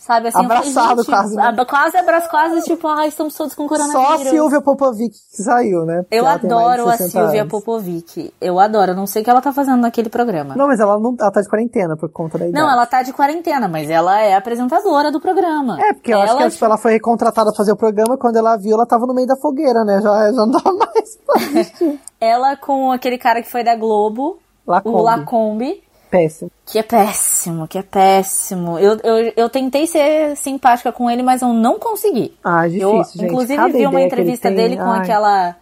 sabe 0.09 0.27
assim? 0.29 0.47
falei, 0.47 0.59
Abraçado 0.59 1.05
quase, 1.05 1.35
né? 1.35 1.65
Quase 1.69 1.97
abraço, 1.97 2.29
quase 2.29 2.61
tipo, 2.63 2.87
ai, 2.87 3.07
estamos 3.09 3.35
todos 3.35 3.53
com 3.53 3.67
Só 3.67 3.75
a 3.75 3.77
coronavírus. 3.77 4.29
Silvia 4.31 4.61
Popovic 4.61 5.13
que 5.13 5.43
saiu, 5.43 5.85
né? 5.85 6.01
Porque 6.01 6.15
Eu 6.15 6.25
ela 6.25 6.33
adoro 6.33 6.89
a 6.89 6.97
60 6.97 7.09
Silvia 7.11 7.41
anos. 7.41 7.51
Popovic. 7.51 8.33
Eu 8.41 8.59
adoro. 8.59 8.91
Eu 8.91 8.95
não 8.95 9.05
sei 9.05 9.21
o 9.21 9.25
que 9.25 9.29
ela 9.29 9.41
tá 9.41 9.53
fazendo 9.53 9.81
naquele 9.81 10.09
programa. 10.09 10.55
Não, 10.55 10.67
mas 10.67 10.79
ela 10.79 10.99
não 10.99 11.15
ela 11.19 11.31
tá 11.31 11.41
de 11.41 11.47
quarentena 11.49 11.95
por 11.95 12.09
conta 12.11 12.37
da 12.39 12.47
idade. 12.47 12.63
Não, 12.63 12.71
ela 12.71 12.85
tá 12.85 13.03
de 13.03 13.13
quarentena, 13.13 13.67
mas 13.67 13.89
ela 13.89 14.19
é 14.19 14.33
apresentadora 14.35 15.11
do 15.11 15.19
programa. 15.21 15.77
É, 15.79 15.93
porque 15.93 16.13
eu 16.13 16.19
acho 16.21 16.31
ela, 16.33 16.43
que 16.43 16.49
tipo, 16.49 16.65
ela 16.65 16.77
foi 16.77 16.93
recontratada 16.93 17.49
pra 17.51 17.57
fazer 17.57 17.71
o 17.71 17.77
programa 17.77 18.17
quando 18.17 18.37
ela 18.37 18.57
viu, 18.57 18.73
ela 18.73 18.85
tava 18.85 19.05
no 19.05 19.13
meio 19.13 19.27
da 19.27 19.35
fogueira, 19.37 19.83
né? 19.85 20.01
Já, 20.01 20.31
já 20.31 20.45
não 20.45 20.51
dava 20.51 20.73
mais 20.73 21.17
pra 21.25 21.97
ela 22.19 22.55
com 22.57 22.91
aquele 22.91 23.17
cara 23.17 23.41
que 23.41 23.49
foi 23.51 23.63
da 23.63 23.75
Globo, 23.75 24.39
Lacombe. 24.67 24.95
o 24.97 25.01
Lacombe, 25.01 25.83
Péssimo. 26.09 26.51
que 26.65 26.79
é 26.79 26.83
péssimo, 26.83 27.67
que 27.67 27.77
é 27.77 27.83
péssimo. 27.83 28.79
Eu, 28.79 28.97
eu, 29.03 29.33
eu 29.35 29.49
tentei 29.49 29.85
ser 29.85 30.35
simpática 30.35 30.91
com 30.91 31.09
ele, 31.09 31.21
mas 31.21 31.41
eu 31.41 31.49
não 31.49 31.77
consegui. 31.77 32.35
Ah, 32.43 32.67
é 32.67 32.71
eu, 32.71 32.97
difícil, 32.97 33.21
gente. 33.21 33.31
inclusive, 33.31 33.55
Cada 33.55 33.77
vi 33.77 33.85
uma 33.85 34.01
entrevista 34.01 34.47
tem, 34.47 34.57
dele 34.57 34.77
com 34.77 34.83
ai. 34.89 34.99
aquela. 35.01 35.55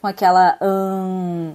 com 0.00 0.06
aquela. 0.06 0.58
hum, 0.62 1.54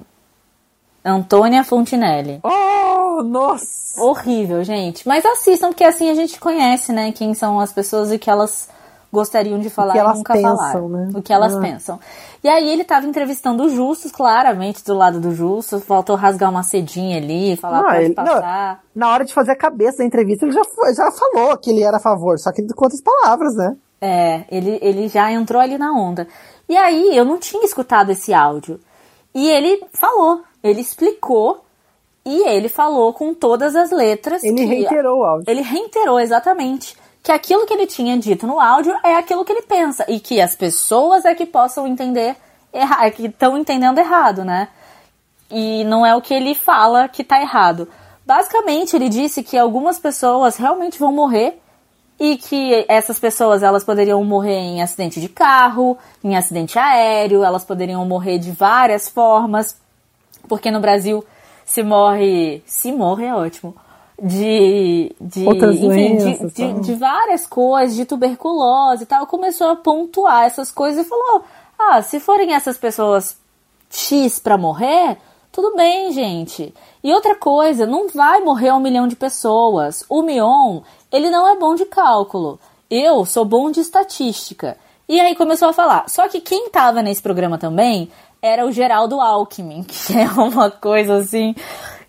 Antônia 1.03 1.63
Fontinelli. 1.63 2.39
Oh, 2.43 3.23
nossa! 3.23 4.01
Horrível, 4.01 4.63
gente. 4.63 5.07
Mas 5.07 5.25
assistam, 5.25 5.69
porque 5.69 5.83
assim 5.83 6.09
a 6.09 6.13
gente 6.15 6.39
conhece, 6.39 6.91
né, 6.91 7.11
quem 7.11 7.33
são 7.33 7.59
as 7.59 7.71
pessoas 7.71 8.11
e 8.11 8.19
que 8.19 8.29
elas 8.29 8.69
gostariam 9.11 9.59
de 9.59 9.69
falar 9.69 9.93
que 9.93 9.97
e 9.97 10.01
elas 10.01 10.17
nunca 10.17 10.33
pensam, 10.33 10.57
falaram. 10.57 10.89
né? 10.89 11.09
O 11.15 11.21
que 11.21 11.33
elas 11.33 11.55
Ah. 11.55 11.59
pensam. 11.59 11.99
E 12.43 12.47
aí 12.47 12.69
ele 12.69 12.83
tava 12.83 13.05
entrevistando 13.05 13.63
o 13.63 13.69
Justus, 13.69 14.11
claramente, 14.11 14.83
do 14.83 14.93
lado 14.93 15.19
do 15.19 15.31
Justus. 15.33 15.83
Faltou 15.83 16.15
rasgar 16.15 16.49
uma 16.49 16.63
cedinha 16.63 17.17
ali, 17.17 17.55
falar, 17.57 17.77
Não, 17.77 17.85
pode 17.89 17.97
ele- 18.05 18.07
não. 18.15 18.23
passar. 18.25 18.79
Na 18.95 19.09
hora 19.11 19.25
de 19.25 19.33
fazer 19.33 19.51
a 19.51 19.57
cabeça 19.57 19.97
da 19.99 20.05
entrevista, 20.05 20.45
ele 20.45 20.53
já, 20.53 20.63
foi- 20.63 20.93
já 20.93 21.11
falou 21.11 21.57
que 21.57 21.69
ele 21.71 21.81
era 21.83 21.97
a 21.97 22.01
favor, 22.01 22.37
só 22.39 22.51
que 22.51 22.61
com 22.73 22.83
outras 22.85 23.01
palavras, 23.01 23.55
né? 23.55 23.75
É, 24.01 24.43
ele, 24.49 24.77
ele 24.81 25.07
já 25.09 25.31
entrou 25.31 25.61
ali 25.61 25.77
na 25.77 25.91
onda. 25.91 26.27
E 26.69 26.77
aí, 26.77 27.17
eu 27.17 27.25
não 27.25 27.37
tinha 27.37 27.65
escutado 27.65 28.11
esse 28.11 28.33
áudio. 28.33 28.79
E 29.33 29.49
ele 29.49 29.83
falou, 29.93 30.41
ele 30.63 30.81
explicou, 30.81 31.63
e 32.25 32.47
ele 32.47 32.69
falou 32.69 33.11
com 33.13 33.33
todas 33.33 33.75
as 33.75 33.91
letras. 33.91 34.43
Ele 34.43 34.55
que- 34.55 34.65
reiterou 34.65 35.19
o 35.19 35.23
áudio. 35.23 35.45
Ele 35.49 35.61
reiterou 35.61 36.19
exatamente 36.19 36.95
que 37.23 37.31
aquilo 37.31 37.65
que 37.65 37.73
ele 37.73 37.85
tinha 37.85 38.17
dito 38.17 38.47
no 38.47 38.59
áudio 38.59 38.95
é 39.03 39.15
aquilo 39.15 39.43
que 39.43 39.51
ele 39.51 39.61
pensa. 39.63 40.05
E 40.07 40.19
que 40.19 40.41
as 40.41 40.55
pessoas 40.55 41.25
é 41.25 41.35
que 41.35 41.45
possam 41.45 41.87
entender, 41.87 42.35
erra 42.71 43.05
é 43.05 43.11
que 43.11 43.27
estão 43.27 43.57
entendendo 43.57 43.99
errado, 43.99 44.43
né? 44.43 44.69
E 45.51 45.83
não 45.85 46.05
é 46.05 46.15
o 46.15 46.21
que 46.21 46.33
ele 46.33 46.55
fala 46.55 47.07
que 47.07 47.23
tá 47.23 47.41
errado. 47.41 47.87
Basicamente, 48.25 48.95
ele 48.95 49.09
disse 49.09 49.43
que 49.43 49.57
algumas 49.57 49.97
pessoas 49.97 50.55
realmente 50.55 50.99
vão 50.99 51.11
morrer 51.11 51.59
e 52.19 52.37
que 52.37 52.85
essas 52.87 53.17
pessoas 53.17 53.63
elas 53.63 53.83
poderiam 53.83 54.23
morrer 54.23 54.57
em 54.57 54.81
acidente 54.81 55.21
de 55.21 55.29
carro, 55.29 55.97
em 56.23 56.35
acidente 56.35 56.77
aéreo, 56.77 57.43
elas 57.43 57.63
poderiam 57.63 58.05
morrer 58.05 58.37
de 58.37 58.51
várias 58.51 59.07
formas, 59.07 59.79
porque 60.47 60.69
no 60.69 60.81
Brasil 60.81 61.25
se 61.65 61.81
morre, 61.81 62.61
se 62.65 62.91
morre 62.91 63.25
é 63.25 63.33
ótimo, 63.33 63.73
de, 64.21 65.15
de 65.19 65.45
Outras 65.45 65.75
enfim, 65.75 66.17
de, 66.17 66.23
doenças, 66.23 66.53
de, 66.53 66.73
tá? 66.73 66.79
de 66.79 66.95
várias 66.95 67.45
coisas, 67.45 67.95
de 67.95 68.05
tuberculose 68.05 69.03
e 69.03 69.05
tal, 69.05 69.25
começou 69.27 69.67
a 69.67 69.75
pontuar 69.75 70.45
essas 70.45 70.71
coisas 70.71 71.05
e 71.05 71.09
falou: 71.09 71.43
"Ah, 71.77 72.01
se 72.01 72.19
forem 72.19 72.53
essas 72.53 72.77
pessoas 72.77 73.37
X 73.89 74.39
pra 74.39 74.57
morrer, 74.57 75.17
tudo 75.51 75.75
bem, 75.75 76.11
gente. 76.11 76.73
E 77.03 77.11
outra 77.11 77.35
coisa, 77.35 77.85
não 77.85 78.07
vai 78.07 78.39
morrer 78.41 78.71
um 78.71 78.79
milhão 78.79 79.07
de 79.07 79.15
pessoas. 79.15 80.03
O 80.07 80.21
Mion, 80.21 80.81
ele 81.11 81.29
não 81.29 81.47
é 81.47 81.57
bom 81.57 81.75
de 81.75 81.85
cálculo. 81.85 82.59
Eu 82.89 83.25
sou 83.25 83.45
bom 83.45 83.71
de 83.71 83.79
estatística. 83.79 84.77
E 85.07 85.19
aí 85.19 85.35
começou 85.35 85.69
a 85.69 85.73
falar. 85.73 86.07
Só 86.07 86.27
que 86.27 86.39
quem 86.39 86.69
tava 86.69 87.01
nesse 87.01 87.21
programa 87.21 87.57
também 87.57 88.11
era 88.41 88.65
o 88.65 88.71
Geraldo 88.71 89.19
Alckmin, 89.19 89.83
que 89.89 90.17
é 90.17 90.27
uma 90.27 90.69
coisa 90.69 91.15
assim. 91.15 91.55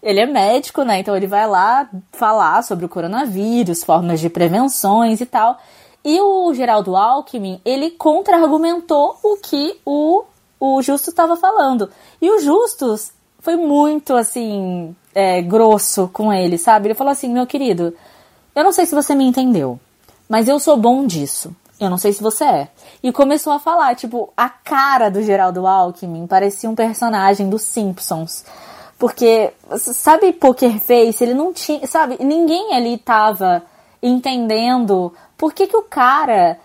Ele 0.03 0.21
é 0.21 0.27
médico, 0.27 0.83
né? 0.83 1.01
Então 1.01 1.17
ele 1.17 1.27
vai 1.27 1.47
lá 1.47 1.89
falar 2.13 2.63
sobre 2.63 2.85
o 2.85 2.89
coronavírus, 2.89 3.85
formas 3.85 4.21
de 4.21 4.31
prevenções 4.31 5.21
e 5.21 5.27
tal. 5.27 5.59
E 6.05 6.19
o 6.21 6.53
Geraldo 6.55 6.97
Alckmin, 6.97 7.61
ele 7.65 7.91
contra-argumentou 7.91 9.19
o 9.23 9.37
que 9.37 9.79
o, 9.85 10.25
o 10.59 10.81
Justus 10.81 11.09
estava 11.09 11.37
falando. 11.37 11.91
E 12.21 12.31
o 12.31 12.41
Justus 12.41 13.13
foi 13.41 13.57
muito, 13.57 14.15
assim, 14.15 14.97
é, 15.15 15.43
grosso 15.43 16.09
com 16.13 16.33
ele, 16.33 16.57
sabe? 16.57 16.89
Ele 16.89 16.95
falou 16.95 17.11
assim, 17.11 17.29
meu 17.31 17.47
querido, 17.47 17.95
eu 18.55 18.65
não 18.65 18.73
sei 18.73 18.87
se 18.87 18.95
você 18.95 19.15
me 19.15 19.25
entendeu, 19.25 19.79
mas 20.29 20.49
eu 20.49 20.59
sou 20.59 20.77
bom 20.77 21.07
disso. 21.07 21.55
Eu 21.79 21.89
não 21.89 21.97
sei 21.97 22.13
se 22.13 22.23
você 22.23 22.45
é. 22.45 22.69
E 23.03 23.11
começou 23.11 23.55
a 23.55 23.59
falar, 23.59 23.97
tipo, 23.97 24.31
a 24.37 24.51
cara 24.51 25.11
do 25.11 25.23
Geraldo 25.23 25.67
Alckmin 25.67 26.27
parecia 26.27 26.69
um 26.69 26.75
personagem 26.75 27.49
dos 27.49 27.63
Simpsons. 27.63 28.45
Porque, 29.01 29.51
sabe 29.79 30.31
Poker 30.31 30.79
Face? 30.79 31.25
Ele 31.25 31.33
não 31.33 31.55
tinha, 31.55 31.87
sabe? 31.87 32.23
Ninguém 32.23 32.75
ali 32.75 32.99
tava 32.99 33.63
entendendo 34.03 35.11
por 35.39 35.55
que 35.55 35.67
que 35.67 35.77
o 35.77 35.83
cara 35.83 36.59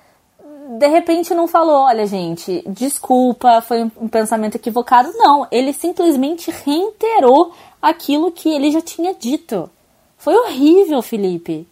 de 0.77 0.87
repente 0.87 1.33
não 1.33 1.47
falou, 1.47 1.83
olha 1.83 2.05
gente, 2.05 2.61
desculpa, 2.67 3.61
foi 3.61 3.83
um 3.83 4.09
pensamento 4.09 4.55
equivocado. 4.55 5.13
Não, 5.13 5.47
ele 5.49 5.71
simplesmente 5.71 6.51
reiterou 6.51 7.53
aquilo 7.81 8.29
que 8.33 8.49
ele 8.49 8.69
já 8.69 8.81
tinha 8.81 9.13
dito. 9.13 9.69
Foi 10.17 10.35
horrível, 10.35 11.01
Felipe. 11.01 11.65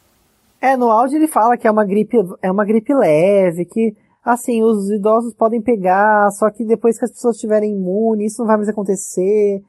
É, 0.62 0.78
no 0.78 0.90
áudio 0.90 1.18
ele 1.18 1.28
fala 1.28 1.58
que 1.58 1.68
é 1.68 1.72
uma 1.72 1.84
gripe, 1.84 2.18
é 2.42 2.50
uma 2.50 2.64
gripe 2.64 2.94
leve, 2.94 3.66
que 3.66 3.94
assim, 4.24 4.64
os 4.64 4.90
idosos 4.90 5.34
podem 5.34 5.62
pegar, 5.62 6.32
só 6.32 6.50
que 6.50 6.64
depois 6.64 6.98
que 6.98 7.04
as 7.04 7.12
pessoas 7.12 7.36
estiverem 7.36 7.74
imunes, 7.74 8.32
isso 8.32 8.42
não 8.42 8.48
vai 8.48 8.56
mais 8.56 8.70
acontecer. 8.70 9.62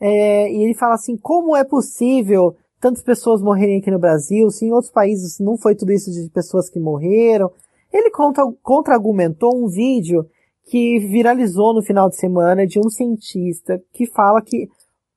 É, 0.00 0.50
e 0.52 0.62
ele 0.62 0.74
fala 0.74 0.94
assim, 0.94 1.16
como 1.16 1.56
é 1.56 1.64
possível 1.64 2.56
tantas 2.80 3.02
pessoas 3.02 3.42
morrerem 3.42 3.80
aqui 3.80 3.90
no 3.90 3.98
Brasil, 3.98 4.50
se 4.50 4.64
em 4.64 4.72
outros 4.72 4.92
países 4.92 5.38
não 5.40 5.56
foi 5.56 5.74
tudo 5.74 5.92
isso 5.92 6.10
de 6.10 6.30
pessoas 6.30 6.70
que 6.70 6.78
morreram. 6.78 7.50
Ele 7.92 8.10
contra, 8.10 8.44
contra-argumentou 8.62 9.56
um 9.56 9.66
vídeo 9.66 10.26
que 10.64 10.98
viralizou 10.98 11.74
no 11.74 11.82
final 11.82 12.08
de 12.08 12.16
semana 12.16 12.66
de 12.66 12.78
um 12.78 12.88
cientista 12.90 13.82
que 13.92 14.06
fala 14.06 14.42
que 14.42 14.68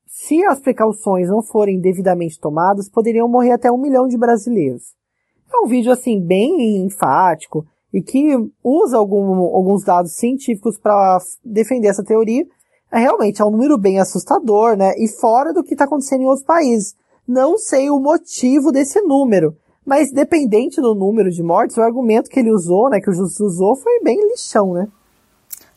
se 0.07 0.43
as 0.45 0.59
precauções 0.59 1.29
não 1.29 1.41
forem 1.41 1.79
devidamente 1.79 2.39
tomadas, 2.39 2.89
poderiam 2.89 3.27
morrer 3.27 3.51
até 3.51 3.71
um 3.71 3.77
milhão 3.77 4.07
de 4.07 4.17
brasileiros. 4.17 4.93
É 5.53 5.57
um 5.57 5.67
vídeo 5.67 5.91
assim 5.91 6.21
bem 6.21 6.85
enfático 6.85 7.65
e 7.93 8.01
que 8.01 8.37
usa 8.63 8.97
algum, 8.97 9.39
alguns 9.55 9.83
dados 9.83 10.13
científicos 10.13 10.77
para 10.77 11.17
defender 11.43 11.89
essa 11.89 12.03
teoria. 12.03 12.45
É, 12.91 12.99
realmente 12.99 13.41
é 13.41 13.45
um 13.45 13.51
número 13.51 13.77
bem 13.77 13.99
assustador, 13.99 14.75
né? 14.75 14.93
E 14.97 15.07
fora 15.07 15.53
do 15.53 15.63
que 15.63 15.73
está 15.73 15.85
acontecendo 15.85 16.21
em 16.21 16.27
outros 16.27 16.45
países. 16.45 16.95
Não 17.27 17.57
sei 17.57 17.89
o 17.89 17.99
motivo 17.99 18.71
desse 18.71 18.99
número, 19.01 19.55
mas 19.85 20.11
dependente 20.11 20.81
do 20.81 20.93
número 20.93 21.31
de 21.31 21.41
mortes, 21.41 21.77
o 21.77 21.81
argumento 21.81 22.29
que 22.29 22.39
ele 22.39 22.51
usou, 22.51 22.89
né, 22.89 22.99
que 22.99 23.09
o 23.09 23.13
Justo 23.13 23.45
usou, 23.45 23.75
foi 23.75 24.01
bem 24.03 24.17
lixão, 24.29 24.73
né? 24.73 24.87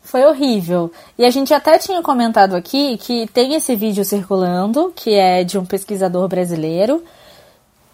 Foi 0.03 0.24
horrível. 0.24 0.90
E 1.18 1.24
a 1.24 1.31
gente 1.31 1.55
até 1.55 1.79
tinha 1.79 2.03
comentado 2.03 2.55
aqui 2.55 2.98
que 2.98 3.27
tem 3.29 3.55
esse 3.55 3.74
vídeo 3.74 4.05
circulando, 4.05 4.92
que 4.94 5.14
é 5.14 5.42
de 5.42 5.59
um 5.59 5.64
pesquisador 5.64 6.29
brasileiro. 6.29 7.03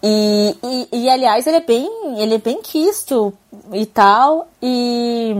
E, 0.03 0.55
e, 0.63 1.03
e, 1.03 1.09
aliás, 1.09 1.47
ele 1.47 1.57
é 1.57 1.65
bem, 1.65 1.89
ele 2.17 2.35
é 2.35 2.37
bem 2.37 2.61
quisto 2.61 3.33
e 3.71 3.85
tal. 3.85 4.49
E, 4.61 5.33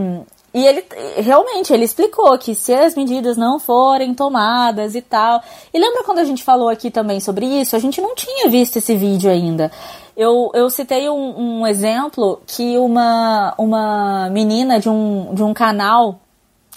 e 0.54 0.66
ele 0.66 0.84
realmente 1.16 1.72
ele 1.72 1.84
explicou 1.84 2.36
que 2.38 2.54
se 2.54 2.74
as 2.74 2.94
medidas 2.94 3.36
não 3.36 3.58
forem 3.58 4.14
tomadas 4.14 4.94
e 4.94 5.00
tal. 5.00 5.42
E 5.72 5.78
lembra 5.78 6.04
quando 6.04 6.18
a 6.18 6.24
gente 6.24 6.44
falou 6.44 6.68
aqui 6.68 6.90
também 6.90 7.20
sobre 7.20 7.46
isso? 7.46 7.74
A 7.74 7.78
gente 7.78 8.00
não 8.00 8.14
tinha 8.14 8.50
visto 8.50 8.76
esse 8.76 8.94
vídeo 8.94 9.30
ainda. 9.30 9.72
Eu, 10.14 10.50
eu 10.52 10.68
citei 10.68 11.08
um, 11.08 11.60
um 11.60 11.66
exemplo 11.66 12.42
que 12.46 12.76
uma, 12.76 13.54
uma 13.56 14.28
menina 14.30 14.78
de 14.78 14.90
um, 14.90 15.32
de 15.34 15.42
um 15.42 15.54
canal 15.54 16.20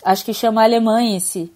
acho 0.06 0.24
que 0.24 0.34
chama 0.34 0.64
Alemanha 0.64 1.18
esse. 1.18 1.52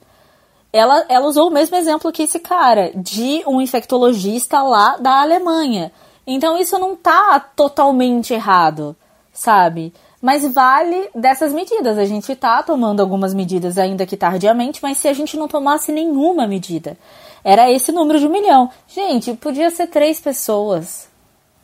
Ela, 0.74 1.06
ela 1.08 1.28
usou 1.28 1.48
o 1.48 1.52
mesmo 1.52 1.76
exemplo 1.78 2.12
que 2.12 2.24
esse 2.24 2.40
cara, 2.40 2.92
de 2.96 3.44
um 3.48 3.62
infectologista 3.62 4.62
lá 4.62 4.98
da 4.98 5.22
Alemanha. 5.22 5.92
Então 6.28 6.58
isso 6.58 6.78
não 6.78 6.96
tá 6.96 7.40
totalmente 7.40 8.34
errado, 8.34 8.96
sabe? 9.32 9.94
Mas 10.22 10.46
vale 10.54 11.10
dessas 11.16 11.54
medidas. 11.54 11.98
A 11.98 12.06
gente 12.06 12.36
tá 12.36 12.62
tomando 12.62 13.00
algumas 13.00 13.34
medidas, 13.34 13.78
ainda 13.78 14.06
que 14.06 14.18
tardiamente, 14.18 14.82
mas 14.84 14.98
se 14.98 15.08
a 15.08 15.14
gente 15.14 15.38
não 15.38 15.48
tomasse 15.48 15.92
nenhuma 15.92 16.48
medida, 16.48 16.98
era 17.44 17.72
esse 17.72 17.92
número 17.92 18.20
de 18.20 18.28
um 18.28 18.32
milhão. 18.32 18.70
Gente, 18.88 19.34
podia 19.36 19.70
ser 19.72 19.88
três 19.88 20.20
pessoas. 20.20 21.08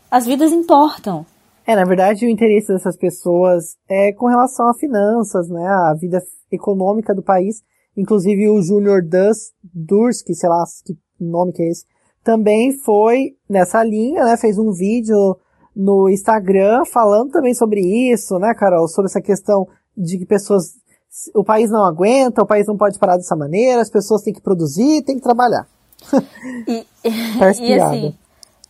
As 0.09 0.25
vidas 0.25 0.51
importam. 0.51 1.25
É, 1.67 1.75
na 1.75 1.83
verdade, 1.83 2.25
o 2.25 2.29
interesse 2.29 2.67
dessas 2.67 2.95
pessoas 2.95 3.75
é 3.89 4.13
com 4.13 4.27
relação 4.27 4.69
a 4.69 4.73
finanças, 4.73 5.49
né? 5.49 5.67
A 5.67 5.93
vida 5.99 6.21
econômica 6.51 7.13
do 7.13 7.23
país. 7.23 7.63
Inclusive 7.97 8.49
o 8.49 8.61
Júnior 8.61 9.01
Dus, 9.01 9.51
Durski, 9.63 10.35
sei 10.35 10.49
lá 10.49 10.63
que 10.85 10.95
nome 11.19 11.53
que 11.53 11.63
é 11.63 11.69
esse, 11.69 11.85
também 12.23 12.73
foi 12.83 13.35
nessa 13.49 13.83
linha, 13.83 14.23
né? 14.25 14.37
Fez 14.37 14.57
um 14.57 14.71
vídeo 14.71 15.37
no 15.75 16.09
Instagram 16.09 16.83
falando 16.85 17.31
também 17.31 17.53
sobre 17.53 17.81
isso, 17.81 18.39
né, 18.39 18.53
Carol? 18.53 18.87
Sobre 18.87 19.09
essa 19.09 19.21
questão 19.21 19.67
de 19.95 20.17
que 20.17 20.25
pessoas, 20.25 20.75
o 21.33 21.43
país 21.43 21.69
não 21.69 21.83
aguenta, 21.83 22.41
o 22.41 22.47
país 22.47 22.67
não 22.67 22.77
pode 22.77 22.97
parar 22.97 23.17
dessa 23.17 23.35
maneira, 23.35 23.81
as 23.81 23.89
pessoas 23.89 24.21
têm 24.21 24.33
que 24.33 24.41
produzir, 24.41 25.03
têm 25.03 25.17
que 25.17 25.23
trabalhar. 25.23 25.67
E, 26.67 26.85
Parece 27.37 27.63
e 27.63 27.67
piada. 27.67 27.85
assim, 27.85 28.15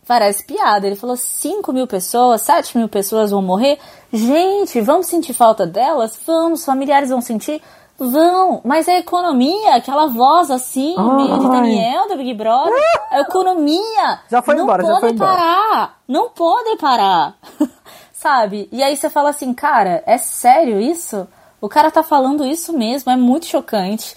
parece 0.06 0.44
piada. 0.44 0.86
Ele 0.86 0.96
falou 0.96 1.16
5 1.16 1.72
mil 1.72 1.86
pessoas, 1.86 2.42
7 2.42 2.78
mil 2.78 2.88
pessoas 2.88 3.30
vão 3.30 3.42
morrer. 3.42 3.78
Gente, 4.12 4.80
vamos 4.80 5.06
sentir 5.06 5.32
falta 5.32 5.66
delas? 5.66 6.18
Vamos, 6.26 6.64
familiares 6.64 7.10
vão 7.10 7.20
sentir? 7.20 7.60
Vão, 7.98 8.60
mas 8.62 8.88
a 8.88 8.98
economia, 8.98 9.74
aquela 9.74 10.06
voz 10.06 10.50
assim, 10.50 10.94
Ai. 10.98 11.16
meio 11.16 11.38
de 11.38 11.48
Daniel 11.48 12.08
da 12.08 12.16
Big 12.16 12.34
Brother, 12.34 12.74
a 13.10 13.20
economia 13.20 14.20
já 14.30 14.42
foi 14.42 14.54
não 14.54 14.64
embora, 14.64 14.82
pode 14.82 14.94
já 14.94 15.00
foi 15.00 15.14
parar, 15.14 15.66
embora. 15.72 15.90
não 16.06 16.28
pode 16.28 16.76
parar, 16.76 17.34
sabe? 18.12 18.68
E 18.70 18.82
aí 18.82 18.96
você 18.96 19.08
fala 19.08 19.30
assim, 19.30 19.54
cara, 19.54 20.02
é 20.06 20.18
sério 20.18 20.78
isso? 20.78 21.26
O 21.58 21.68
cara 21.70 21.90
tá 21.90 22.02
falando 22.02 22.44
isso 22.44 22.76
mesmo, 22.76 23.10
é 23.10 23.16
muito 23.16 23.46
chocante. 23.46 24.14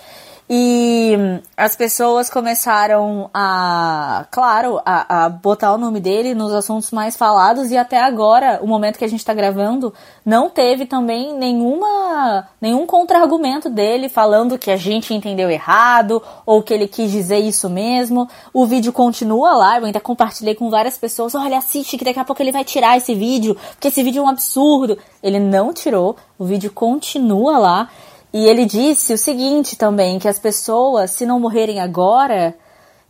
E 0.51 1.13
as 1.55 1.75
pessoas 1.75 2.27
começaram 2.27 3.29
a, 3.31 4.25
claro, 4.31 4.81
a, 4.83 5.25
a, 5.25 5.29
botar 5.29 5.71
o 5.73 5.77
nome 5.77 5.99
dele 5.99 6.33
nos 6.33 6.51
assuntos 6.51 6.89
mais 6.89 7.15
falados 7.15 7.69
e 7.69 7.77
até 7.77 7.99
agora, 7.99 8.59
o 8.63 8.65
momento 8.65 8.97
que 8.97 9.05
a 9.05 9.07
gente 9.07 9.19
está 9.19 9.31
gravando, 9.31 9.93
não 10.25 10.49
teve 10.49 10.88
também 10.88 11.38
nenhuma, 11.38 12.47
nenhum 12.59 12.88
contra-argumento 12.88 13.69
dele 13.69 14.09
falando 14.09 14.57
que 14.57 14.71
a 14.71 14.75
gente 14.75 15.13
entendeu 15.13 15.51
errado 15.51 16.19
ou 16.47 16.63
que 16.63 16.73
ele 16.73 16.88
quis 16.88 17.12
dizer 17.12 17.38
isso 17.38 17.69
mesmo. 17.69 18.27
O 18.51 18.65
vídeo 18.65 18.91
continua 18.91 19.53
lá, 19.53 19.77
eu 19.77 19.85
ainda 19.85 19.99
compartilhei 19.99 20.55
com 20.55 20.71
várias 20.71 20.97
pessoas, 20.97 21.35
olha, 21.35 21.59
assiste 21.59 21.95
que 21.95 22.03
daqui 22.05 22.19
a 22.19 22.25
pouco 22.25 22.41
ele 22.41 22.51
vai 22.51 22.63
tirar 22.63 22.97
esse 22.97 23.13
vídeo, 23.13 23.55
porque 23.73 23.89
esse 23.89 24.01
vídeo 24.01 24.21
é 24.21 24.23
um 24.23 24.29
absurdo. 24.29 24.97
Ele 25.21 25.39
não 25.39 25.71
tirou, 25.71 26.15
o 26.39 26.45
vídeo 26.45 26.71
continua 26.71 27.59
lá. 27.59 27.89
E 28.32 28.46
ele 28.48 28.65
disse 28.65 29.13
o 29.13 29.18
seguinte 29.18 29.76
também, 29.76 30.20
que 30.20 30.28
as 30.28 30.38
pessoas, 30.38 31.12
se 31.12 31.26
não 31.26 31.39
morrerem 31.39 31.80
agora, 31.80 32.56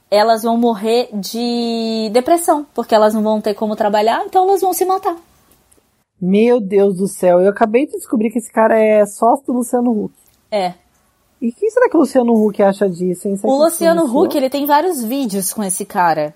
elas 0.10 0.44
vão 0.44 0.58
morrer 0.58 1.10
de 1.14 2.10
depressão, 2.14 2.66
porque 2.74 2.96
elas 2.96 3.14
não 3.14 3.22
vão 3.22 3.42
ter 3.42 3.54
como 3.54 3.76
trabalhar, 3.76 4.24
então 4.26 4.48
elas 4.48 4.62
vão 4.62 4.74
se 4.74 4.86
matar. 4.86 5.16
Meu 6.22 6.60
Deus 6.60 6.98
do 6.98 7.08
céu, 7.08 7.40
eu 7.40 7.50
acabei 7.50 7.86
de 7.86 7.94
descobrir 7.94 8.32
que 8.32 8.40
esse 8.40 8.52
cara 8.52 8.78
é 8.78 9.06
sócio 9.06 9.46
do 9.46 9.54
Luciano 9.54 9.92
Huck. 9.92 10.14
É. 10.52 10.74
E 11.42 11.50
o 11.50 11.54
que 11.54 11.70
será 11.70 11.90
que 11.90 11.96
o 11.96 12.02
Luciano 12.02 12.34
Huck 12.34 12.62
acha 12.62 12.90
disso? 12.90 13.28
Hein? 13.28 13.40
O 13.44 13.64
Luciano 13.64 14.04
Huck, 14.04 14.36
ele 14.36 14.50
tem 14.50 14.66
vários 14.66 15.02
vídeos 15.02 15.54
com 15.54 15.64
esse 15.64 15.86
cara. 15.86 16.34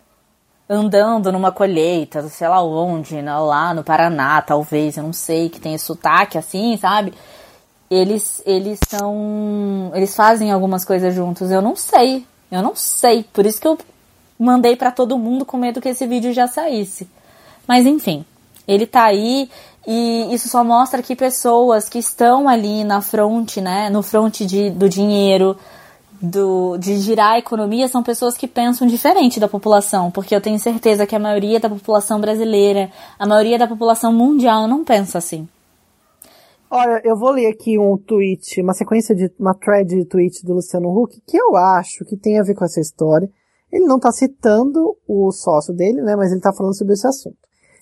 Andando 0.69 1.30
numa 1.32 1.52
colheita, 1.52 2.22
sei 2.30 2.48
lá 2.48 2.63
onde, 2.63 3.22
lá 3.22 3.74
no 3.74 3.84
Paraná, 3.84 4.41
talvez, 4.41 4.96
eu 4.96 5.04
não 5.04 5.12
sei, 5.12 5.50
que 5.50 5.60
tem 5.60 5.78
sotaque 5.78 6.38
assim, 6.38 6.78
sabe? 6.78 7.13
Eles 7.93 8.41
eles 8.45 8.79
são 8.88 9.91
eles 9.93 10.15
fazem 10.15 10.51
algumas 10.51 10.84
coisas 10.86 11.13
juntos. 11.13 11.51
Eu 11.51 11.62
não 11.62 11.75
sei, 11.75 12.25
eu 12.51 12.62
não 12.62 12.75
sei. 12.75 13.23
Por 13.32 13.45
isso 13.45 13.60
que 13.62 13.67
eu 13.67 13.77
mandei 14.39 14.75
para 14.75 14.91
todo 14.91 15.17
mundo 15.17 15.45
com 15.45 15.58
medo 15.58 15.82
que 15.82 15.89
esse 15.89 16.06
vídeo 16.08 16.34
já 16.34 16.47
saísse. 16.47 17.08
Mas 17.67 17.86
enfim, 17.86 18.25
ele 18.67 18.86
tá 18.86 19.03
aí 19.06 19.49
e 19.86 20.34
isso 20.34 20.47
só 20.47 20.63
mostra 20.63 21.01
que 21.03 21.15
pessoas 21.15 21.89
que 21.89 21.99
estão 21.99 22.47
ali 22.47 22.84
na 22.84 23.01
fronte, 23.01 23.60
né, 23.60 23.89
no 23.89 24.01
fronte 24.01 24.45
de, 24.45 24.69
do 24.69 24.88
dinheiro, 24.88 25.58
do, 26.21 26.77
de 26.77 26.97
girar 26.99 27.34
a 27.34 27.39
economia, 27.39 27.89
são 27.89 28.01
pessoas 28.01 28.38
que 28.38 28.47
pensam 28.47 28.88
diferente 28.88 29.41
da 29.41 29.47
população, 29.47 30.10
porque 30.10 30.34
eu 30.34 30.39
tenho 30.39 30.58
certeza 30.58 31.06
que 31.06 31.15
a 31.15 31.19
maioria 31.19 31.60
da 31.60 31.67
população 31.67 32.21
brasileira, 32.21 32.89
a 33.19 33.27
maioria 33.27 33.58
da 33.58 33.67
população 33.67 34.13
mundial 34.13 34.65
não 34.65 34.86
pensa 34.86 35.17
assim. 35.17 35.47
Olha, 36.75 36.99
eu 37.03 37.15
vou 37.15 37.29
ler 37.29 37.45
aqui 37.45 37.77
um 37.77 37.95
tweet, 37.95 38.59
uma 38.59 38.73
sequência 38.73 39.13
de, 39.13 39.31
uma 39.39 39.53
thread 39.53 39.95
de 39.95 40.05
tweet 40.05 40.43
do 40.43 40.55
Luciano 40.55 40.89
Huck, 40.89 41.21
que 41.23 41.38
eu 41.38 41.55
acho 41.55 42.03
que 42.03 42.17
tem 42.17 42.39
a 42.39 42.43
ver 42.43 42.55
com 42.55 42.65
essa 42.65 42.79
história. 42.81 43.29
Ele 43.71 43.86
não 43.86 43.97
está 43.97 44.12
citando 44.12 44.97
o 45.07 45.31
sócio 45.31 45.71
dele, 45.71 46.01
né, 46.01 46.15
mas 46.15 46.31
ele 46.31 46.39
está 46.39 46.51
falando 46.51 46.75
sobre 46.75 46.95
esse 46.95 47.05
assunto. 47.05 47.38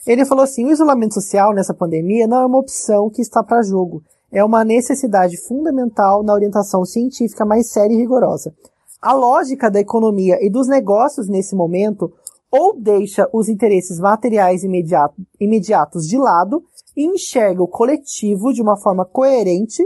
Ele 0.05 0.25
falou 0.25 0.43
assim, 0.43 0.65
o 0.65 0.71
isolamento 0.71 1.13
social 1.13 1.53
nessa 1.53 1.73
pandemia 1.73 2.27
não 2.27 2.41
é 2.41 2.45
uma 2.45 2.59
opção 2.59 3.09
que 3.09 3.21
está 3.21 3.41
para 3.41 3.63
jogo. 3.63 4.03
É 4.29 4.43
uma 4.43 4.65
necessidade 4.65 5.37
fundamental 5.37 6.21
na 6.21 6.33
orientação 6.33 6.83
científica 6.83 7.45
mais 7.45 7.71
séria 7.71 7.93
e 7.93 7.97
rigorosa. 7.97 8.53
A 9.01 9.13
lógica 9.13 9.71
da 9.71 9.79
economia 9.79 10.37
e 10.41 10.49
dos 10.49 10.67
negócios 10.67 11.29
nesse 11.29 11.55
momento 11.55 12.11
ou 12.51 12.77
deixa 12.77 13.29
os 13.31 13.47
interesses 13.47 14.01
materiais 14.01 14.65
imediato, 14.65 15.15
imediatos 15.39 16.05
de 16.05 16.17
lado 16.17 16.61
enxerga 16.95 17.63
o 17.63 17.67
coletivo 17.67 18.53
de 18.53 18.61
uma 18.61 18.77
forma 18.77 19.05
coerente 19.05 19.83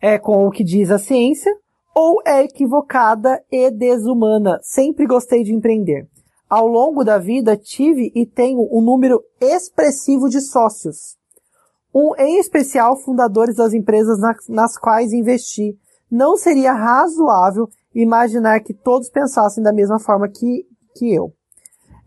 é, 0.00 0.18
com 0.18 0.46
o 0.46 0.50
que 0.50 0.62
diz 0.62 0.90
a 0.90 0.98
ciência, 0.98 1.50
ou 1.94 2.20
é 2.26 2.42
equivocada 2.42 3.42
e 3.50 3.70
desumana. 3.70 4.58
Sempre 4.62 5.06
gostei 5.06 5.42
de 5.42 5.54
empreender. 5.54 6.08
Ao 6.48 6.66
longo 6.66 7.04
da 7.04 7.18
vida 7.18 7.56
tive 7.56 8.12
e 8.14 8.26
tenho 8.26 8.68
um 8.70 8.82
número 8.82 9.22
expressivo 9.40 10.28
de 10.28 10.40
sócios. 10.40 11.16
Um, 11.94 12.14
em 12.18 12.38
especial, 12.38 12.96
fundadores 12.96 13.56
das 13.56 13.72
empresas 13.72 14.18
nas, 14.18 14.48
nas 14.48 14.76
quais 14.76 15.12
investi. 15.12 15.78
Não 16.10 16.36
seria 16.36 16.72
razoável 16.72 17.68
imaginar 17.94 18.60
que 18.60 18.74
todos 18.74 19.08
pensassem 19.08 19.62
da 19.62 19.72
mesma 19.72 19.98
forma 19.98 20.28
que, 20.28 20.66
que 20.96 21.14
eu. 21.14 21.32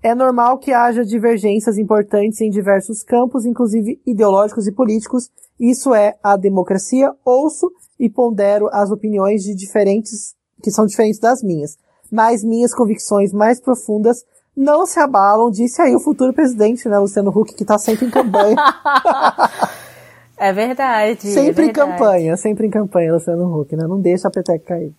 É 0.07 0.15
normal 0.15 0.57
que 0.57 0.71
haja 0.71 1.03
divergências 1.03 1.77
importantes 1.77 2.39
em 2.39 2.49
diversos 2.49 3.03
campos, 3.03 3.45
inclusive 3.45 4.01
ideológicos 4.07 4.65
e 4.65 4.71
políticos. 4.71 5.29
Isso 5.59 5.93
é 5.93 6.15
a 6.23 6.37
democracia. 6.37 7.11
Ouço 7.25 7.69
e 7.99 8.09
pondero 8.09 8.69
as 8.71 8.89
opiniões 8.89 9.43
de 9.43 9.53
diferentes, 9.53 10.33
que 10.63 10.71
são 10.71 10.85
diferentes 10.85 11.19
das 11.19 11.43
minhas. 11.43 11.75
Mas 12.09 12.41
minhas 12.41 12.73
convicções 12.73 13.33
mais 13.33 13.59
profundas 13.59 14.23
não 14.55 14.85
se 14.85 14.97
abalam, 14.97 15.51
disse 15.51 15.81
aí 15.81 15.93
o 15.93 15.99
futuro 15.99 16.31
presidente, 16.31 16.87
né, 16.87 16.97
Luciano 16.97 17.29
Huck, 17.29 17.53
que 17.53 17.63
está 17.63 17.77
sempre 17.77 18.05
em 18.05 18.09
campanha. 18.09 18.55
é 20.39 20.53
verdade. 20.53 21.27
Sempre 21.27 21.41
é 21.41 21.51
verdade. 21.51 21.69
em 21.69 21.73
campanha, 21.73 22.37
sempre 22.37 22.67
em 22.67 22.69
campanha, 22.69 23.13
Luciano 23.13 23.59
Huck, 23.59 23.75
né? 23.75 23.85
Não 23.85 23.99
deixa 23.99 24.29
a 24.29 24.31
peteca 24.31 24.67
cair. 24.67 24.93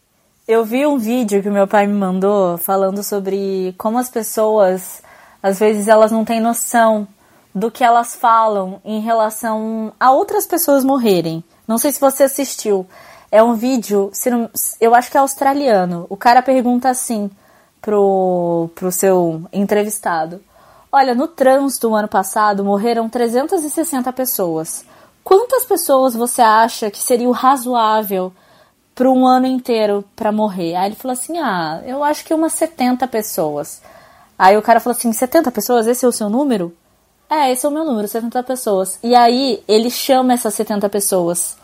Eu 0.48 0.64
vi 0.64 0.86
um 0.86 0.96
vídeo 0.96 1.42
que 1.42 1.50
meu 1.50 1.68
pai 1.68 1.86
me 1.86 1.92
mandou 1.92 2.56
falando 2.56 3.02
sobre 3.02 3.74
como 3.76 3.98
as 3.98 4.08
pessoas, 4.08 5.02
às 5.42 5.58
vezes, 5.58 5.88
elas 5.88 6.10
não 6.10 6.24
têm 6.24 6.40
noção 6.40 7.06
do 7.54 7.70
que 7.70 7.84
elas 7.84 8.14
falam 8.14 8.80
em 8.82 8.98
relação 8.98 9.92
a 10.00 10.10
outras 10.10 10.46
pessoas 10.46 10.82
morrerem. 10.82 11.44
Não 11.66 11.76
sei 11.76 11.92
se 11.92 12.00
você 12.00 12.22
assistiu. 12.22 12.86
É 13.30 13.42
um 13.42 13.56
vídeo, 13.56 14.10
eu 14.80 14.94
acho 14.94 15.10
que 15.10 15.18
é 15.18 15.20
australiano. 15.20 16.06
O 16.08 16.16
cara 16.16 16.40
pergunta 16.40 16.88
assim 16.88 17.30
pro, 17.82 18.70
pro 18.74 18.90
seu 18.90 19.42
entrevistado: 19.52 20.40
Olha, 20.90 21.14
no 21.14 21.28
trânsito, 21.28 21.90
no 21.90 21.94
ano 21.94 22.08
passado, 22.08 22.64
morreram 22.64 23.06
360 23.06 24.10
pessoas. 24.14 24.82
Quantas 25.22 25.66
pessoas 25.66 26.14
você 26.14 26.40
acha 26.40 26.90
que 26.90 27.02
seria 27.02 27.28
o 27.28 27.32
razoável 27.32 28.32
para 28.98 29.08
um 29.08 29.24
ano 29.24 29.46
inteiro 29.46 30.04
para 30.16 30.32
morrer. 30.32 30.74
Aí 30.74 30.88
ele 30.88 30.96
falou 30.96 31.12
assim: 31.12 31.38
"Ah, 31.38 31.80
eu 31.86 32.02
acho 32.02 32.24
que 32.24 32.34
umas 32.34 32.52
70 32.54 33.06
pessoas". 33.06 33.80
Aí 34.36 34.56
o 34.56 34.62
cara 34.62 34.80
falou 34.80 34.96
assim: 34.96 35.12
"70 35.12 35.52
pessoas? 35.52 35.86
Esse 35.86 36.04
é 36.04 36.08
o 36.08 36.12
seu 36.12 36.28
número?" 36.28 36.76
É, 37.30 37.52
esse 37.52 37.64
é 37.64 37.68
o 37.68 37.72
meu 37.72 37.84
número, 37.84 38.08
70 38.08 38.42
pessoas. 38.42 38.98
E 39.02 39.14
aí 39.14 39.62
ele 39.68 39.88
chama 39.88 40.32
essas 40.32 40.52
70 40.54 40.88
pessoas. 40.88 41.56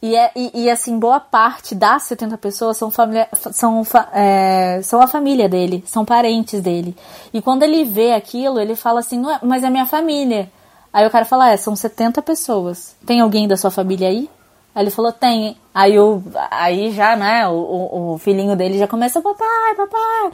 E, 0.00 0.14
é, 0.14 0.30
e, 0.36 0.64
e, 0.64 0.70
assim, 0.70 0.98
boa 0.98 1.18
parte 1.18 1.74
das 1.74 2.02
70 2.02 2.36
pessoas 2.36 2.76
são, 2.76 2.90
família, 2.90 3.26
são, 3.52 3.82
é, 4.12 4.80
são 4.82 5.00
a 5.00 5.06
família 5.06 5.48
dele, 5.48 5.82
são 5.86 6.04
parentes 6.04 6.60
dele. 6.60 6.94
E 7.32 7.40
quando 7.40 7.62
ele 7.62 7.84
vê 7.84 8.12
aquilo, 8.12 8.60
ele 8.60 8.76
fala 8.76 9.00
assim, 9.00 9.26
é, 9.30 9.38
mas 9.42 9.64
é 9.64 9.70
minha 9.70 9.86
família. 9.86 10.52
Aí 10.92 11.06
o 11.06 11.10
cara 11.10 11.24
fala, 11.24 11.50
é, 11.50 11.56
são 11.56 11.74
70 11.74 12.20
pessoas. 12.20 12.94
Tem 13.06 13.22
alguém 13.22 13.48
da 13.48 13.56
sua 13.56 13.70
família 13.70 14.08
aí? 14.08 14.28
Aí 14.74 14.82
ele 14.82 14.90
falou, 14.90 15.12
tem. 15.12 15.56
Aí, 15.72 15.98
o, 15.98 16.22
aí 16.50 16.90
já, 16.90 17.16
né, 17.16 17.48
o, 17.48 18.14
o 18.14 18.18
filhinho 18.18 18.56
dele 18.56 18.78
já 18.78 18.88
começa, 18.88 19.22
papai, 19.22 19.74
papai. 19.76 20.32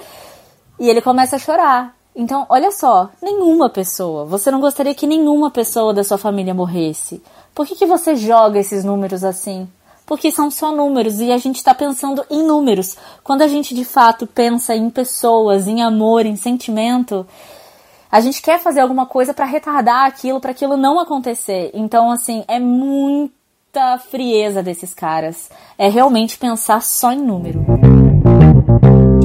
E 0.79 0.89
ele 0.89 1.03
começa 1.03 1.37
a 1.37 1.39
chorar. 1.39 1.95
Então, 2.15 2.45
olha 2.49 2.71
só, 2.73 3.11
nenhuma 3.23 3.71
pessoa, 3.71 4.25
você 4.25 4.51
não 4.51 4.61
gostaria 4.61 4.95
que 4.95 5.07
nenhuma 5.07 5.51
pessoa 5.51 5.95
da 5.95 6.03
sua 6.03 6.19
família 6.19 6.53
morresse. 6.53 7.23
Por 7.55 7.67
que, 7.67 7.77
que 7.77 7.87
você 7.87 8.17
joga 8.17 8.59
esses 8.59 8.85
números 8.85 9.23
assim? 9.23 9.69
Porque 10.07 10.33
são 10.33 10.51
só 10.51 10.73
números 10.73 11.21
e 11.21 11.31
a 11.31 11.39
gente 11.39 11.57
está 11.57 11.73
pensando 11.73 12.25
em 12.29 12.43
números. 12.43 12.97
Quando 13.23 13.43
a 13.43 13.47
gente 13.47 13.75
de 13.75 13.85
fato 13.85 14.27
pensa 14.27 14.75
em 14.75 14.91
pessoas, 14.91 15.69
em 15.69 15.83
amor, 15.83 16.27
em 16.27 16.35
sentimento, 16.35 17.25
a 18.11 18.21
gente 18.21 18.43
quer 18.43 18.59
fazer 18.59 18.81
alguma 18.81 19.07
coisa 19.07 19.33
para 19.33 19.45
retardar 19.45 20.07
aquilo, 20.07 20.41
para 20.41 20.51
aquilo 20.51 20.77
não 20.77 20.99
acontecer. 20.99 21.71
Então, 21.73 22.11
assim, 22.11 22.45
é 22.49 22.59
muita 23.71 23.99
frieza 23.99 24.65
desses 24.65 24.93
caras. 24.93 25.49
É 25.79 25.89
realmente 25.89 26.37
pensar 26.37 26.83
só 26.83 27.13
em 27.13 27.23
número. 27.25 27.61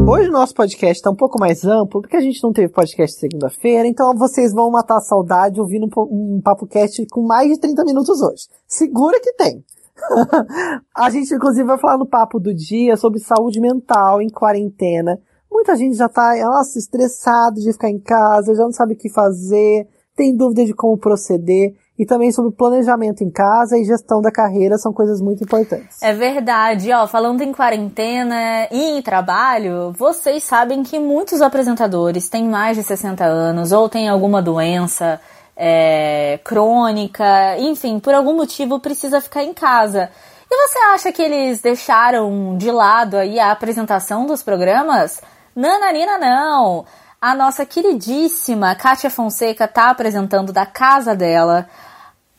Hoje 0.07 0.29
o 0.29 0.31
nosso 0.31 0.53
podcast 0.53 0.97
está 0.97 1.09
um 1.09 1.15
pouco 1.15 1.39
mais 1.39 1.65
amplo, 1.65 1.99
porque 1.99 2.15
a 2.15 2.21
gente 2.21 2.43
não 2.43 2.53
teve 2.53 2.71
podcast 2.71 3.19
segunda-feira, 3.19 3.87
então 3.87 4.15
vocês 4.15 4.53
vão 4.53 4.69
matar 4.69 4.97
a 4.97 5.01
saudade 5.01 5.59
ouvindo 5.59 5.87
um, 5.87 6.35
um 6.37 6.41
papo 6.41 6.67
cast 6.67 7.03
com 7.07 7.25
mais 7.25 7.49
de 7.49 7.59
30 7.59 7.83
minutos 7.85 8.21
hoje. 8.21 8.43
Segura 8.67 9.19
que 9.19 9.33
tem. 9.33 9.65
a 10.95 11.09
gente 11.09 11.33
inclusive 11.33 11.65
vai 11.65 11.79
falar 11.79 11.97
no 11.97 12.05
papo 12.05 12.39
do 12.39 12.53
dia 12.53 12.95
sobre 12.97 13.19
saúde 13.19 13.59
mental 13.59 14.21
em 14.21 14.29
quarentena. 14.29 15.19
Muita 15.51 15.75
gente 15.75 15.95
já 15.95 16.07
tá, 16.07 16.35
nossa, 16.43 16.77
estressado 16.77 17.59
de 17.59 17.73
ficar 17.73 17.89
em 17.89 17.99
casa, 17.99 18.53
já 18.53 18.63
não 18.63 18.71
sabe 18.71 18.93
o 18.93 18.97
que 18.97 19.09
fazer, 19.09 19.87
tem 20.15 20.35
dúvida 20.35 20.65
de 20.65 20.73
como 20.73 20.99
proceder 20.99 21.73
e 21.97 22.05
também 22.05 22.31
sobre 22.31 22.51
planejamento 22.51 23.23
em 23.23 23.31
casa 23.31 23.77
e 23.77 23.85
gestão 23.85 24.21
da 24.21 24.31
carreira 24.31 24.77
são 24.77 24.91
coisas 24.91 25.21
muito 25.21 25.43
importantes. 25.43 26.01
É 26.01 26.13
verdade, 26.13 26.91
ó, 26.91 27.07
falando 27.07 27.41
em 27.41 27.53
quarentena 27.53 28.67
e 28.69 28.97
em 28.97 29.01
trabalho, 29.01 29.93
vocês 29.97 30.43
sabem 30.43 30.83
que 30.83 30.99
muitos 30.99 31.41
apresentadores 31.41 32.27
têm 32.27 32.47
mais 32.47 32.75
de 32.75 32.83
60 32.83 33.23
anos 33.23 33.71
ou 33.71 33.87
têm 33.87 34.09
alguma 34.09 34.41
doença 34.41 35.21
é, 35.55 36.39
crônica, 36.43 37.57
enfim, 37.59 37.99
por 37.99 38.13
algum 38.13 38.35
motivo 38.35 38.79
precisa 38.79 39.21
ficar 39.21 39.43
em 39.43 39.53
casa. 39.53 40.09
E 40.51 40.67
você 40.67 40.79
acha 40.93 41.11
que 41.11 41.21
eles 41.21 41.61
deixaram 41.61 42.57
de 42.57 42.69
lado 42.69 43.17
aí 43.17 43.39
a 43.39 43.51
apresentação 43.51 44.25
dos 44.25 44.43
programas? 44.43 45.21
Nananina 45.55 46.17
não! 46.17 46.85
A 47.19 47.33
nossa 47.33 47.65
queridíssima 47.65 48.75
Kátia 48.75 49.09
Fonseca 49.09 49.67
tá 49.67 49.89
apresentando 49.89 50.53
da 50.53 50.65
casa 50.65 51.15
dela. 51.15 51.67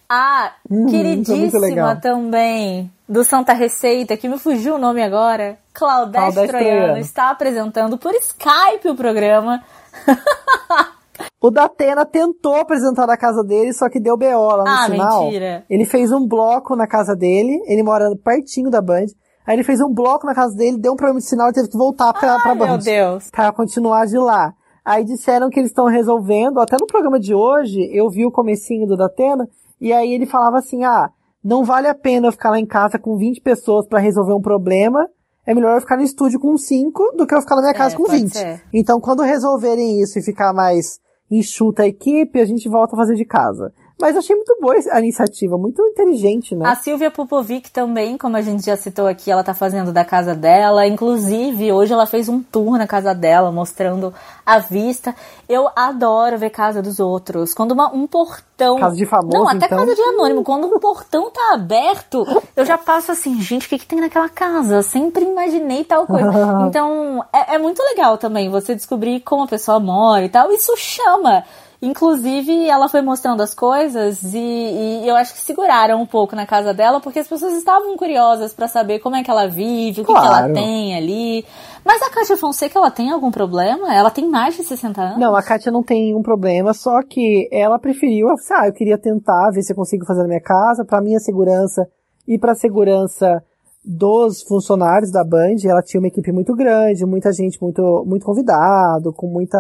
A 0.09 0.53
uhum, 0.71 0.87
queridíssima 0.87 1.97
também 1.97 2.91
do 3.09 3.25
Santa 3.25 3.53
Receita, 3.53 4.17
que 4.17 4.29
me 4.29 4.39
fugiu 4.39 4.77
o 4.77 4.79
nome 4.79 5.03
agora, 5.03 5.59
Claudete 5.73 6.47
Troiano, 6.47 6.99
está 6.99 7.31
apresentando 7.31 7.99
por 7.99 8.15
Skype 8.15 8.89
o 8.89 8.97
programa. 8.97 9.63
o 11.41 11.51
Datena 11.51 12.05
tentou 12.05 12.57
apresentar 12.57 13.07
na 13.07 13.17
casa 13.17 13.43
dele, 13.43 13.73
só 13.73 13.89
que 13.89 14.01
deu 14.01 14.17
BO 14.17 14.27
lá 14.27 14.65
no 14.65 14.69
ah, 14.69 14.87
sinal. 14.87 15.25
Mentira. 15.25 15.65
Ele 15.69 15.85
fez 15.85 16.13
um 16.13 16.27
bloco 16.27 16.75
na 16.77 16.87
casa 16.87 17.15
dele, 17.15 17.61
ele 17.67 17.83
mora 17.83 18.11
pertinho 18.25 18.71
da 18.71 18.81
Band. 18.81 19.07
Aí 19.47 19.55
ele 19.55 19.63
fez 19.63 19.81
um 19.81 19.93
bloco 19.93 20.27
na 20.27 20.35
casa 20.35 20.57
dele, 20.57 20.79
deu 20.79 20.93
um 20.93 20.97
problema 20.97 21.21
de 21.21 21.27
sinal 21.27 21.51
e 21.51 21.53
teve 21.53 21.69
que 21.69 21.79
voltar 21.79 22.13
pra, 22.13 22.35
Ai, 22.35 22.43
pra 22.43 22.55
Band. 22.55 22.67
Meu 22.67 22.79
Deus. 22.79 23.31
Pra 23.31 23.53
continuar 23.53 24.07
de 24.07 24.19
lá. 24.19 24.53
Aí 24.85 25.05
disseram 25.05 25.51
que 25.51 25.59
eles 25.59 25.71
estão 25.71 25.87
resolvendo, 25.87 26.61
até 26.61 26.77
no 26.81 26.87
programa 26.87 27.19
de 27.19 27.35
hoje, 27.35 27.89
eu 27.93 28.09
vi 28.09 28.25
o 28.25 28.31
comecinho 28.31 28.87
do 28.87 28.97
Datena, 28.97 29.49
e 29.81 29.93
aí 29.93 30.13
ele 30.13 30.27
falava 30.27 30.59
assim, 30.59 30.85
ah, 30.85 31.11
não 31.43 31.65
vale 31.65 31.87
a 31.87 31.95
pena 31.95 32.29
eu 32.29 32.33
ficar 32.33 32.51
lá 32.51 32.59
em 32.59 32.67
casa 32.67 32.99
com 32.99 33.17
20 33.17 33.41
pessoas 33.41 33.87
para 33.87 34.01
resolver 34.01 34.35
um 34.35 34.41
problema, 34.41 35.09
é 35.47 35.55
melhor 35.55 35.77
eu 35.77 35.81
ficar 35.81 35.97
no 35.97 36.03
estúdio 36.03 36.41
com 36.41 36.57
5 36.57 37.13
do 37.17 37.27
que 37.27 37.35
eu 37.35 37.41
ficar 37.41 37.57
na 37.57 37.63
minha 37.63 37.73
é, 37.73 37.77
casa 37.77 37.95
é, 37.95 37.97
com 37.97 38.05
20. 38.05 38.33
Ser. 38.33 38.63
Então 38.73 39.01
quando 39.01 39.23
resolverem 39.23 40.01
isso 40.01 40.19
e 40.19 40.23
ficar 40.23 40.53
mais 40.53 40.99
enxuta 41.31 41.83
a 41.83 41.87
equipe, 41.87 42.41
a 42.41 42.45
gente 42.45 42.69
volta 42.69 42.95
a 42.95 42.99
fazer 42.99 43.15
de 43.15 43.25
casa. 43.25 43.73
Mas 43.99 44.15
achei 44.15 44.37
muito 44.37 44.55
boa 44.61 44.75
a 44.93 44.99
iniciativa, 44.99 45.57
muito 45.57 45.83
inteligente, 45.83 46.55
né? 46.55 46.69
A 46.69 46.75
Silvia 46.75 47.11
Popovic 47.11 47.71
também, 47.71 48.19
como 48.19 48.37
a 48.37 48.43
gente 48.43 48.67
já 48.67 48.77
citou 48.77 49.07
aqui, 49.07 49.31
ela 49.31 49.43
tá 49.43 49.55
fazendo 49.55 49.91
da 49.91 50.05
casa 50.05 50.35
dela. 50.35 50.87
Inclusive, 50.87 51.73
hoje 51.73 51.95
ela 51.95 52.07
fez 52.07 52.29
um 52.29 52.43
tour 52.43 52.77
na 52.77 52.87
casa 52.87 53.15
dela, 53.15 53.51
mostrando 53.51 54.13
a 54.45 54.59
vista. 54.59 55.15
Eu 55.49 55.71
adoro 55.75 56.37
ver 56.37 56.51
casa 56.51 56.83
dos 56.83 57.01
outros. 57.01 57.55
Quando 57.55 57.73
uma, 57.73 57.91
um 57.91 58.07
portão. 58.07 58.79
Casa 58.79 58.97
de 58.97 59.07
famoso. 59.07 59.35
Não, 59.35 59.49
até 59.49 59.65
então. 59.65 59.79
casa 59.79 59.95
de 59.95 60.03
anônimo. 60.03 60.45
Quando 60.45 60.67
um 60.67 60.79
portão 60.79 61.31
tá 61.31 61.55
aberto, 61.55 62.27
eu 62.55 62.67
já 62.67 62.77
passo 62.77 63.13
assim, 63.13 63.41
gente, 63.41 63.67
o 63.67 63.69
que, 63.71 63.79
que 63.79 63.87
tem 63.87 64.01
naquela 64.03 64.29
casa? 64.29 64.83
Sempre 64.83 65.25
imaginei 65.25 65.85
tal 65.85 66.07
coisa. 66.07 66.27
Então, 66.67 67.25
é, 67.33 67.55
é 67.55 67.59
muito 67.59 67.83
legal 67.83 68.19
também 68.19 68.51
você 68.51 68.75
descobrir 68.75 69.21
como 69.21 69.45
a 69.45 69.47
pessoa 69.47 69.81
mora 69.81 70.25
e 70.25 70.29
tal. 70.29 70.51
Isso 70.53 70.77
chama 70.77 71.45
Inclusive, 71.81 72.67
ela 72.69 72.89
foi 72.89 73.03
mostrando 73.03 73.43
as 73.43 73.55
coisas 73.55 74.23
e, 74.33 74.39
e, 74.39 75.07
eu 75.07 75.15
acho 75.15 75.35
que 75.35 75.41
seguraram 75.41 76.01
um 76.01 76.07
pouco 76.07 76.35
na 76.35 76.47
casa 76.47 76.73
dela, 76.73 77.01
porque 77.01 77.19
as 77.19 77.29
pessoas 77.29 77.55
estavam 77.55 77.97
curiosas 77.97 78.55
para 78.55 78.67
saber 78.67 78.99
como 79.01 79.17
é 79.17 79.23
que 79.23 79.31
ela 79.31 79.47
vive, 79.47 80.01
o 80.01 80.05
que, 80.05 80.13
claro. 80.13 80.27
que 80.27 80.35
ela 80.35 80.53
tem 80.53 80.97
ali. 80.97 81.45
Mas 81.85 82.01
a 82.03 82.11
Kátia 82.11 82.37
Fonseca, 82.37 82.79
ela 82.79 82.91
tem 82.91 83.11
algum 83.11 83.31
problema? 83.31 83.95
Ela 83.95 84.11
tem 84.11 84.29
mais 84.29 84.57
de 84.57 84.65
60 84.65 85.01
anos? 85.01 85.19
Não, 85.19 85.37
a 85.37 85.43
Kátia 85.43 85.71
não 85.71 85.83
tem 85.83 86.07
nenhum 86.07 86.23
problema, 86.23 86.73
só 86.73 87.03
que 87.03 87.49
ela 87.53 87.79
preferiu, 87.79 88.29
ah, 88.29 88.67
eu 88.67 88.73
queria 88.73 88.99
tentar 88.99 89.51
ver 89.51 89.63
se 89.63 89.73
eu 89.73 89.77
consigo 89.77 90.07
fazer 90.07 90.23
na 90.23 90.29
minha 90.29 90.43
casa, 90.43 90.85
para 90.85 91.03
minha 91.03 91.21
segurança 91.21 91.87
e 92.27 92.39
para 92.39 92.55
segurança 92.55 93.43
dos 93.85 94.43
funcionários 94.43 95.13
da 95.13 95.23
Band. 95.23 95.57
Ela 95.65 95.83
tinha 95.83 96.01
uma 96.01 96.09
equipe 96.09 96.33
muito 96.33 96.55
grande, 96.55 97.05
muita 97.05 97.31
gente 97.33 97.61
muito, 97.61 98.03
muito 98.07 98.25
convidado, 98.25 99.13
com 99.13 99.27
muita 99.29 99.59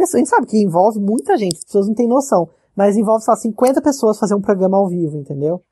pessoas. 0.00 0.14
A 0.14 0.18
gente 0.18 0.28
sabe 0.28 0.46
que 0.46 0.62
envolve 0.62 0.98
muita 0.98 1.36
gente, 1.36 1.58
as 1.58 1.64
pessoas 1.64 1.86
não 1.86 1.94
têm 1.94 2.08
noção. 2.08 2.48
Mas 2.74 2.96
envolve 2.96 3.24
só 3.24 3.34
50 3.34 3.80
pessoas 3.82 4.18
fazer 4.18 4.34
um 4.34 4.40
programa 4.40 4.76
ao 4.76 4.88
vivo, 4.88 5.16
entendeu? 5.16 5.62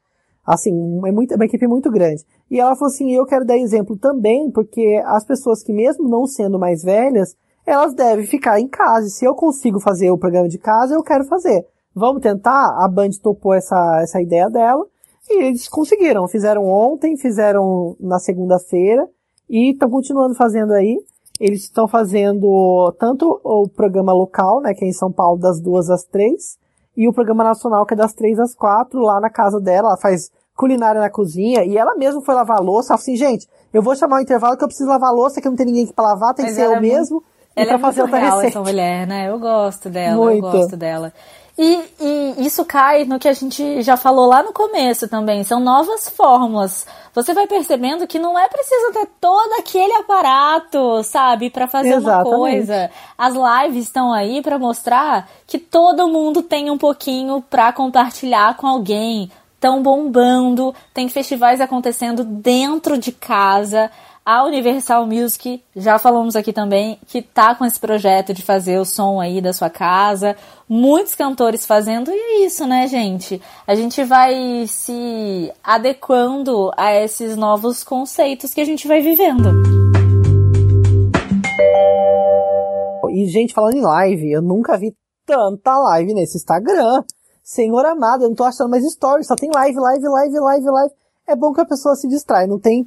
Assim, 0.47 0.73
é, 1.07 1.13
muito, 1.13 1.35
uma 1.35 1.45
equipe 1.45 1.67
muito 1.67 1.91
grande. 1.91 2.25
E 2.51 2.59
ela 2.59 2.75
falou 2.75 2.93
assim, 2.93 3.11
eu 3.13 3.27
quero 3.27 3.45
dar 3.45 3.59
exemplo 3.59 3.97
também, 3.97 4.51
porque 4.51 5.03
as 5.05 5.25
pessoas 5.25 5.63
que 5.63 5.73
mesmo 5.73 6.09
não 6.09 6.27
sendo 6.27 6.59
mais 6.59 6.83
velhas, 6.83 7.37
elas 7.67 7.95
devem 7.95 8.27
ficar 8.27 8.59
em 8.59 8.67
casa. 8.67 9.09
Se 9.09 9.25
eu 9.25 9.35
consigo 9.35 9.79
fazer 9.79 10.11
o 10.11 10.17
programa 10.19 10.49
de 10.49 10.59
casa, 10.59 10.95
eu 10.95 11.03
quero 11.03 11.25
fazer. 11.25 11.67
Vamos 11.95 12.23
tentar? 12.23 12.77
A 12.83 12.89
Band 12.89 13.11
topou 13.23 13.53
essa, 13.53 14.01
essa 14.03 14.23
ideia 14.23 14.49
dela. 14.49 14.87
E 15.29 15.45
eles 15.45 15.69
conseguiram. 15.69 16.27
Fizeram 16.29 16.65
ontem, 16.65 17.17
fizeram 17.17 17.95
na 18.01 18.19
segunda-feira. 18.19 19.07
E 19.51 19.73
estão 19.73 19.91
continuando 19.91 20.35
fazendo 20.35 20.73
aí. 20.73 20.99
Eles 21.41 21.63
estão 21.63 21.87
fazendo 21.87 22.93
tanto 22.99 23.41
o 23.45 23.69
programa 23.69 24.13
local, 24.13 24.61
né, 24.61 24.75
que 24.75 24.85
é 24.85 24.89
em 24.89 24.93
São 24.93 25.13
Paulo, 25.13 25.39
das 25.39 25.61
duas 25.61 25.89
às 25.89 26.05
três, 26.05 26.59
e 26.97 27.09
o 27.09 27.13
programa 27.13 27.45
nacional, 27.45 27.87
que 27.87 27.95
é 27.95 27.97
das 27.97 28.13
três 28.13 28.39
às 28.41 28.55
quatro, 28.55 29.01
lá 29.01 29.21
na 29.21 29.31
casa 29.31 29.61
dela. 29.61 29.91
Ela 29.91 29.97
faz 29.97 30.31
culinária 30.57 31.01
na 31.01 31.09
cozinha, 31.09 31.65
e 31.65 31.79
ela 31.79 31.95
mesma 31.95 32.21
foi 32.23 32.35
lavar 32.35 32.61
louça. 32.61 32.93
Ela 32.93 32.99
falou 32.99 33.03
assim, 33.03 33.17
gente, 33.17 33.47
eu 33.73 33.81
vou 33.83 33.95
chamar 33.95 34.17
o 34.17 34.21
intervalo 34.21 34.57
que 34.57 34.65
eu 34.65 34.69
preciso 34.69 34.89
lavar 34.89 35.13
louça, 35.13 35.41
que 35.41 35.49
não 35.49 35.55
tem 35.55 35.67
ninguém 35.67 35.85
aqui 35.85 35.93
pra 35.93 36.07
lavar, 36.07 36.35
tem 36.35 36.45
Mas 36.45 36.55
que 36.55 36.61
ser 36.61 36.67
eu 36.67 36.75
é 36.75 36.81
mesmo. 36.81 37.17
Muito... 37.17 37.39
Ela 37.55 37.67
pra 37.67 37.77
é 37.77 37.79
fazer 37.79 38.03
muito 38.03 38.17
real, 38.17 38.41
essa 38.41 38.61
mulher, 38.61 39.07
né? 39.07 39.29
Eu 39.29 39.39
gosto 39.39 39.91
dela, 39.91 40.17
muito. 40.17 40.47
eu 40.47 40.53
gosto 40.53 40.77
dela. 40.77 41.13
E, 41.59 41.83
e, 42.01 42.47
isso 42.47 42.65
cai 42.65 43.05
no 43.05 43.19
que 43.19 43.27
a 43.27 43.33
gente 43.33 43.83
já 43.83 43.97
falou 43.97 44.27
lá 44.27 44.45
no 44.45 44.53
começo 44.53 45.09
também. 45.09 45.43
São 45.43 45.59
novas 45.59 46.09
fórmulas. 46.09 46.87
Você 47.13 47.35
vai 47.35 47.49
percebendo 47.49 48.07
que 48.07 48.17
não 48.17 48.39
é 48.39 48.49
preciso 48.49 48.93
ter 48.93 49.09
todo 49.21 49.53
aquele 49.55 49.93
aparato, 49.95 51.03
sabe, 51.03 51.51
para 51.51 51.67
fazer 51.67 51.95
Exatamente. 51.95 52.29
uma 52.29 52.39
coisa. 52.39 52.91
As 53.19 53.35
lives 53.35 53.85
estão 53.85 54.13
aí 54.13 54.41
para 54.41 54.57
mostrar 54.57 55.29
que 55.49 55.59
todo 55.59 56.07
mundo 56.07 56.43
tem 56.43 56.71
um 56.71 56.79
pouquinho 56.79 57.43
para 57.43 57.73
compartilhar 57.73 58.57
com 58.57 58.69
alguém. 58.69 59.29
Estão 59.57 59.83
bombando, 59.83 60.73
tem 60.95 61.09
festivais 61.09 61.61
acontecendo 61.61 62.23
dentro 62.23 62.97
de 62.97 63.11
casa 63.11 63.91
a 64.29 64.45
Universal 64.45 65.07
Music, 65.07 65.65
já 65.75 65.99
falamos 65.99 66.37
aqui 66.37 66.53
também, 66.53 66.99
que 67.07 67.23
tá 67.23 67.55
com 67.55 67.65
esse 67.65 67.81
projeto 67.81 68.35
de 68.35 68.43
fazer 68.43 68.79
o 68.79 68.85
som 68.85 69.23
aí 69.23 69.41
da 69.41 69.55
sua 69.55 69.71
casa. 69.71 70.37
Muitos 70.69 71.15
cantores 71.15 71.65
fazendo, 71.65 72.11
e 72.11 72.15
é 72.15 72.45
isso, 72.45 72.67
né, 72.67 72.87
gente? 72.89 73.41
A 73.67 73.75
gente 73.75 74.05
vai 74.05 74.67
se 74.67 75.51
adequando 75.65 76.71
a 76.77 76.95
esses 76.95 77.39
novos 77.39 77.83
conceitos 77.83 78.53
que 78.53 78.61
a 78.61 78.67
gente 78.67 78.87
vai 78.87 79.01
vivendo. 79.01 79.49
E, 83.11 83.25
gente, 83.29 83.55
falando 83.55 83.77
em 83.77 83.81
live, 83.81 84.31
eu 84.31 84.43
nunca 84.43 84.77
vi 84.77 84.95
tanta 85.25 85.75
live 85.79 86.13
nesse 86.13 86.37
Instagram. 86.37 87.03
Senhor 87.43 87.87
amado, 87.87 88.25
eu 88.25 88.29
não 88.29 88.37
tô 88.37 88.45
achando 88.45 88.69
mais 88.69 88.85
stories, 88.93 89.27
só 89.27 89.35
tem 89.35 89.49
live, 89.55 89.79
live, 89.79 90.07
live, 90.07 90.39
live, 90.39 90.67
live. 90.67 90.95
É 91.27 91.35
bom 91.35 91.55
que 91.55 91.63
a 91.63 91.67
pessoa 91.67 91.97
se 91.97 92.07
distrai, 92.07 92.47
não 92.47 92.59
tem 92.59 92.87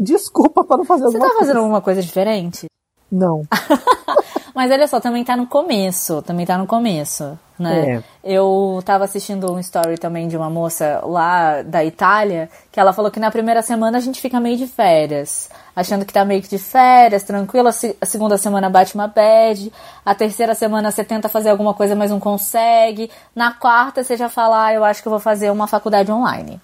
desculpa 0.00 0.64
para 0.64 0.78
não 0.78 0.84
fazer 0.84 1.02
Você 1.04 1.16
alguma 1.16 1.26
tá 1.26 1.34
fazendo 1.34 1.46
coisa. 1.52 1.58
alguma 1.60 1.80
coisa 1.80 2.02
diferente? 2.02 2.66
Não. 3.12 3.42
Mas 4.54 4.70
olha 4.70 4.86
só, 4.88 5.00
também 5.00 5.24
tá 5.24 5.36
no 5.36 5.46
começo, 5.46 6.20
também 6.22 6.44
tá 6.44 6.58
no 6.58 6.66
começo, 6.66 7.38
né? 7.58 7.96
É. 7.96 8.02
Eu 8.34 8.82
tava 8.84 9.04
assistindo 9.04 9.50
um 9.50 9.58
story 9.60 9.96
também 9.96 10.26
de 10.28 10.36
uma 10.36 10.50
moça 10.50 11.00
lá 11.04 11.62
da 11.62 11.84
Itália, 11.84 12.50
que 12.70 12.78
ela 12.80 12.92
falou 12.92 13.10
que 13.10 13.20
na 13.20 13.30
primeira 13.30 13.62
semana 13.62 13.96
a 13.96 14.00
gente 14.00 14.20
fica 14.20 14.40
meio 14.40 14.56
de 14.56 14.66
férias, 14.66 15.48
achando 15.74 16.04
que 16.04 16.12
tá 16.12 16.24
meio 16.24 16.42
que 16.42 16.48
de 16.48 16.58
férias, 16.58 17.22
tranquilo, 17.22 17.68
a 17.68 17.72
se- 17.72 17.96
a 18.00 18.04
segunda 18.06 18.36
semana 18.36 18.68
bate 18.68 18.94
uma 18.96 19.06
bad, 19.06 19.72
a 20.04 20.14
terceira 20.14 20.54
semana 20.54 20.90
você 20.90 21.04
tenta 21.04 21.28
fazer 21.28 21.50
alguma 21.50 21.72
coisa, 21.72 21.94
mas 21.94 22.10
não 22.10 22.20
consegue, 22.20 23.10
na 23.34 23.52
quarta 23.52 24.02
você 24.02 24.16
já 24.16 24.28
fala, 24.28 24.66
ah, 24.66 24.74
eu 24.74 24.84
acho 24.84 25.00
que 25.00 25.08
eu 25.08 25.12
vou 25.12 25.20
fazer 25.20 25.50
uma 25.50 25.68
faculdade 25.68 26.10
online. 26.10 26.60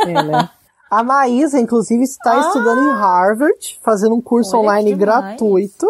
É, 0.00 0.22
né? 0.22 0.48
A 0.98 1.02
Maísa, 1.02 1.58
inclusive, 1.58 2.02
está 2.04 2.32
Ah! 2.34 2.40
estudando 2.40 2.80
em 2.82 2.90
Harvard, 2.92 3.78
fazendo 3.82 4.14
um 4.14 4.20
curso 4.20 4.56
Olha 4.56 4.60
online 4.70 4.94
gratuito, 4.94 5.86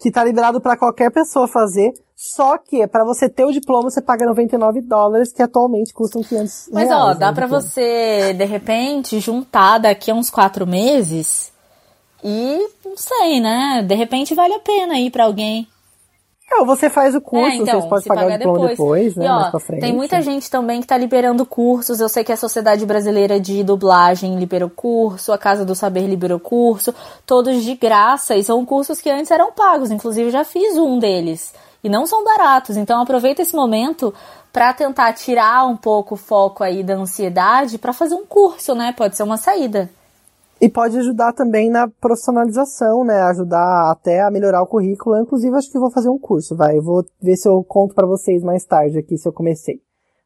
que 0.00 0.08
está 0.08 0.22
liberado 0.24 0.60
para 0.60 0.76
qualquer 0.76 1.10
pessoa 1.10 1.46
fazer. 1.48 1.92
Só 2.16 2.56
que, 2.56 2.86
para 2.86 3.04
você 3.04 3.28
ter 3.28 3.44
o 3.44 3.50
diploma, 3.52 3.90
você 3.90 4.00
paga 4.00 4.24
99 4.26 4.80
dólares, 4.82 5.32
que 5.32 5.42
atualmente 5.42 5.92
custam 5.92 6.22
500 6.22 6.68
Mas 6.72 6.88
reais. 6.88 7.02
ó, 7.02 7.08
né, 7.08 7.14
dá 7.18 7.30
o 7.30 7.34
pra 7.34 7.46
diploma. 7.46 7.60
você, 7.62 8.32
de 8.32 8.44
repente, 8.44 9.18
juntar 9.18 9.78
daqui 9.78 10.10
a 10.10 10.14
uns 10.14 10.30
quatro 10.30 10.64
meses 10.66 11.50
e, 12.22 12.68
não 12.84 12.96
sei, 12.96 13.40
né? 13.40 13.82
De 13.84 13.94
repente 13.96 14.34
vale 14.36 14.54
a 14.54 14.60
pena 14.60 14.98
ir 15.00 15.10
pra 15.10 15.24
alguém. 15.24 15.66
É, 16.54 16.64
você 16.64 16.90
faz 16.90 17.14
o 17.14 17.20
curso, 17.20 17.46
É, 17.46 17.54
então, 17.56 17.80
vocês 17.80 17.86
podem 17.86 18.02
se 18.02 18.08
pagar 18.08 18.20
o 18.20 18.24
pagar 18.24 18.38
diploma 18.38 18.68
depois, 18.68 19.16
né? 19.16 19.24
E, 19.24 19.28
ó, 19.28 19.34
mais 19.36 19.50
pra 19.50 19.60
frente. 19.60 19.80
tem 19.80 19.92
muita 19.92 20.20
gente 20.20 20.50
também 20.50 20.80
que 20.80 20.86
tá 20.86 20.98
liberando 20.98 21.46
cursos. 21.46 22.00
Eu 22.00 22.08
sei 22.08 22.22
que 22.22 22.32
a 22.32 22.36
Sociedade 22.36 22.84
Brasileira 22.84 23.40
de 23.40 23.62
Dublagem 23.64 24.38
liberou 24.38 24.68
curso, 24.70 25.32
a 25.32 25.38
Casa 25.38 25.64
do 25.64 25.74
Saber 25.74 26.06
liberou 26.06 26.38
curso, 26.38 26.94
todos 27.24 27.62
de 27.62 27.74
graça. 27.74 28.36
E 28.36 28.44
são 28.44 28.64
cursos 28.64 29.00
que 29.00 29.10
antes 29.10 29.30
eram 29.30 29.52
pagos. 29.52 29.90
Inclusive, 29.90 30.28
eu 30.28 30.32
já 30.32 30.44
fiz 30.44 30.76
um 30.76 30.98
deles. 30.98 31.54
E 31.82 31.88
não 31.88 32.06
são 32.06 32.22
baratos. 32.22 32.76
Então, 32.76 33.00
aproveita 33.00 33.42
esse 33.42 33.54
momento 33.56 34.12
pra 34.52 34.72
tentar 34.72 35.12
tirar 35.14 35.66
um 35.66 35.76
pouco 35.76 36.14
o 36.14 36.18
foco 36.18 36.62
aí 36.62 36.82
da 36.82 36.94
ansiedade 36.94 37.78
pra 37.78 37.92
fazer 37.92 38.14
um 38.14 38.26
curso, 38.26 38.74
né? 38.74 38.92
Pode 38.96 39.16
ser 39.16 39.22
uma 39.22 39.36
saída. 39.38 39.90
E 40.62 40.68
pode 40.68 40.96
ajudar 40.96 41.32
também 41.32 41.68
na 41.68 41.88
profissionalização, 41.88 43.02
né? 43.02 43.20
Ajudar 43.22 43.90
até 43.90 44.20
a 44.22 44.30
melhorar 44.30 44.62
o 44.62 44.66
currículo. 44.66 45.20
Inclusive, 45.20 45.56
acho 45.56 45.68
que 45.68 45.76
vou 45.76 45.90
fazer 45.90 46.08
um 46.08 46.16
curso, 46.20 46.54
vai. 46.54 46.78
Vou 46.78 47.04
ver 47.20 47.34
se 47.34 47.48
eu 47.48 47.64
conto 47.64 47.96
pra 47.96 48.06
vocês 48.06 48.44
mais 48.44 48.64
tarde 48.64 48.96
aqui, 48.96 49.18
se 49.18 49.26
eu 49.26 49.32
comecei. 49.32 49.80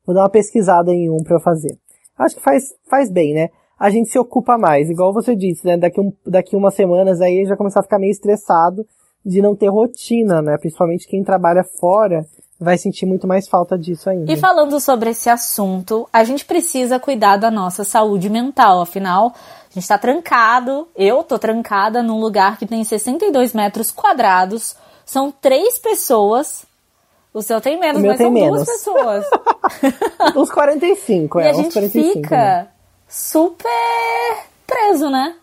Vou 0.05 0.15
dar 0.15 0.21
uma 0.25 0.29
pesquisada 0.29 0.93
em 0.93 1.09
um 1.09 1.25
pra 1.25 1.37
eu 1.37 1.41
fazer. 1.41 1.79
Acho 2.19 2.37
que 2.37 2.43
faz, 2.43 2.75
faz 2.85 3.11
bem, 3.11 3.33
né? 3.33 3.49
A 3.81 3.89
gente 3.89 4.11
se 4.11 4.19
ocupa 4.19 4.59
mais, 4.59 4.91
igual 4.91 5.11
você 5.11 5.35
disse, 5.35 5.65
né? 5.65 5.79
Daqui, 5.79 6.03
um, 6.03 6.13
daqui 6.27 6.55
umas 6.55 6.75
semanas 6.75 7.23
aí 7.23 7.47
já 7.47 7.57
começar 7.57 7.81
a 7.81 7.83
ficar 7.83 7.99
meio 7.99 8.11
estressado 8.11 8.87
de 9.25 9.41
não 9.41 9.57
ter 9.57 9.69
rotina, 9.69 10.43
né? 10.43 10.59
Principalmente 10.59 11.09
quem 11.09 11.25
trabalha 11.25 11.65
fora 11.65 12.27
vai 12.59 12.79
sentir 12.79 13.07
muito 13.07 13.27
mais 13.27 13.49
falta 13.49 13.79
disso 13.79 14.09
ainda. 14.09 14.33
E 14.33 14.37
falando 14.37 14.81
sobre 14.81 15.11
esse 15.11 15.29
assunto, 15.29 16.09
a 16.13 16.25
gente 16.25 16.45
precisa 16.45 16.99
cuidar 16.99 17.37
da 17.37 17.51
nossa 17.51 17.85
saúde 17.85 18.31
mental. 18.31 18.81
Afinal, 18.81 19.35
a 19.77 19.79
gente 19.79 19.89
tá 19.89 19.99
trancado, 19.99 20.89
eu 20.97 21.23
tô 21.23 21.39
trancada 21.39 22.03
num 22.03 22.19
lugar 22.19 22.57
que 22.57 22.65
tem 22.65 22.83
62 22.83 23.53
metros 23.53 23.91
quadrados. 23.91 24.75
São 25.05 25.31
três 25.31 25.79
pessoas. 25.79 26.65
O 27.33 27.43
seu 27.43 27.61
tem 27.61 27.79
menos, 27.79 28.03
mas 28.03 28.17
tem 28.17 28.25
são 28.27 28.33
menos. 28.33 28.65
duas 28.65 28.67
pessoas. 28.67 29.27
Uns 30.35 30.51
45, 30.51 31.41
e 31.41 31.43
é, 31.43 31.49
a 31.49 31.51
uns 31.51 31.57
gente 31.59 31.73
45. 31.75 32.15
fica 32.15 32.37
né? 32.37 32.69
super 33.07 33.69
preso, 34.67 35.11
né? 35.11 35.35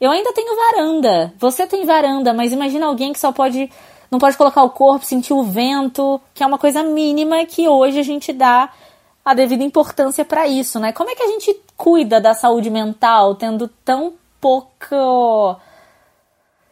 Eu 0.00 0.10
ainda 0.10 0.32
tenho 0.32 0.56
varanda. 0.56 1.32
Você 1.38 1.64
tem 1.64 1.86
varanda, 1.86 2.34
mas 2.34 2.52
imagina 2.52 2.86
alguém 2.86 3.12
que 3.12 3.20
só 3.20 3.30
pode. 3.30 3.70
Não 4.10 4.18
pode 4.18 4.36
colocar 4.36 4.64
o 4.64 4.70
corpo, 4.70 5.04
sentir 5.04 5.34
o 5.34 5.44
vento, 5.44 6.20
que 6.34 6.42
é 6.42 6.46
uma 6.46 6.58
coisa 6.58 6.82
mínima 6.82 7.46
que 7.46 7.68
hoje 7.68 8.00
a 8.00 8.02
gente 8.02 8.32
dá 8.32 8.72
a 9.24 9.34
devida 9.34 9.62
importância 9.62 10.24
pra 10.24 10.48
isso, 10.48 10.80
né? 10.80 10.90
Como 10.92 11.10
é 11.10 11.14
que 11.14 11.22
a 11.22 11.28
gente 11.28 11.54
cuida 11.78 12.20
da 12.20 12.34
saúde 12.34 12.68
mental 12.68 13.36
tendo 13.36 13.68
tão 13.68 14.14
pouco. 14.40 15.56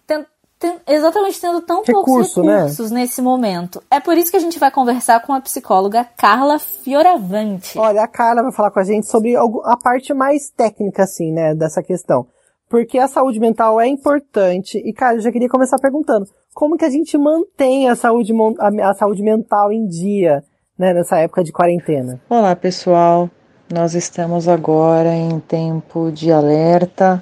ten- 0.06 0.26
ten- 0.58 0.80
exatamente 0.86 1.40
tendo 1.40 1.60
tão 1.62 1.82
poucos 1.84 2.12
Recurso, 2.12 2.42
né? 2.42 2.56
recursos 2.56 2.90
nesse 2.90 3.22
momento. 3.22 3.82
É 3.90 4.00
por 4.00 4.16
isso 4.18 4.30
que 4.30 4.36
a 4.36 4.40
gente 4.40 4.58
vai 4.58 4.70
conversar 4.70 5.20
com 5.20 5.32
a 5.32 5.40
psicóloga 5.40 6.04
Carla 6.16 6.58
Fioravante. 6.58 7.78
Olha, 7.78 8.02
a 8.02 8.08
Carla 8.08 8.42
vai 8.42 8.52
falar 8.52 8.70
com 8.70 8.80
a 8.80 8.84
gente 8.84 9.06
sobre 9.08 9.34
a 9.36 9.76
parte 9.82 10.12
mais 10.12 10.50
técnica, 10.50 11.04
assim, 11.04 11.32
né, 11.32 11.54
dessa 11.54 11.82
questão. 11.82 12.26
Porque 12.68 12.98
a 12.98 13.06
saúde 13.06 13.38
mental 13.38 13.80
é 13.80 13.86
importante. 13.86 14.76
E, 14.84 14.92
cara, 14.92 15.16
eu 15.16 15.20
já 15.20 15.30
queria 15.30 15.48
começar 15.48 15.78
perguntando, 15.78 16.26
como 16.52 16.76
que 16.76 16.84
a 16.84 16.90
gente 16.90 17.16
mantém 17.16 17.88
a 17.88 17.94
saúde, 17.94 18.32
a, 18.58 18.90
a 18.90 18.94
saúde 18.94 19.22
mental 19.22 19.70
em 19.70 19.86
dia, 19.86 20.42
né, 20.76 20.92
nessa 20.92 21.16
época 21.18 21.44
de 21.44 21.52
quarentena? 21.52 22.20
Olá, 22.28 22.56
pessoal. 22.56 23.30
Nós 23.72 23.96
estamos 23.96 24.46
agora 24.46 25.12
em 25.12 25.40
tempo 25.40 26.12
de 26.12 26.30
alerta, 26.30 27.20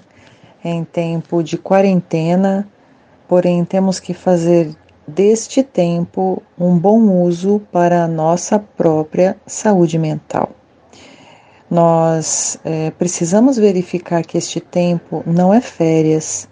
em 0.62 0.84
tempo 0.84 1.42
de 1.42 1.56
quarentena, 1.56 2.68
porém 3.26 3.64
temos 3.64 3.98
que 3.98 4.12
fazer 4.12 4.76
deste 5.08 5.62
tempo 5.62 6.42
um 6.58 6.78
bom 6.78 7.00
uso 7.22 7.62
para 7.72 8.04
a 8.04 8.08
nossa 8.08 8.58
própria 8.58 9.38
saúde 9.46 9.98
mental. 9.98 10.50
Nós 11.70 12.58
eh, 12.62 12.92
precisamos 12.98 13.56
verificar 13.56 14.22
que 14.22 14.36
este 14.36 14.60
tempo 14.60 15.22
não 15.26 15.52
é 15.52 15.62
férias. 15.62 16.46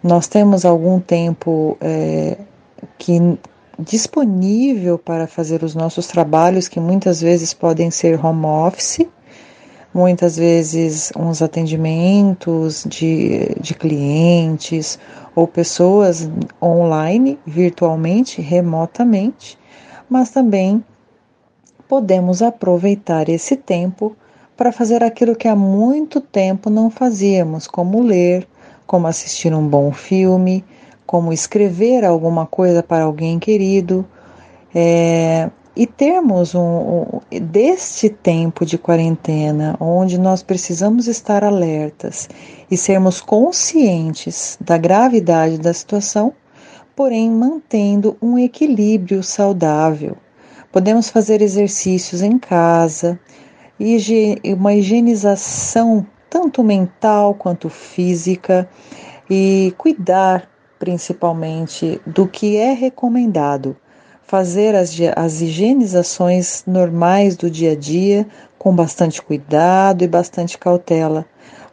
Nós 0.00 0.28
temos 0.28 0.64
algum 0.64 1.00
tempo 1.00 1.76
eh, 1.80 2.38
que 2.96 3.36
disponível 3.78 4.98
para 4.98 5.26
fazer 5.26 5.62
os 5.62 5.74
nossos 5.74 6.06
trabalhos, 6.06 6.68
que 6.68 6.80
muitas 6.80 7.20
vezes 7.20 7.54
podem 7.54 7.90
ser 7.90 8.24
home 8.24 8.46
office, 8.46 9.06
muitas 9.94 10.36
vezes 10.36 11.12
uns 11.16 11.42
atendimentos 11.42 12.84
de, 12.88 13.54
de 13.60 13.74
clientes 13.74 14.98
ou 15.34 15.46
pessoas 15.46 16.30
online, 16.60 17.38
virtualmente, 17.46 18.40
remotamente, 18.40 19.58
mas 20.08 20.30
também 20.30 20.84
podemos 21.88 22.42
aproveitar 22.42 23.28
esse 23.28 23.56
tempo 23.56 24.16
para 24.56 24.72
fazer 24.72 25.02
aquilo 25.02 25.34
que 25.34 25.48
há 25.48 25.56
muito 25.56 26.20
tempo 26.20 26.70
não 26.70 26.90
fazíamos, 26.90 27.66
como 27.66 28.02
ler, 28.02 28.46
como 28.86 29.06
assistir 29.06 29.52
um 29.54 29.66
bom 29.66 29.90
filme, 29.92 30.64
como 31.06 31.32
escrever 31.32 32.04
alguma 32.04 32.46
coisa 32.46 32.82
para 32.82 33.04
alguém 33.04 33.38
querido, 33.38 34.04
é, 34.74 35.50
e 35.74 35.86
termos 35.86 36.54
um, 36.54 36.60
um, 36.60 37.20
deste 37.40 38.08
tempo 38.10 38.66
de 38.66 38.76
quarentena, 38.76 39.76
onde 39.80 40.18
nós 40.18 40.42
precisamos 40.42 41.08
estar 41.08 41.42
alertas 41.42 42.28
e 42.70 42.76
sermos 42.76 43.20
conscientes 43.20 44.58
da 44.60 44.76
gravidade 44.76 45.58
da 45.58 45.72
situação, 45.72 46.32
porém 46.94 47.30
mantendo 47.30 48.16
um 48.20 48.38
equilíbrio 48.38 49.22
saudável. 49.22 50.16
Podemos 50.70 51.08
fazer 51.08 51.40
exercícios 51.40 52.22
em 52.22 52.38
casa, 52.38 53.18
uma 54.44 54.74
higienização 54.74 56.06
tanto 56.30 56.62
mental 56.62 57.34
quanto 57.34 57.68
física 57.68 58.68
e 59.28 59.74
cuidar 59.76 60.48
principalmente 60.82 62.00
do 62.04 62.26
que 62.26 62.56
é 62.56 62.72
recomendado. 62.72 63.76
Fazer 64.20 64.74
as, 64.74 64.90
as 65.14 65.40
higienizações 65.40 66.64
normais 66.66 67.36
do 67.36 67.48
dia 67.48 67.70
a 67.70 67.76
dia 67.76 68.26
com 68.58 68.74
bastante 68.74 69.22
cuidado 69.22 70.02
e 70.02 70.08
bastante 70.08 70.58
cautela. 70.58 71.24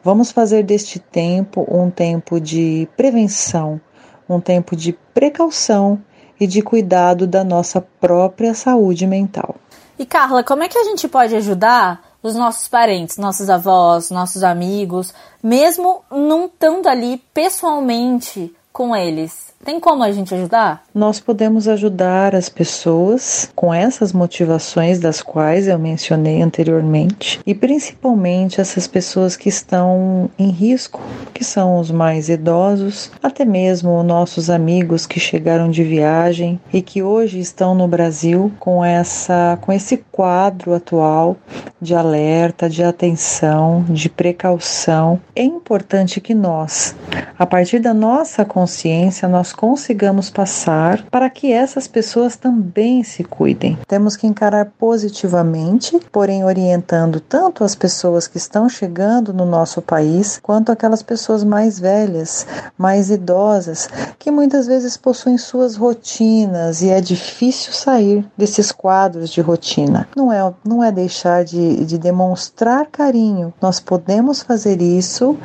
Vamos 0.04 0.32
fazer 0.32 0.62
deste 0.62 1.00
tempo 1.00 1.66
um 1.68 1.90
tempo 1.90 2.40
de 2.40 2.88
prevenção, 2.96 3.82
um 4.30 4.40
tempo 4.40 4.76
de 4.76 4.94
precaução 5.12 6.00
e 6.40 6.46
de 6.46 6.62
cuidado 6.62 7.26
da 7.26 7.44
nossa 7.44 7.82
própria 7.82 8.54
saúde 8.54 9.08
mental. 9.08 9.56
E 9.98 10.06
Carla, 10.06 10.44
como 10.44 10.62
é 10.62 10.68
que 10.68 10.78
a 10.78 10.84
gente 10.84 11.08
pode 11.08 11.36
ajudar 11.36 12.00
os 12.22 12.36
nossos 12.36 12.68
parentes, 12.68 13.18
nossos 13.18 13.50
avós, 13.50 14.12
nossos 14.12 14.44
amigos, 14.44 15.16
mesmo 15.42 16.04
não 16.12 16.46
estando 16.46 16.88
ali 16.88 17.18
pessoalmente 17.34 18.56
com 18.72 18.96
eles. 18.96 19.49
Tem 19.64 19.78
como 19.78 20.04
a 20.04 20.12
gente 20.12 20.34
ajudar? 20.34 20.84
Nós 20.96 21.20
podemos 21.20 21.68
ajudar 21.68 22.34
as 22.34 22.48
pessoas 22.48 23.52
com 23.54 23.74
essas 23.74 24.14
motivações 24.14 25.00
das 25.00 25.22
quais 25.22 25.68
eu 25.68 25.78
mencionei 25.78 26.42
anteriormente 26.42 27.42
e 27.46 27.54
principalmente 27.54 28.62
essas 28.62 28.88
pessoas 28.88 29.36
que 29.36 29.50
estão 29.50 30.30
em 30.40 30.50
risco, 30.50 31.02
que 31.34 31.44
são 31.44 31.78
os 31.78 31.92
mais 31.92 32.30
idosos, 32.30 33.12
até 33.22 33.44
mesmo 33.44 34.02
nossos 34.02 34.50
amigos 34.50 35.06
que 35.06 35.20
chegaram 35.20 35.70
de 35.70 35.84
viagem 35.84 36.60
e 36.72 36.82
que 36.82 37.04
hoje 37.04 37.40
estão 37.40 37.76
no 37.76 37.88
Brasil 37.88 38.52
com 38.60 38.84
essa 38.84 39.60
com 39.62 39.74
esse 39.74 39.98
quadro 40.10 40.74
atual 40.74 41.36
de 41.82 41.96
alerta, 41.96 42.70
de 42.70 42.84
atenção, 42.84 43.86
de 43.90 44.10
precaução. 44.10 45.20
É 45.36 45.44
importante 45.44 46.20
que 46.20 46.34
nós, 46.34 46.96
a 47.38 47.46
partir 47.46 47.80
da 47.80 47.94
nossa 47.94 48.44
consciência, 48.44 49.28
nós 49.28 49.49
nós 49.50 49.54
consigamos 49.54 50.30
passar 50.30 51.04
para 51.10 51.30
que 51.30 51.52
essas 51.52 51.88
pessoas 51.88 52.36
também 52.36 53.04
se 53.04 53.24
cuidem. 53.24 53.80
Temos 53.88 54.16
que 54.16 54.28
encarar 54.28 54.72
positivamente, 54.78 56.00
porém 56.12 56.44
orientando 56.44 57.20
tanto 57.20 57.64
as 57.64 57.74
pessoas 57.74 58.28
que 58.28 58.38
estão 58.38 58.70
chegando 58.70 59.34
no 59.34 59.46
nosso 59.46 59.82
país, 59.82 60.40
quanto 60.44 60.72
aquelas 60.72 61.02
pessoas 61.02 61.44
mais 61.44 61.80
velhas, 61.80 62.46
mais 62.78 63.10
idosas, 63.10 63.90
que 64.20 64.30
muitas 64.30 64.68
vezes 64.68 64.96
possuem 64.96 65.38
suas 65.38 65.76
rotinas 65.76 66.82
e 66.84 66.90
é 66.90 67.02
difícil 67.02 67.74
sair 67.74 68.26
desses 68.38 68.72
quadros 68.72 69.32
de 69.32 69.42
rotina. 69.42 70.08
Não 70.16 70.32
é, 70.32 70.54
não 70.64 70.84
é 70.84 70.92
deixar 70.92 71.44
de, 71.44 71.86
de 71.86 71.98
demonstrar 71.98 72.86
carinho. 72.86 73.52
Nós 73.60 73.80
podemos 73.80 74.44
fazer 74.44 74.80
isso 74.82 75.36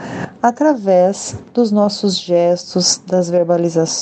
através 0.43 1.37
dos 1.55 1.73
nossos 1.73 2.19
gestos, 2.19 3.01
das 3.07 3.31
verbalizações 3.31 3.94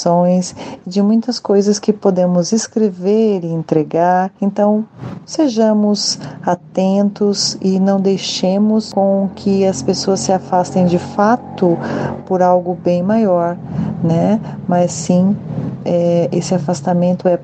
de 0.87 1.03
muitas 1.03 1.39
coisas 1.39 1.79
que 1.79 1.93
podemos 1.93 2.53
escrever 2.53 3.45
e 3.45 3.49
entregar. 3.49 4.31
Então, 4.41 4.85
sejamos 5.27 6.19
atentos 6.43 7.57
e 7.61 7.79
não 7.79 8.01
deixemos 8.01 8.93
com 8.93 9.29
que 9.35 9.65
as 9.67 9.83
pessoas 9.83 10.21
se 10.21 10.33
afastem 10.33 10.87
de 10.87 10.99
fato 10.99 11.79
por 12.27 12.43
algo 12.43 12.75
bem 12.75 13.03
maior, 13.03 13.57
né? 14.03 14.41
Mas 14.67 14.93
sim, 14.93 15.37
é, 15.85 16.29
esse 16.33 16.55
afastamento 16.55 17.29
é 17.29 17.39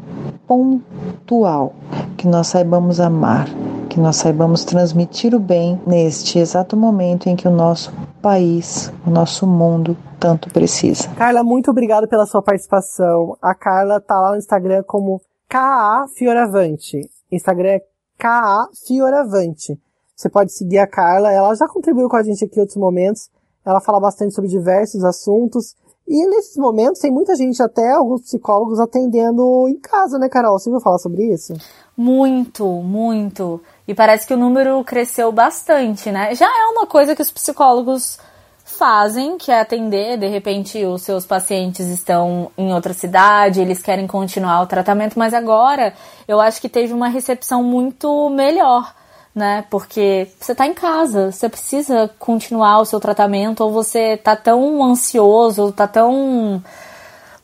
pontual, 0.46 1.74
que 2.16 2.26
nós 2.26 2.46
saibamos 2.46 3.00
amar, 3.00 3.48
que 3.88 3.98
nós 3.98 4.16
saibamos 4.16 4.64
transmitir 4.64 5.34
o 5.34 5.40
bem 5.40 5.80
neste 5.86 6.38
exato 6.38 6.76
momento 6.76 7.28
em 7.28 7.34
que 7.34 7.48
o 7.48 7.50
nosso 7.50 7.92
país, 8.22 8.92
o 9.06 9.10
nosso 9.10 9.46
mundo 9.46 9.96
tanto 10.20 10.50
precisa. 10.50 11.08
Carla, 11.16 11.42
muito 11.42 11.70
obrigado 11.70 12.06
pela 12.06 12.26
sua 12.26 12.42
participação. 12.42 13.36
A 13.40 13.54
Carla 13.54 14.00
tá 14.00 14.18
lá 14.20 14.32
no 14.32 14.36
Instagram 14.36 14.82
como 14.86 15.20
KA 15.48 16.06
Fioravante. 16.14 17.08
Instagram 17.32 17.70
é 17.70 17.82
KA 18.18 18.68
Fioravante. 18.86 19.78
Você 20.14 20.28
pode 20.28 20.52
seguir 20.52 20.78
a 20.78 20.86
Carla, 20.86 21.32
ela 21.32 21.54
já 21.54 21.68
contribuiu 21.68 22.08
com 22.08 22.16
a 22.16 22.22
gente 22.22 22.44
aqui 22.44 22.56
em 22.56 22.60
outros 22.60 22.76
momentos. 22.76 23.30
Ela 23.64 23.80
fala 23.80 24.00
bastante 24.00 24.34
sobre 24.34 24.50
diversos 24.50 25.04
assuntos. 25.04 25.74
E 26.06 26.26
nesses 26.26 26.56
momentos 26.56 27.00
tem 27.00 27.10
muita 27.10 27.36
gente, 27.36 27.62
até 27.62 27.92
alguns 27.92 28.22
psicólogos, 28.22 28.80
atendendo 28.80 29.68
em 29.68 29.78
casa, 29.78 30.18
né, 30.18 30.28
Carol? 30.28 30.58
Você 30.58 30.70
viu 30.70 30.80
falar 30.80 30.98
sobre 30.98 31.22
isso? 31.32 31.52
Muito, 31.94 32.66
muito. 32.66 33.60
E 33.88 33.94
parece 33.94 34.26
que 34.26 34.34
o 34.34 34.36
número 34.36 34.84
cresceu 34.84 35.32
bastante, 35.32 36.10
né? 36.10 36.34
Já 36.34 36.46
é 36.46 36.66
uma 36.66 36.86
coisa 36.86 37.16
que 37.16 37.22
os 37.22 37.30
psicólogos 37.30 38.18
fazem, 38.62 39.38
que 39.38 39.50
é 39.50 39.60
atender, 39.60 40.18
de 40.18 40.26
repente 40.26 40.84
os 40.84 41.00
seus 41.00 41.24
pacientes 41.24 41.86
estão 41.88 42.50
em 42.56 42.72
outra 42.74 42.92
cidade, 42.92 43.62
eles 43.62 43.80
querem 43.80 44.06
continuar 44.06 44.60
o 44.60 44.66
tratamento, 44.66 45.18
mas 45.18 45.32
agora 45.32 45.94
eu 46.28 46.38
acho 46.38 46.60
que 46.60 46.68
teve 46.68 46.92
uma 46.92 47.08
recepção 47.08 47.64
muito 47.64 48.28
melhor, 48.28 48.94
né? 49.34 49.64
Porque 49.70 50.28
você 50.38 50.54
tá 50.54 50.66
em 50.66 50.74
casa, 50.74 51.32
você 51.32 51.48
precisa 51.48 52.10
continuar 52.18 52.80
o 52.80 52.84
seu 52.84 53.00
tratamento, 53.00 53.64
ou 53.64 53.72
você 53.72 54.18
tá 54.18 54.36
tão 54.36 54.84
ansioso, 54.84 55.72
tá 55.72 55.88
tão 55.88 56.62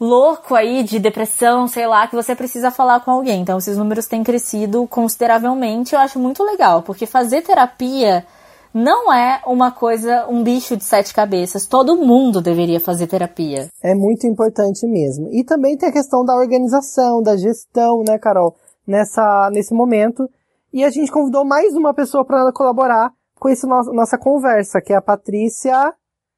louco 0.04 0.54
aí 0.54 0.82
de 0.82 0.98
depressão, 0.98 1.66
sei 1.66 1.86
lá, 1.86 2.06
que 2.06 2.14
você 2.14 2.34
precisa 2.34 2.70
falar 2.70 3.00
com 3.00 3.10
alguém. 3.10 3.40
Então, 3.40 3.58
esses 3.58 3.76
números 3.76 4.06
têm 4.06 4.22
crescido 4.22 4.86
consideravelmente. 4.86 5.94
Eu 5.94 6.00
acho 6.00 6.18
muito 6.18 6.42
legal, 6.44 6.82
porque 6.82 7.06
fazer 7.06 7.42
terapia 7.42 8.24
não 8.72 9.12
é 9.12 9.40
uma 9.46 9.70
coisa, 9.70 10.26
um 10.28 10.42
bicho 10.42 10.76
de 10.76 10.84
sete 10.84 11.14
cabeças. 11.14 11.66
Todo 11.66 11.96
mundo 11.96 12.42
deveria 12.42 12.80
fazer 12.80 13.06
terapia. 13.06 13.68
É 13.82 13.94
muito 13.94 14.26
importante 14.26 14.86
mesmo. 14.86 15.28
E 15.32 15.44
também 15.44 15.76
tem 15.76 15.88
a 15.88 15.92
questão 15.92 16.24
da 16.24 16.34
organização, 16.34 17.22
da 17.22 17.36
gestão, 17.36 18.02
né, 18.06 18.18
Carol? 18.18 18.56
Nessa, 18.86 19.48
nesse 19.52 19.72
momento. 19.72 20.28
E 20.72 20.84
a 20.84 20.90
gente 20.90 21.10
convidou 21.10 21.44
mais 21.44 21.74
uma 21.74 21.94
pessoa 21.94 22.24
para 22.24 22.52
colaborar 22.52 23.12
com 23.38 23.48
essa 23.48 23.66
no 23.66 23.92
nossa 23.92 24.18
conversa, 24.18 24.80
que 24.80 24.92
é 24.92 24.96
a 24.96 25.02
Patrícia 25.02 25.94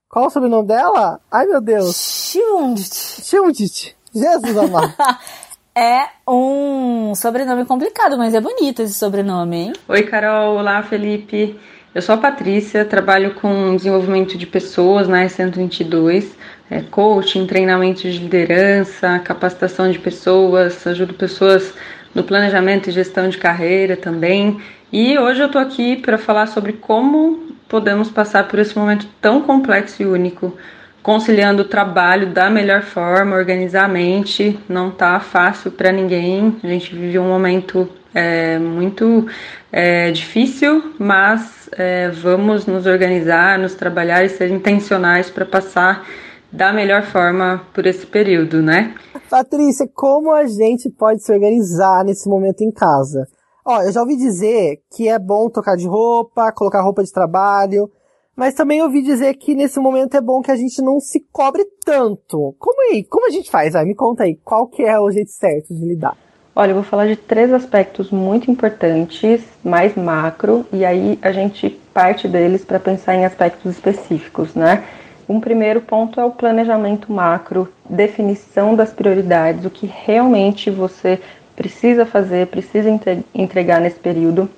qual 0.09 0.26
o 0.26 0.30
sobrenome 0.30 0.68
dela? 0.68 1.20
Ai, 1.30 1.46
meu 1.46 1.61
Deus. 1.61 2.32
Schundit. 2.32 2.94
Schundit. 3.24 3.96
Jesus 4.14 4.57
amado. 4.57 4.94
é 5.76 6.09
um 6.26 7.14
sobrenome 7.14 7.64
complicado, 7.64 8.16
mas 8.16 8.34
é 8.34 8.40
bonito 8.40 8.82
esse 8.82 8.94
sobrenome, 8.94 9.57
hein? 9.57 9.72
Oi, 9.88 10.02
Carol. 10.04 10.59
Olá, 10.59 10.82
Felipe. 10.82 11.59
Eu 11.94 12.02
sou 12.02 12.14
a 12.14 12.18
Patrícia, 12.18 12.84
trabalho 12.84 13.34
com 13.36 13.74
desenvolvimento 13.74 14.36
de 14.36 14.46
pessoas 14.46 15.09
na 15.09 15.24
E122, 15.24 16.26
é, 16.70 16.82
coaching, 16.82 17.46
treinamento 17.46 18.02
de 18.02 18.18
liderança, 18.18 19.18
capacitação 19.20 19.90
de 19.90 19.98
pessoas, 19.98 20.86
ajudo 20.86 21.14
pessoas 21.14 21.72
no 22.14 22.22
planejamento 22.22 22.90
e 22.90 22.92
gestão 22.92 23.28
de 23.28 23.38
carreira 23.38 23.96
também. 23.96 24.61
E 24.92 25.18
hoje 25.18 25.42
eu 25.42 25.50
tô 25.50 25.59
aqui 25.59 25.96
para 25.96 26.18
falar 26.18 26.46
sobre 26.48 26.74
como 26.74 27.45
podemos 27.68 28.10
passar 28.10 28.48
por 28.48 28.58
esse 28.58 28.76
momento 28.76 29.06
tão 29.20 29.42
complexo 29.42 30.02
e 30.02 30.06
único, 30.06 30.56
conciliando 31.02 31.62
o 31.62 31.66
trabalho 31.66 32.32
da 32.32 32.50
melhor 32.50 32.82
forma, 32.82 33.36
organizar 33.36 33.84
a 33.84 33.88
mente, 33.88 34.58
não 34.68 34.90
tá 34.90 35.20
fácil 35.20 35.70
para 35.70 35.92
ninguém. 35.92 36.56
A 36.62 36.66
gente 36.66 36.94
vive 36.94 37.18
um 37.18 37.28
momento 37.28 37.88
é, 38.14 38.58
muito 38.58 39.26
é, 39.70 40.10
difícil, 40.10 40.94
mas 40.98 41.68
é, 41.72 42.08
vamos 42.08 42.66
nos 42.66 42.86
organizar, 42.86 43.58
nos 43.58 43.74
trabalhar 43.74 44.24
e 44.24 44.28
ser 44.28 44.50
intencionais 44.50 45.30
para 45.30 45.44
passar 45.44 46.06
da 46.50 46.72
melhor 46.72 47.02
forma 47.02 47.62
por 47.74 47.86
esse 47.86 48.06
período, 48.06 48.62
né? 48.62 48.94
Patrícia, 49.28 49.86
como 49.92 50.32
a 50.32 50.46
gente 50.46 50.88
pode 50.88 51.22
se 51.22 51.32
organizar 51.32 52.04
nesse 52.04 52.28
momento 52.28 52.62
em 52.62 52.70
casa? 52.70 53.26
Ó, 53.68 53.82
eu 53.82 53.90
já 53.90 54.00
ouvi 54.00 54.16
dizer 54.16 54.80
que 54.94 55.08
é 55.08 55.18
bom 55.18 55.50
trocar 55.50 55.76
de 55.76 55.88
roupa, 55.88 56.52
colocar 56.52 56.80
roupa 56.82 57.02
de 57.02 57.10
trabalho, 57.10 57.90
mas 58.36 58.54
também 58.54 58.80
ouvi 58.80 59.02
dizer 59.02 59.34
que 59.34 59.56
nesse 59.56 59.80
momento 59.80 60.16
é 60.16 60.20
bom 60.20 60.40
que 60.40 60.52
a 60.52 60.56
gente 60.56 60.80
não 60.80 61.00
se 61.00 61.26
cobre 61.32 61.66
tanto. 61.84 62.54
Como 62.60 62.80
aí? 62.82 63.02
Como 63.02 63.26
a 63.26 63.30
gente 63.30 63.50
faz? 63.50 63.72
Vai, 63.72 63.84
me 63.84 63.96
conta 63.96 64.22
aí, 64.22 64.36
qual 64.44 64.68
que 64.68 64.84
é 64.84 64.96
o 65.00 65.10
jeito 65.10 65.32
certo 65.32 65.74
de 65.74 65.84
lidar? 65.84 66.16
Olha, 66.54 66.70
eu 66.70 66.74
vou 66.76 66.84
falar 66.84 67.08
de 67.08 67.16
três 67.16 67.52
aspectos 67.52 68.12
muito 68.12 68.48
importantes, 68.48 69.42
mais 69.64 69.96
macro, 69.96 70.64
e 70.72 70.84
aí 70.84 71.18
a 71.20 71.32
gente 71.32 71.68
parte 71.92 72.28
deles 72.28 72.64
para 72.64 72.78
pensar 72.78 73.16
em 73.16 73.24
aspectos 73.24 73.72
específicos, 73.72 74.54
né? 74.54 74.84
Um 75.28 75.40
primeiro 75.40 75.80
ponto 75.80 76.20
é 76.20 76.24
o 76.24 76.30
planejamento 76.30 77.12
macro, 77.12 77.68
definição 77.90 78.76
das 78.76 78.92
prioridades, 78.92 79.64
o 79.64 79.70
que 79.70 79.86
realmente 79.86 80.70
você 80.70 81.20
precisa 81.57 82.04
fazer, 82.04 82.46
precisa 82.48 82.88
entregar 83.34 83.80
nesse 83.80 83.98
período, 83.98 84.48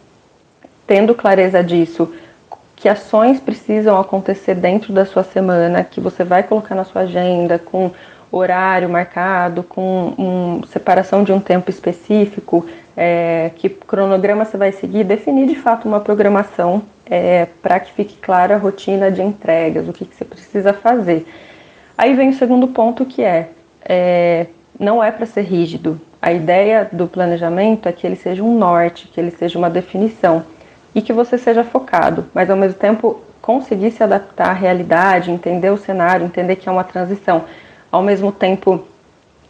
tendo 0.87 1.15
clareza 1.15 1.63
disso, 1.63 2.13
que 2.75 2.89
ações 2.89 3.41
precisam 3.41 3.99
acontecer 3.99 4.55
dentro 4.55 4.93
da 4.93 5.07
sua 5.07 5.23
semana, 5.23 5.85
que 5.85 6.01
você 6.01 6.25
vai 6.25 6.43
colocar 6.43 6.75
na 6.75 6.85
sua 6.85 7.03
agenda 7.03 7.59
com 7.59 7.91
horário 8.31 8.89
marcado, 8.89 9.63
com 9.63 10.15
um, 10.19 10.67
separação 10.67 11.25
de 11.25 11.33
um 11.33 11.41
tempo 11.41 11.71
específico, 11.71 12.67
é, 12.97 13.51
que 13.57 13.69
cronograma 13.69 14.45
você 14.45 14.57
vai 14.57 14.73
seguir, 14.73 15.05
definir 15.05 15.47
de 15.49 15.55
fato 15.55 15.89
uma 15.89 16.01
programação 16.01 16.83
é, 17.07 17.47
para 17.63 17.81
que 17.81 17.93
fique 17.93 18.17
clara 18.17 18.57
a 18.57 18.59
rotina 18.59 19.11
de 19.11 19.23
entregas, 19.23 19.89
o 19.89 19.93
que, 19.93 20.05
que, 20.05 20.15
você 20.15 20.25
precisa 20.25 20.73
fazer. 20.73 21.27
Aí 21.97 22.15
vem 22.15 22.31
o 22.31 22.35
segundo 22.35 22.69
ponto 22.69 23.05
que 23.05 23.23
é, 23.23 23.49
é 23.83 24.47
não 24.79 25.03
é 25.03 25.11
para 25.11 25.27
ser 25.27 25.43
rígido, 25.43 26.01
a 26.21 26.33
ideia 26.33 26.89
do 26.91 27.07
planejamento 27.07 27.89
é 27.89 27.93
que 27.93 28.07
ele 28.07 28.17
seja 28.17 28.43
um 28.43 28.59
norte, 28.59 29.09
que 29.09 29.21
ele 29.21 29.31
seja 29.31 29.59
uma 29.59 29.71
definição 29.71 30.45
e 30.95 31.01
que 31.01 31.13
você 31.13 31.39
seja 31.39 31.63
focado, 31.63 32.27
mas 32.35 32.51
ao 32.51 32.57
mesmo 32.57 32.79
tempo 32.79 33.21
conseguir 33.41 33.93
se 33.93 34.03
adaptar 34.03 34.51
à 34.51 34.53
realidade, 34.53 35.31
entender 35.31 35.71
o 35.71 35.77
cenário, 35.77 36.27
entender 36.27 36.57
que 36.57 36.69
é 36.69 36.73
uma 36.73 36.85
transição, 36.85 37.45
ao 37.91 38.03
mesmo 38.03 38.33
tempo 38.33 38.85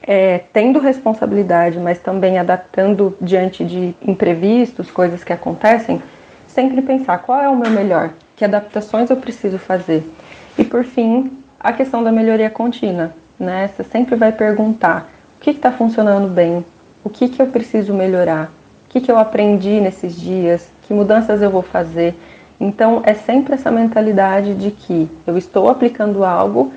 é, 0.03 0.43
tendo 0.53 0.79
responsabilidade, 0.79 1.79
mas 1.79 1.99
também 1.99 2.39
adaptando 2.39 3.17
diante 3.21 3.65
de 3.65 3.95
imprevistos, 4.03 4.91
coisas 4.91 5.25
que 5.25 5.33
acontecem, 5.33 6.03
sempre 6.47 6.81
pensar 6.83 7.19
qual 7.19 7.41
é 7.41 7.49
o 7.49 7.57
meu 7.57 7.71
melhor, 7.71 8.11
que 8.37 8.45
adaptações 8.45 9.11
eu 9.11 9.17
preciso 9.17 9.59
fazer. 9.59 10.09
E 10.57 10.65
por 10.65 10.85
fim, 10.85 11.33
a 11.59 11.73
questão 11.73 12.03
da 12.05 12.13
melhoria 12.13 12.51
contínua, 12.51 13.13
né? 13.39 13.69
Você 13.69 13.85
sempre 13.85 14.17
vai 14.17 14.33
perguntar 14.33 15.09
o 15.39 15.41
que 15.41 15.51
está 15.51 15.71
funcionando 15.71 16.29
bem, 16.29 16.65
o 17.05 17.09
que, 17.09 17.29
que 17.29 17.41
eu 17.41 17.47
preciso 17.47 17.95
melhorar, 17.95 18.51
o 18.87 18.89
que, 18.89 19.01
que 19.01 19.11
eu 19.11 19.17
aprendi 19.17 19.81
nesses 19.81 20.21
dias, 20.21 20.69
que 20.83 20.93
mudanças 20.93 21.41
eu 21.41 21.49
vou 21.49 21.63
fazer. 21.63 22.13
Então, 22.59 23.03
é 23.05 23.15
sempre 23.15 23.55
essa 23.55 23.71
mentalidade 23.71 24.53
de 24.57 24.73
que 24.73 25.09
eu 25.25 25.39
estou 25.39 25.71
aplicando 25.71 26.25
algo, 26.25 26.73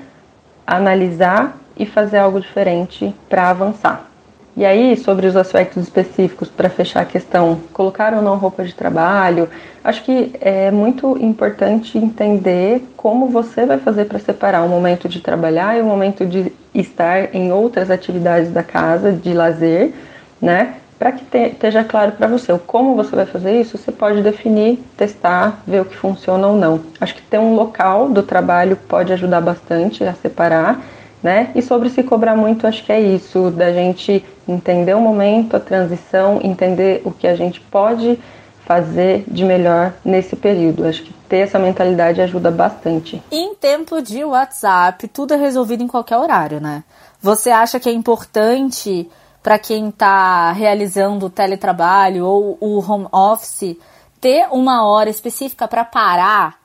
analisar 0.64 1.58
e 1.76 1.84
fazer 1.84 2.18
algo 2.18 2.40
diferente 2.40 3.12
para 3.28 3.50
avançar. 3.50 4.11
E 4.54 4.66
aí, 4.66 4.98
sobre 4.98 5.26
os 5.26 5.34
aspectos 5.34 5.82
específicos, 5.82 6.48
para 6.48 6.68
fechar 6.68 7.00
a 7.00 7.06
questão, 7.06 7.58
colocar 7.72 8.12
ou 8.12 8.20
não 8.20 8.36
roupa 8.36 8.62
de 8.62 8.74
trabalho, 8.74 9.48
acho 9.82 10.04
que 10.04 10.34
é 10.42 10.70
muito 10.70 11.16
importante 11.22 11.96
entender 11.96 12.86
como 12.94 13.28
você 13.28 13.64
vai 13.64 13.78
fazer 13.78 14.04
para 14.04 14.18
separar 14.18 14.62
o 14.62 14.68
momento 14.68 15.08
de 15.08 15.20
trabalhar 15.20 15.78
e 15.78 15.80
o 15.80 15.86
momento 15.86 16.26
de 16.26 16.52
estar 16.74 17.34
em 17.34 17.50
outras 17.50 17.90
atividades 17.90 18.50
da 18.50 18.62
casa, 18.62 19.10
de 19.10 19.32
lazer, 19.32 19.94
né? 20.40 20.74
Para 20.98 21.12
que 21.12 21.24
te, 21.24 21.48
esteja 21.48 21.82
claro 21.82 22.12
para 22.12 22.26
você 22.26 22.52
o 22.52 22.58
como 22.58 22.94
você 22.94 23.16
vai 23.16 23.26
fazer 23.26 23.58
isso, 23.58 23.78
você 23.78 23.90
pode 23.90 24.22
definir, 24.22 24.78
testar, 24.98 25.62
ver 25.66 25.80
o 25.80 25.84
que 25.86 25.96
funciona 25.96 26.46
ou 26.46 26.56
não. 26.56 26.78
Acho 27.00 27.14
que 27.14 27.22
ter 27.22 27.38
um 27.38 27.54
local 27.54 28.10
do 28.10 28.22
trabalho 28.22 28.76
pode 28.76 29.12
ajudar 29.14 29.40
bastante 29.40 30.04
a 30.04 30.12
separar 30.12 30.78
né? 31.22 31.52
E 31.54 31.62
sobre 31.62 31.88
se 31.88 32.02
cobrar 32.02 32.36
muito, 32.36 32.66
acho 32.66 32.84
que 32.84 32.92
é 32.92 33.00
isso, 33.00 33.50
da 33.50 33.72
gente 33.72 34.24
entender 34.48 34.94
o 34.94 35.00
momento, 35.00 35.56
a 35.56 35.60
transição, 35.60 36.40
entender 36.42 37.02
o 37.04 37.12
que 37.12 37.26
a 37.26 37.36
gente 37.36 37.60
pode 37.60 38.18
fazer 38.64 39.24
de 39.28 39.44
melhor 39.44 39.92
nesse 40.04 40.34
período. 40.34 40.86
Acho 40.86 41.02
que 41.02 41.12
ter 41.28 41.38
essa 41.38 41.58
mentalidade 41.58 42.20
ajuda 42.20 42.50
bastante. 42.50 43.22
Em 43.30 43.54
tempo 43.54 44.00
de 44.00 44.24
WhatsApp, 44.24 45.08
tudo 45.08 45.34
é 45.34 45.36
resolvido 45.36 45.82
em 45.82 45.88
qualquer 45.88 46.16
horário, 46.18 46.60
né? 46.60 46.82
Você 47.20 47.50
acha 47.50 47.78
que 47.78 47.88
é 47.88 47.92
importante 47.92 49.08
para 49.42 49.58
quem 49.58 49.88
está 49.88 50.52
realizando 50.52 51.26
o 51.26 51.30
teletrabalho 51.30 52.24
ou 52.24 52.58
o 52.60 52.78
home 52.78 53.08
office 53.12 53.76
ter 54.20 54.46
uma 54.50 54.86
hora 54.88 55.10
específica 55.10 55.66
para 55.66 55.84
parar? 55.84 56.56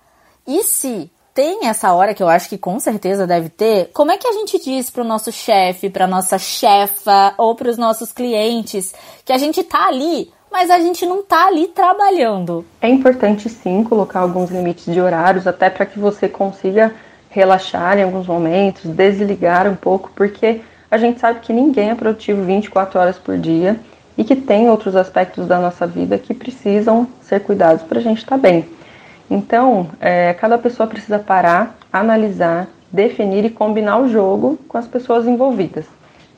E 0.45 0.64
se 0.64 1.12
tem 1.38 1.68
essa 1.68 1.94
hora 1.94 2.16
que 2.16 2.24
eu 2.24 2.28
acho 2.28 2.50
que 2.50 2.58
com 2.58 2.80
certeza 2.80 3.28
deve 3.28 3.48
ter, 3.48 3.92
como 3.94 4.12
é 4.12 4.18
que 4.18 4.28
a 4.28 4.32
gente 4.32 4.60
diz 4.60 4.90
para 4.90 5.04
o 5.04 5.08
nosso 5.08 5.32
chefe, 5.32 5.88
para 5.88 6.08
nossa 6.08 6.40
chefa 6.40 7.36
ou 7.38 7.54
para 7.54 7.70
os 7.70 7.78
nossos 7.78 8.12
clientes 8.12 8.92
que 9.24 9.32
a 9.32 9.38
gente 9.38 9.64
tá 9.64 9.86
ali, 9.86 10.32
mas 10.52 10.72
a 10.72 10.80
gente 10.80 11.06
não 11.06 11.22
tá 11.22 11.46
ali 11.46 11.68
trabalhando? 11.68 12.66
É 12.82 12.90
importante 12.90 13.50
sim 13.50 13.84
colocar 13.84 14.22
alguns 14.22 14.50
limites 14.50 14.92
de 14.92 15.00
horários, 15.00 15.46
até 15.46 15.70
para 15.70 15.86
que 15.86 16.00
você 16.00 16.28
consiga 16.28 16.92
relaxar 17.30 18.00
em 18.00 18.04
alguns 18.04 18.26
momentos, 18.26 18.86
desligar 18.86 19.68
um 19.68 19.76
pouco, 19.76 20.10
porque 20.16 20.62
a 20.90 20.98
gente 20.98 21.20
sabe 21.20 21.42
que 21.42 21.54
ninguém 21.54 21.92
é 21.92 21.96
produtivo 21.96 22.42
24 22.42 23.00
horas 23.00 23.20
por 23.20 23.38
dia 23.38 23.80
e 24.18 24.24
que 24.24 24.36
tem 24.36 24.72
outros 24.72 24.96
aspectos 24.96 25.46
da 25.46 25.60
nossa 25.60 25.86
vida 25.86 26.18
que 26.18 26.34
precisam 26.34 27.08
ser 27.22 27.42
cuidados 27.42 27.84
para 27.84 28.00
a 28.00 28.02
gente 28.02 28.18
estar 28.18 28.38
tá 28.38 28.42
bem. 28.42 28.76
Então, 29.30 29.89
é, 29.99 30.34
cada 30.34 30.57
pessoa 30.57 30.88
precisa 30.88 31.19
parar, 31.19 31.78
analisar, 31.91 32.67
definir 32.91 33.43
e 33.45 33.49
combinar 33.49 33.97
o 33.99 34.07
jogo 34.07 34.57
com 34.67 34.78
as 34.78 34.88
pessoas 34.88 35.28
envolvidas. 35.28 35.86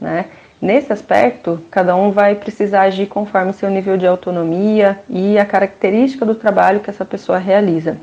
Né? 0.01 0.25
Nesse 0.61 0.91
aspecto, 0.91 1.61
cada 1.69 1.95
um 1.95 2.11
vai 2.11 2.35
precisar 2.35 2.81
agir 2.81 3.07
conforme 3.07 3.53
seu 3.53 3.69
nível 3.69 3.95
de 3.95 4.07
autonomia 4.07 4.99
e 5.07 5.37
a 5.37 5.45
característica 5.45 6.25
do 6.25 6.35
trabalho 6.35 6.79
que 6.79 6.89
essa 6.89 7.05
pessoa 7.05 7.37
realiza. 7.37 7.97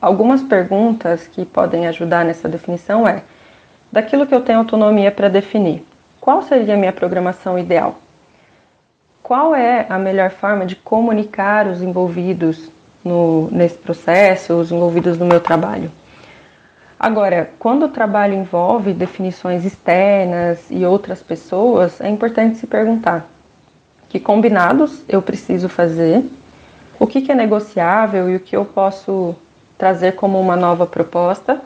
Algumas 0.00 0.42
perguntas 0.42 1.26
que 1.26 1.46
podem 1.46 1.86
ajudar 1.86 2.24
nessa 2.24 2.48
definição 2.48 3.08
é: 3.08 3.22
daquilo 3.90 4.26
que 4.26 4.34
eu 4.34 4.42
tenho 4.42 4.58
autonomia 4.58 5.10
para 5.10 5.28
definir, 5.28 5.84
qual 6.20 6.42
seria 6.42 6.74
a 6.74 6.76
minha 6.76 6.92
programação 6.92 7.58
ideal? 7.58 7.96
Qual 9.22 9.54
é 9.54 9.86
a 9.88 9.98
melhor 9.98 10.30
forma 10.30 10.66
de 10.66 10.76
comunicar 10.76 11.66
os 11.66 11.80
envolvidos 11.80 12.70
no, 13.04 13.50
nesse 13.50 13.76
processo, 13.76 14.54
os 14.54 14.72
envolvidos 14.72 15.18
no 15.18 15.26
meu 15.26 15.40
trabalho. 15.40 15.90
Agora, 16.98 17.50
quando 17.58 17.84
o 17.84 17.88
trabalho 17.88 18.34
envolve 18.34 18.92
definições 18.92 19.64
externas 19.64 20.60
e 20.70 20.86
outras 20.86 21.22
pessoas, 21.22 22.00
é 22.00 22.08
importante 22.08 22.58
se 22.58 22.66
perguntar 22.66 23.28
que 24.08 24.20
combinados 24.20 25.02
eu 25.08 25.20
preciso 25.20 25.68
fazer, 25.68 26.24
o 27.00 27.06
que, 27.06 27.20
que 27.20 27.32
é 27.32 27.34
negociável 27.34 28.30
e 28.30 28.36
o 28.36 28.40
que 28.40 28.56
eu 28.56 28.64
posso 28.64 29.34
trazer 29.76 30.12
como 30.12 30.40
uma 30.40 30.54
nova 30.54 30.86
proposta. 30.86 31.60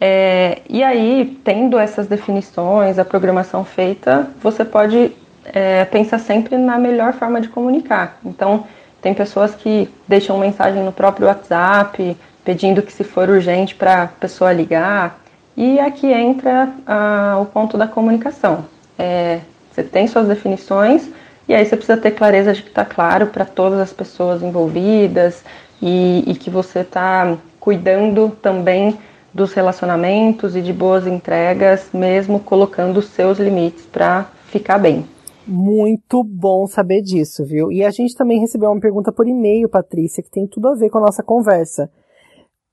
É, 0.00 0.62
e 0.68 0.82
aí, 0.82 1.38
tendo 1.44 1.78
essas 1.78 2.06
definições, 2.06 2.98
a 2.98 3.04
programação 3.04 3.62
feita, 3.62 4.30
você 4.42 4.64
pode 4.64 5.12
é, 5.44 5.84
pensar 5.84 6.18
sempre 6.18 6.56
na 6.56 6.78
melhor 6.78 7.12
forma 7.12 7.40
de 7.40 7.48
comunicar. 7.48 8.18
Então, 8.24 8.64
tem 9.00 9.14
pessoas 9.14 9.54
que 9.54 9.88
deixam 10.06 10.38
mensagem 10.38 10.82
no 10.82 10.92
próprio 10.92 11.26
WhatsApp 11.26 12.16
pedindo 12.44 12.82
que 12.82 12.92
se 12.92 13.04
for 13.04 13.28
urgente 13.28 13.74
para 13.74 14.02
a 14.04 14.06
pessoa 14.08 14.52
ligar. 14.52 15.20
E 15.56 15.78
aqui 15.78 16.12
entra 16.12 16.70
ah, 16.86 17.38
o 17.40 17.46
ponto 17.46 17.76
da 17.76 17.86
comunicação. 17.86 18.64
É, 18.98 19.40
você 19.70 19.82
tem 19.82 20.06
suas 20.06 20.28
definições 20.28 21.08
e 21.48 21.54
aí 21.54 21.64
você 21.64 21.76
precisa 21.76 21.98
ter 21.98 22.12
clareza 22.12 22.52
de 22.52 22.62
que 22.62 22.68
está 22.68 22.84
claro 22.84 23.26
para 23.28 23.44
todas 23.44 23.78
as 23.78 23.92
pessoas 23.92 24.42
envolvidas 24.42 25.42
e, 25.80 26.24
e 26.26 26.34
que 26.34 26.50
você 26.50 26.80
está 26.80 27.36
cuidando 27.58 28.36
também 28.42 28.98
dos 29.32 29.52
relacionamentos 29.52 30.56
e 30.56 30.60
de 30.60 30.72
boas 30.72 31.06
entregas, 31.06 31.88
mesmo 31.92 32.40
colocando 32.40 32.98
os 32.98 33.06
seus 33.06 33.38
limites 33.38 33.84
para 33.86 34.26
ficar 34.46 34.78
bem. 34.78 35.04
Muito 35.50 36.22
bom 36.22 36.64
saber 36.68 37.02
disso, 37.02 37.44
viu? 37.44 37.72
E 37.72 37.84
a 37.84 37.90
gente 37.90 38.14
também 38.14 38.38
recebeu 38.38 38.70
uma 38.70 38.80
pergunta 38.80 39.10
por 39.10 39.26
e-mail, 39.26 39.68
Patrícia, 39.68 40.22
que 40.22 40.30
tem 40.30 40.46
tudo 40.46 40.68
a 40.68 40.76
ver 40.76 40.90
com 40.90 40.98
a 40.98 41.00
nossa 41.00 41.24
conversa. 41.24 41.90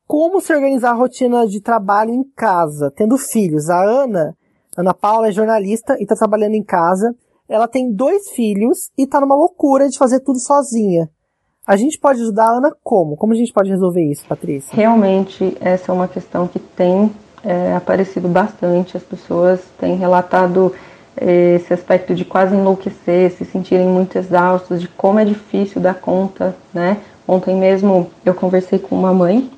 Como 0.05 0.39
se 0.39 0.53
organizar 0.53 0.91
a 0.91 0.93
rotina 0.93 1.47
de 1.47 1.59
trabalho 1.59 2.11
em 2.11 2.23
casa, 2.35 2.91
tendo 2.95 3.17
filhos? 3.17 3.67
A 3.71 3.83
Ana, 3.83 4.37
Ana 4.77 4.93
Paula 4.93 5.29
é 5.29 5.31
jornalista 5.31 5.97
e 5.97 6.03
está 6.03 6.15
trabalhando 6.15 6.53
em 6.53 6.63
casa. 6.63 7.15
Ela 7.49 7.67
tem 7.67 7.91
dois 7.91 8.29
filhos 8.29 8.91
e 8.95 9.05
está 9.05 9.19
numa 9.19 9.35
loucura 9.35 9.89
de 9.89 9.97
fazer 9.97 10.19
tudo 10.19 10.37
sozinha. 10.37 11.09
A 11.65 11.75
gente 11.75 11.99
pode 11.99 12.21
ajudar 12.21 12.45
a 12.45 12.57
Ana 12.57 12.71
como? 12.83 13.17
Como 13.17 13.33
a 13.33 13.35
gente 13.35 13.51
pode 13.51 13.71
resolver 13.71 14.03
isso, 14.03 14.23
Patrícia? 14.27 14.73
Realmente, 14.75 15.57
essa 15.59 15.91
é 15.91 15.95
uma 15.95 16.07
questão 16.07 16.47
que 16.47 16.59
tem 16.59 17.11
é, 17.43 17.73
aparecido 17.73 18.27
bastante. 18.27 18.95
As 18.95 19.03
pessoas 19.03 19.61
têm 19.79 19.95
relatado 19.95 20.73
esse 21.19 21.73
aspecto 21.73 22.13
de 22.13 22.23
quase 22.23 22.55
enlouquecer, 22.55 23.31
se 23.31 23.45
sentirem 23.45 23.87
muito 23.87 24.17
exaustos, 24.17 24.81
de 24.81 24.87
como 24.87 25.19
é 25.19 25.25
difícil 25.25 25.81
dar 25.81 25.95
conta, 25.95 26.55
né? 26.73 26.97
Ontem 27.27 27.55
mesmo 27.55 28.09
eu 28.25 28.33
conversei 28.33 28.79
com 28.79 28.95
uma 28.95 29.13
mãe 29.13 29.49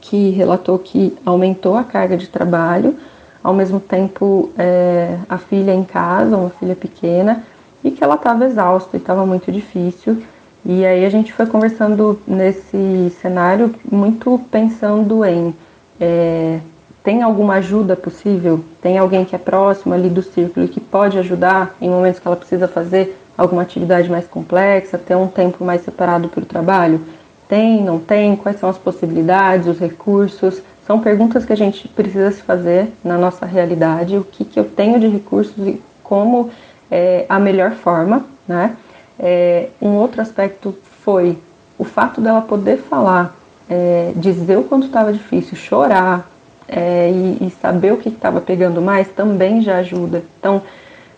que 0.00 0.30
relatou 0.30 0.78
que 0.78 1.16
aumentou 1.24 1.76
a 1.76 1.84
carga 1.84 2.16
de 2.16 2.28
trabalho, 2.28 2.96
ao 3.42 3.54
mesmo 3.54 3.80
tempo 3.80 4.50
é, 4.58 5.18
a 5.28 5.38
filha 5.38 5.72
em 5.72 5.84
casa, 5.84 6.36
uma 6.36 6.50
filha 6.50 6.76
pequena, 6.76 7.44
e 7.82 7.90
que 7.90 8.04
ela 8.04 8.14
estava 8.14 8.44
exausta 8.44 8.96
e 8.96 9.00
estava 9.00 9.26
muito 9.26 9.50
difícil. 9.50 10.22
E 10.64 10.84
aí 10.84 11.04
a 11.04 11.10
gente 11.10 11.32
foi 11.32 11.46
conversando 11.46 12.20
nesse 12.26 13.10
cenário 13.20 13.74
muito 13.90 14.40
pensando 14.50 15.24
em 15.24 15.54
é, 16.00 16.60
tem 17.02 17.22
alguma 17.22 17.54
ajuda 17.54 17.96
possível? 17.96 18.64
Tem 18.80 18.96
alguém 18.96 19.24
que 19.24 19.34
é 19.34 19.38
próximo 19.38 19.92
ali 19.92 20.08
do 20.08 20.22
círculo 20.22 20.66
e 20.66 20.68
que 20.68 20.80
pode 20.80 21.18
ajudar 21.18 21.74
em 21.80 21.90
momentos 21.90 22.20
que 22.20 22.26
ela 22.26 22.36
precisa 22.36 22.68
fazer 22.68 23.18
alguma 23.36 23.62
atividade 23.62 24.08
mais 24.08 24.26
complexa, 24.26 24.98
ter 24.98 25.16
um 25.16 25.26
tempo 25.26 25.64
mais 25.64 25.82
separado 25.82 26.28
para 26.28 26.42
o 26.42 26.46
trabalho? 26.46 27.00
Tem, 27.48 27.82
não 27.82 27.98
tem? 27.98 28.36
Quais 28.36 28.58
são 28.58 28.68
as 28.68 28.78
possibilidades, 28.78 29.66
os 29.66 29.78
recursos? 29.78 30.62
São 30.86 31.00
perguntas 31.00 31.44
que 31.44 31.52
a 31.52 31.56
gente 31.56 31.88
precisa 31.88 32.30
se 32.30 32.42
fazer 32.42 32.92
na 33.04 33.18
nossa 33.18 33.46
realidade. 33.46 34.16
O 34.16 34.24
que, 34.24 34.44
que 34.44 34.58
eu 34.58 34.64
tenho 34.64 35.00
de 35.00 35.08
recursos 35.08 35.54
e 35.66 35.82
como 36.02 36.50
é 36.90 37.26
a 37.28 37.38
melhor 37.38 37.72
forma, 37.72 38.24
né? 38.46 38.76
É, 39.18 39.68
um 39.80 39.90
outro 39.90 40.20
aspecto 40.20 40.76
foi 41.00 41.38
o 41.78 41.84
fato 41.84 42.20
dela 42.20 42.42
poder 42.42 42.78
falar, 42.78 43.34
é, 43.68 44.12
dizer 44.16 44.58
o 44.58 44.64
quanto 44.64 44.86
estava 44.86 45.12
difícil, 45.12 45.56
chorar, 45.56 46.31
é, 46.68 47.10
e, 47.10 47.46
e, 47.46 47.50
saber 47.60 47.92
o 47.92 47.96
que 47.96 48.08
estava 48.08 48.40
pegando 48.40 48.80
mais 48.80 49.08
também 49.08 49.62
já 49.62 49.78
ajuda. 49.78 50.22
Então, 50.38 50.62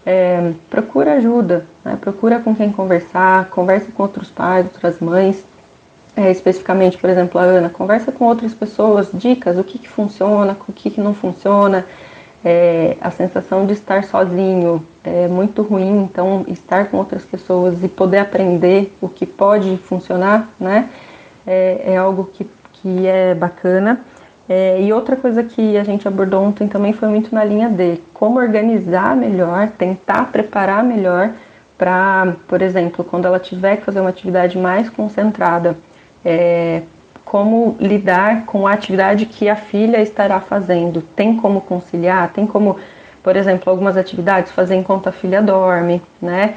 é, 0.04 0.52
procura 0.68 1.14
ajuda, 1.14 1.66
né? 1.84 1.96
procura 2.00 2.38
com 2.40 2.54
quem 2.54 2.70
conversar, 2.70 3.48
converse 3.50 3.90
com 3.92 4.02
outros 4.02 4.28
pais, 4.30 4.66
outras 4.66 5.00
mães, 5.00 5.44
é, 6.16 6.30
especificamente, 6.30 6.98
por 6.98 7.10
exemplo, 7.10 7.40
a 7.40 7.44
Ana, 7.44 7.68
conversa 7.68 8.12
com 8.12 8.24
outras 8.26 8.54
pessoas, 8.54 9.08
dicas, 9.12 9.58
o 9.58 9.64
que, 9.64 9.78
que 9.78 9.88
funciona, 9.88 10.56
o 10.68 10.72
que, 10.72 10.90
que 10.90 11.00
não 11.00 11.14
funciona. 11.14 11.86
É, 12.44 12.96
a 13.00 13.10
sensação 13.10 13.64
de 13.64 13.72
estar 13.72 14.04
sozinho 14.04 14.86
é 15.02 15.26
muito 15.26 15.62
ruim, 15.62 16.02
então 16.02 16.44
estar 16.46 16.90
com 16.90 16.98
outras 16.98 17.22
pessoas 17.22 17.82
e 17.82 17.88
poder 17.88 18.18
aprender 18.18 18.94
o 19.00 19.08
que 19.08 19.24
pode 19.24 19.78
funcionar, 19.78 20.48
né? 20.60 20.90
é, 21.46 21.92
é 21.92 21.96
algo 21.96 22.24
que, 22.32 22.46
que 22.74 23.06
é 23.06 23.34
bacana. 23.34 24.00
É, 24.48 24.80
e 24.82 24.92
outra 24.92 25.16
coisa 25.16 25.42
que 25.42 25.76
a 25.76 25.84
gente 25.84 26.06
abordou 26.06 26.44
ontem 26.44 26.68
também 26.68 26.92
foi 26.92 27.08
muito 27.08 27.34
na 27.34 27.42
linha 27.44 27.68
de 27.68 27.98
como 28.12 28.38
organizar 28.38 29.16
melhor, 29.16 29.68
tentar 29.78 30.30
preparar 30.30 30.84
melhor 30.84 31.30
para, 31.78 32.36
por 32.46 32.60
exemplo, 32.60 33.04
quando 33.04 33.26
ela 33.26 33.38
tiver 33.38 33.78
que 33.78 33.84
fazer 33.84 34.00
uma 34.00 34.10
atividade 34.10 34.58
mais 34.58 34.90
concentrada, 34.90 35.76
é, 36.24 36.82
como 37.24 37.76
lidar 37.80 38.44
com 38.44 38.66
a 38.66 38.72
atividade 38.72 39.26
que 39.26 39.48
a 39.48 39.56
filha 39.56 40.00
estará 40.00 40.40
fazendo. 40.40 41.00
Tem 41.00 41.36
como 41.36 41.60
conciliar? 41.62 42.30
Tem 42.32 42.46
como, 42.46 42.76
por 43.22 43.34
exemplo, 43.34 43.70
algumas 43.70 43.96
atividades 43.96 44.52
fazer 44.52 44.76
enquanto 44.76 45.08
a 45.08 45.12
filha 45.12 45.40
dorme, 45.40 46.02
né? 46.20 46.54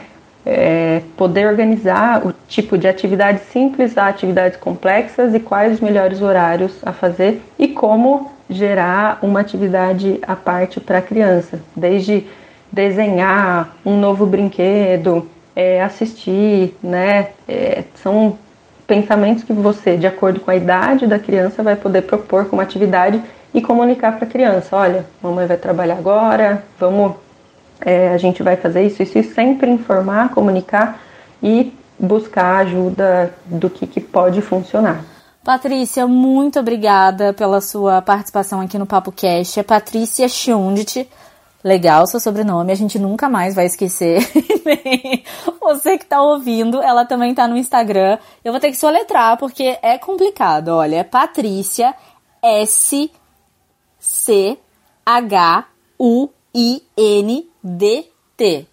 É, 0.49 1.01
poder 1.17 1.45
organizar 1.45 2.25
o 2.25 2.33
tipo 2.47 2.77
de 2.77 2.87
atividade 2.87 3.41
simples 3.51 3.97
a 3.97 4.07
atividades 4.07 4.57
complexas 4.57 5.35
e 5.35 5.41
quais 5.41 5.73
os 5.73 5.81
melhores 5.81 6.21
horários 6.21 6.71
a 6.85 6.93
fazer 6.93 7.41
e 7.59 7.67
como 7.67 8.31
gerar 8.49 9.19
uma 9.21 9.41
atividade 9.41 10.19
à 10.25 10.37
parte 10.37 10.79
para 10.79 10.99
a 10.99 11.01
criança, 11.01 11.59
desde 11.75 12.25
desenhar 12.71 13.75
um 13.85 13.99
novo 13.99 14.25
brinquedo, 14.25 15.27
é, 15.53 15.81
assistir, 15.81 16.77
né? 16.81 17.27
É, 17.47 17.83
são 17.95 18.37
pensamentos 18.85 19.43
que 19.43 19.51
você, 19.51 19.97
de 19.97 20.07
acordo 20.07 20.39
com 20.39 20.49
a 20.49 20.55
idade 20.55 21.07
da 21.07 21.19
criança, 21.19 21.61
vai 21.61 21.75
poder 21.75 22.03
propor 22.03 22.45
como 22.45 22.61
atividade 22.61 23.21
e 23.53 23.61
comunicar 23.61 24.13
para 24.13 24.25
a 24.25 24.29
criança: 24.29 24.75
olha, 24.75 25.05
mamãe 25.21 25.45
vai 25.45 25.57
trabalhar 25.57 25.97
agora, 25.97 26.63
vamos, 26.79 27.15
é, 27.81 28.09
a 28.09 28.17
gente 28.17 28.43
vai 28.43 28.55
fazer 28.55 28.85
isso, 28.85 29.01
isso 29.03 29.17
e 29.17 29.23
sempre 29.23 29.69
informar, 29.69 30.29
comunicar 30.29 30.99
e 31.41 31.73
buscar 31.99 32.57
ajuda 32.57 33.33
do 33.45 33.69
que, 33.69 33.87
que 33.87 33.99
pode 33.99 34.41
funcionar. 34.41 35.03
Patrícia, 35.43 36.05
muito 36.05 36.59
obrigada 36.59 37.33
pela 37.33 37.61
sua 37.61 38.01
participação 38.01 38.59
aqui 38.59 38.77
no 38.77 38.85
Papo 38.85 39.11
Cast. 39.11 39.59
É 39.59 39.63
Patrícia 39.63 40.27
Chiundit 40.27 41.07
legal 41.63 42.05
seu 42.07 42.19
sobrenome, 42.19 42.71
a 42.71 42.75
gente 42.75 42.99
nunca 42.99 43.27
mais 43.27 43.55
vai 43.55 43.65
esquecer. 43.65 44.19
Você 45.59 45.97
que 45.97 46.05
tá 46.05 46.21
ouvindo, 46.21 46.81
ela 46.81 47.05
também 47.05 47.33
tá 47.33 47.47
no 47.47 47.57
Instagram. 47.57 48.17
Eu 48.43 48.51
vou 48.51 48.59
ter 48.59 48.71
que 48.71 48.77
soletrar 48.77 49.37
porque 49.37 49.77
é 49.81 49.97
complicado. 49.97 50.69
Olha, 50.69 50.97
é 50.97 51.03
Patrícia 51.03 51.93
S 52.41 53.11
C 53.99 54.57
H 55.05 55.65
U 55.99 56.29
I 56.53 56.83
N 56.95 57.46
D 57.75 58.05
T. 58.35 58.65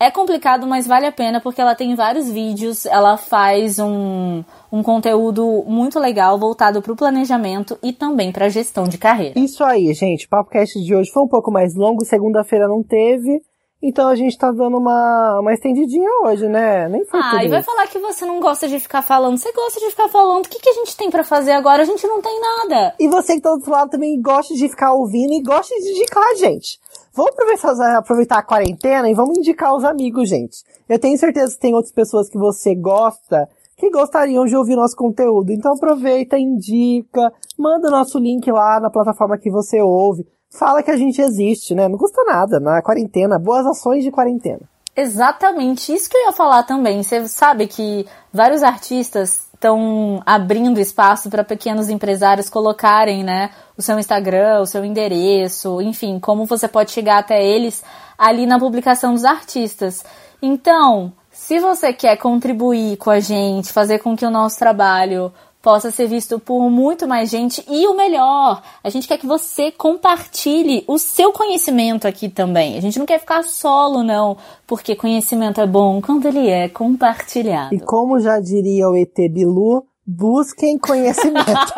É 0.00 0.10
complicado, 0.10 0.66
mas 0.66 0.86
vale 0.86 1.06
a 1.06 1.12
pena 1.12 1.40
porque 1.40 1.60
ela 1.60 1.74
tem 1.74 1.94
vários 1.94 2.30
vídeos, 2.30 2.84
ela 2.84 3.16
faz 3.16 3.78
um, 3.78 4.42
um 4.70 4.82
conteúdo 4.82 5.64
muito 5.66 6.00
legal 6.00 6.38
voltado 6.38 6.82
para 6.82 6.92
o 6.92 6.96
planejamento 6.96 7.78
e 7.82 7.92
também 7.92 8.32
para 8.32 8.46
a 8.46 8.48
gestão 8.48 8.84
de 8.84 8.98
carreira. 8.98 9.38
Isso 9.38 9.62
aí, 9.62 9.94
gente. 9.94 10.26
O 10.26 10.28
PapoCast 10.28 10.82
de 10.82 10.94
hoje 10.94 11.10
foi 11.12 11.22
um 11.22 11.28
pouco 11.28 11.50
mais 11.50 11.74
longo, 11.76 12.04
segunda-feira 12.04 12.66
não 12.66 12.82
teve. 12.82 13.40
Então 13.86 14.08
a 14.08 14.14
gente 14.14 14.36
tá 14.38 14.50
dando 14.50 14.78
uma, 14.78 15.40
uma 15.40 15.52
estendidinha 15.52 16.08
hoje, 16.24 16.48
né? 16.48 16.88
Nem 16.88 17.04
foi 17.04 17.20
Ah, 17.22 17.44
e 17.44 17.48
vai 17.48 17.62
falar 17.62 17.86
que 17.86 17.98
você 17.98 18.24
não 18.24 18.40
gosta 18.40 18.66
de 18.66 18.80
ficar 18.80 19.02
falando. 19.02 19.36
Você 19.36 19.52
gosta 19.52 19.78
de 19.78 19.90
ficar 19.90 20.08
falando. 20.08 20.46
O 20.46 20.48
que, 20.48 20.58
que 20.58 20.70
a 20.70 20.72
gente 20.72 20.96
tem 20.96 21.10
para 21.10 21.22
fazer 21.22 21.52
agora? 21.52 21.82
A 21.82 21.84
gente 21.84 22.06
não 22.06 22.22
tem 22.22 22.40
nada. 22.40 22.94
E 22.98 23.06
você 23.06 23.34
que 23.34 23.42
tá 23.42 23.50
do 23.50 23.56
outro 23.56 23.70
lado 23.70 23.90
também 23.90 24.20
gosta 24.22 24.54
de 24.54 24.68
ficar 24.70 24.94
ouvindo 24.94 25.34
e 25.34 25.42
gosta 25.42 25.74
de 25.76 25.90
indicar, 25.90 26.34
gente. 26.36 26.80
Vamos 27.14 27.32
aproveitar, 27.32 27.96
aproveitar 27.96 28.38
a 28.38 28.42
quarentena 28.42 29.08
e 29.08 29.14
vamos 29.14 29.38
indicar 29.38 29.74
os 29.74 29.84
amigos, 29.84 30.28
gente. 30.28 30.64
Eu 30.88 30.98
tenho 30.98 31.16
certeza 31.16 31.54
que 31.54 31.60
tem 31.60 31.74
outras 31.74 31.92
pessoas 31.92 32.28
que 32.28 32.36
você 32.36 32.74
gosta 32.74 33.48
que 33.76 33.90
gostariam 33.90 34.44
de 34.44 34.56
ouvir 34.56 34.76
nosso 34.76 34.96
conteúdo. 34.96 35.52
Então 35.52 35.74
aproveita, 35.74 36.38
indica, 36.38 37.32
manda 37.58 37.88
o 37.88 37.90
nosso 37.90 38.18
link 38.18 38.50
lá 38.50 38.80
na 38.80 38.90
plataforma 38.90 39.38
que 39.38 39.50
você 39.50 39.80
ouve. 39.80 40.26
Fala 40.50 40.82
que 40.82 40.90
a 40.90 40.96
gente 40.96 41.20
existe, 41.20 41.74
né? 41.74 41.88
Não 41.88 41.98
custa 41.98 42.22
nada 42.24 42.60
na 42.60 42.82
quarentena, 42.82 43.38
boas 43.38 43.66
ações 43.66 44.04
de 44.04 44.10
quarentena. 44.10 44.62
Exatamente, 44.96 45.92
isso 45.92 46.08
que 46.08 46.16
eu 46.16 46.26
ia 46.26 46.32
falar 46.32 46.62
também. 46.62 47.02
Você 47.02 47.26
sabe 47.26 47.66
que 47.66 48.06
vários 48.32 48.62
artistas 48.62 49.43
estão 49.54 50.22
abrindo 50.26 50.78
espaço 50.80 51.30
para 51.30 51.42
pequenos 51.42 51.88
empresários 51.88 52.50
colocarem, 52.50 53.24
né, 53.24 53.50
o 53.76 53.82
seu 53.82 53.98
Instagram, 53.98 54.60
o 54.60 54.66
seu 54.66 54.84
endereço, 54.84 55.80
enfim, 55.80 56.18
como 56.18 56.44
você 56.44 56.68
pode 56.68 56.90
chegar 56.90 57.18
até 57.18 57.42
eles 57.42 57.82
ali 58.18 58.46
na 58.46 58.58
publicação 58.58 59.14
dos 59.14 59.24
artistas. 59.24 60.04
Então, 60.42 61.12
se 61.30 61.58
você 61.58 61.92
quer 61.92 62.16
contribuir 62.16 62.96
com 62.96 63.10
a 63.10 63.20
gente, 63.20 63.72
fazer 63.72 63.98
com 63.98 64.16
que 64.16 64.26
o 64.26 64.30
nosso 64.30 64.58
trabalho 64.58 65.32
possa 65.64 65.90
ser 65.90 66.06
visto 66.06 66.38
por 66.38 66.68
muito 66.68 67.08
mais 67.08 67.30
gente 67.30 67.64
e 67.66 67.86
o 67.86 67.96
melhor, 67.96 68.62
a 68.84 68.90
gente 68.90 69.08
quer 69.08 69.16
que 69.16 69.26
você 69.26 69.72
compartilhe 69.72 70.84
o 70.86 70.98
seu 70.98 71.32
conhecimento 71.32 72.06
aqui 72.06 72.28
também. 72.28 72.76
A 72.76 72.82
gente 72.82 72.98
não 72.98 73.06
quer 73.06 73.18
ficar 73.18 73.42
solo 73.42 74.02
não, 74.02 74.36
porque 74.66 74.94
conhecimento 74.94 75.62
é 75.62 75.66
bom 75.66 76.02
quando 76.02 76.26
ele 76.26 76.50
é 76.50 76.68
compartilhado. 76.68 77.74
E 77.74 77.80
como 77.80 78.20
já 78.20 78.38
diria 78.38 78.90
o 78.90 78.94
ET 78.94 79.16
Bilu, 79.30 79.86
busquem 80.06 80.78
conhecimento. 80.78 81.48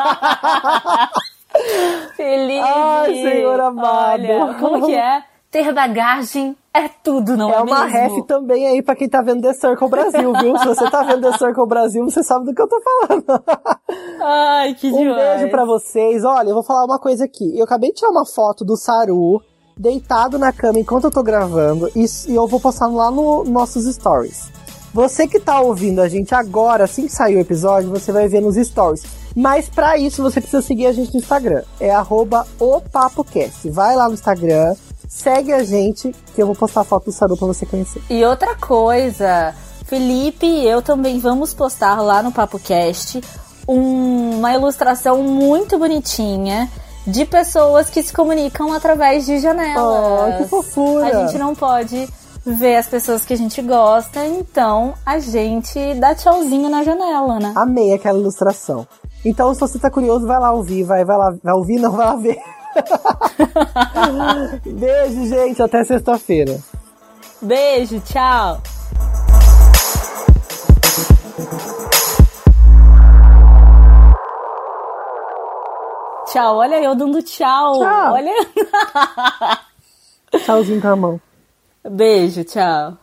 Felipe! 2.16 2.59
Ai, 2.61 3.14
senhor 3.14 3.61
amado! 3.61 4.24
Olha, 4.24 4.55
como 4.55 4.84
que 4.84 4.95
é? 4.97 5.22
Ter 5.51 5.72
bagagem 5.72 6.57
é 6.74 6.88
tudo, 6.88 7.36
não 7.36 7.51
é, 7.51 7.55
é 7.55 7.61
uma 7.62 7.84
mesmo? 7.86 8.16
ref 8.16 8.26
também 8.26 8.66
aí 8.66 8.82
pra 8.82 8.94
quem 8.94 9.09
tá 9.09 9.22
vendo 9.22 9.40
The 9.40 9.55
Circle 9.55 9.88
Brasil, 9.88 10.32
viu? 10.34 10.59
Se 10.59 10.66
você 10.66 10.90
tá 10.90 11.03
vendo 11.03 11.22
The 11.30 11.38
Circle 11.38 11.66
Brasil, 11.66 12.05
você 12.05 12.22
sabe 12.22 12.44
do 12.47 12.55
que 12.55 12.61
eu 12.61 12.68
tô 12.68 12.80
falando. 12.80 13.24
Ai, 14.22 14.74
que 14.74 14.92
Um 14.92 14.99
demais. 14.99 15.38
beijo 15.38 15.51
pra 15.51 15.64
vocês. 15.64 16.24
Olha, 16.24 16.49
eu 16.51 16.55
vou 16.55 16.62
falar 16.62 16.84
uma 16.84 16.99
coisa 16.99 17.24
aqui. 17.24 17.57
Eu 17.57 17.64
acabei 17.64 17.90
de 17.90 17.97
tirar 17.97 18.11
uma 18.11 18.26
foto 18.26 18.64
do 18.64 18.76
Saru 18.76 19.40
deitado 19.78 20.38
na 20.38 20.53
cama 20.53 20.78
enquanto 20.78 21.05
eu 21.05 21.11
tô 21.11 21.22
gravando 21.22 21.90
e, 21.94 22.05
e 22.28 22.34
eu 22.34 22.47
vou 22.47 22.61
postar 22.61 22.88
lá 22.88 23.11
no 23.11 23.44
nossos 23.44 23.84
stories. 23.94 24.51
Você 24.92 25.26
que 25.28 25.38
tá 25.38 25.61
ouvindo 25.61 26.01
a 26.01 26.09
gente 26.09 26.34
agora, 26.34 26.84
assim 26.84 27.03
que 27.07 27.12
sair 27.12 27.36
o 27.36 27.40
episódio, 27.40 27.90
você 27.90 28.11
vai 28.12 28.28
ver 28.28 28.40
nos 28.40 28.57
stories. 28.57 29.03
Mas 29.36 29.68
pra 29.68 29.99
isso 29.99 30.22
você 30.22 30.40
precisa 30.40 30.62
seguir 30.62 30.86
a 30.86 30.92
gente 30.92 31.12
no 31.12 31.20
Instagram. 31.20 31.62
É 31.78 31.92
opapocast. 32.59 33.68
Vai 33.68 33.94
lá 33.94 34.09
no 34.09 34.14
Instagram, 34.14 34.74
segue 35.09 35.52
a 35.52 35.62
gente, 35.64 36.14
que 36.34 36.42
eu 36.42 36.46
vou 36.46 36.54
postar 36.57 36.80
a 36.82 36.84
foto 36.84 37.07
do 37.07 37.12
Saru 37.12 37.36
pra 37.36 37.46
você 37.46 37.64
conhecer. 37.66 38.02
E 38.11 38.24
outra 38.24 38.54
coisa, 38.54 39.54
Felipe 39.86 40.46
e 40.46 40.66
eu 40.68 40.82
também 40.82 41.18
vamos 41.18 41.54
postar 41.54 42.00
lá 42.02 42.22
no 42.22 42.32
PapoCast 42.32 43.20
um- 43.68 44.38
uma 44.38 44.52
ilustração 44.54 45.22
muito 45.22 45.78
bonitinha 45.78 46.70
de 47.07 47.24
pessoas 47.24 47.88
que 47.88 48.02
se 48.02 48.12
comunicam 48.12 48.72
através 48.72 49.26
de 49.26 49.38
janelas. 49.38 50.38
Oh, 50.38 50.42
que 50.42 50.48
fofura! 50.48 51.07
A 51.07 51.26
gente 51.26 51.38
não 51.38 51.54
pode 51.54 52.09
ver 52.44 52.76
as 52.76 52.86
pessoas 52.86 53.24
que 53.24 53.32
a 53.34 53.36
gente 53.36 53.61
gosta, 53.62 54.24
então 54.24 54.94
a 55.04 55.18
gente 55.18 55.94
dá 55.94 56.14
tchauzinho 56.14 56.68
na 56.68 56.82
janela, 56.84 57.38
né? 57.40 57.52
Amei 57.57 57.92
aquela 57.92 58.18
ilustração. 58.18 58.86
Então, 59.24 59.52
se 59.52 59.61
você 59.61 59.78
tá 59.80 59.90
curioso, 59.90 60.26
vai 60.26 60.38
lá 60.38 60.52
ouvir, 60.52 60.84
vai, 60.84 61.04
vai 61.04 61.16
lá, 61.16 61.34
vai 61.42 61.54
ouvir, 61.54 61.80
não 61.80 61.90
vai 61.92 62.07
lá 62.07 62.14
ver. 62.16 62.38
Beijo, 64.64 65.27
gente, 65.27 65.62
até 65.62 65.85
sexta-feira. 65.85 66.59
Beijo, 67.43 68.01
tchau! 68.01 68.61
Tchau, 76.27 76.57
olha 76.57 76.83
eu 76.83 76.95
dando 76.95 77.22
tchau. 77.22 77.79
Tchau. 77.79 78.12
Olha. 78.12 78.33
Tchauzinho 80.45 80.83
com 80.83 80.89
a 80.89 80.97
mão. 80.97 81.20
Beijo, 81.89 82.45
tchau. 82.45 82.99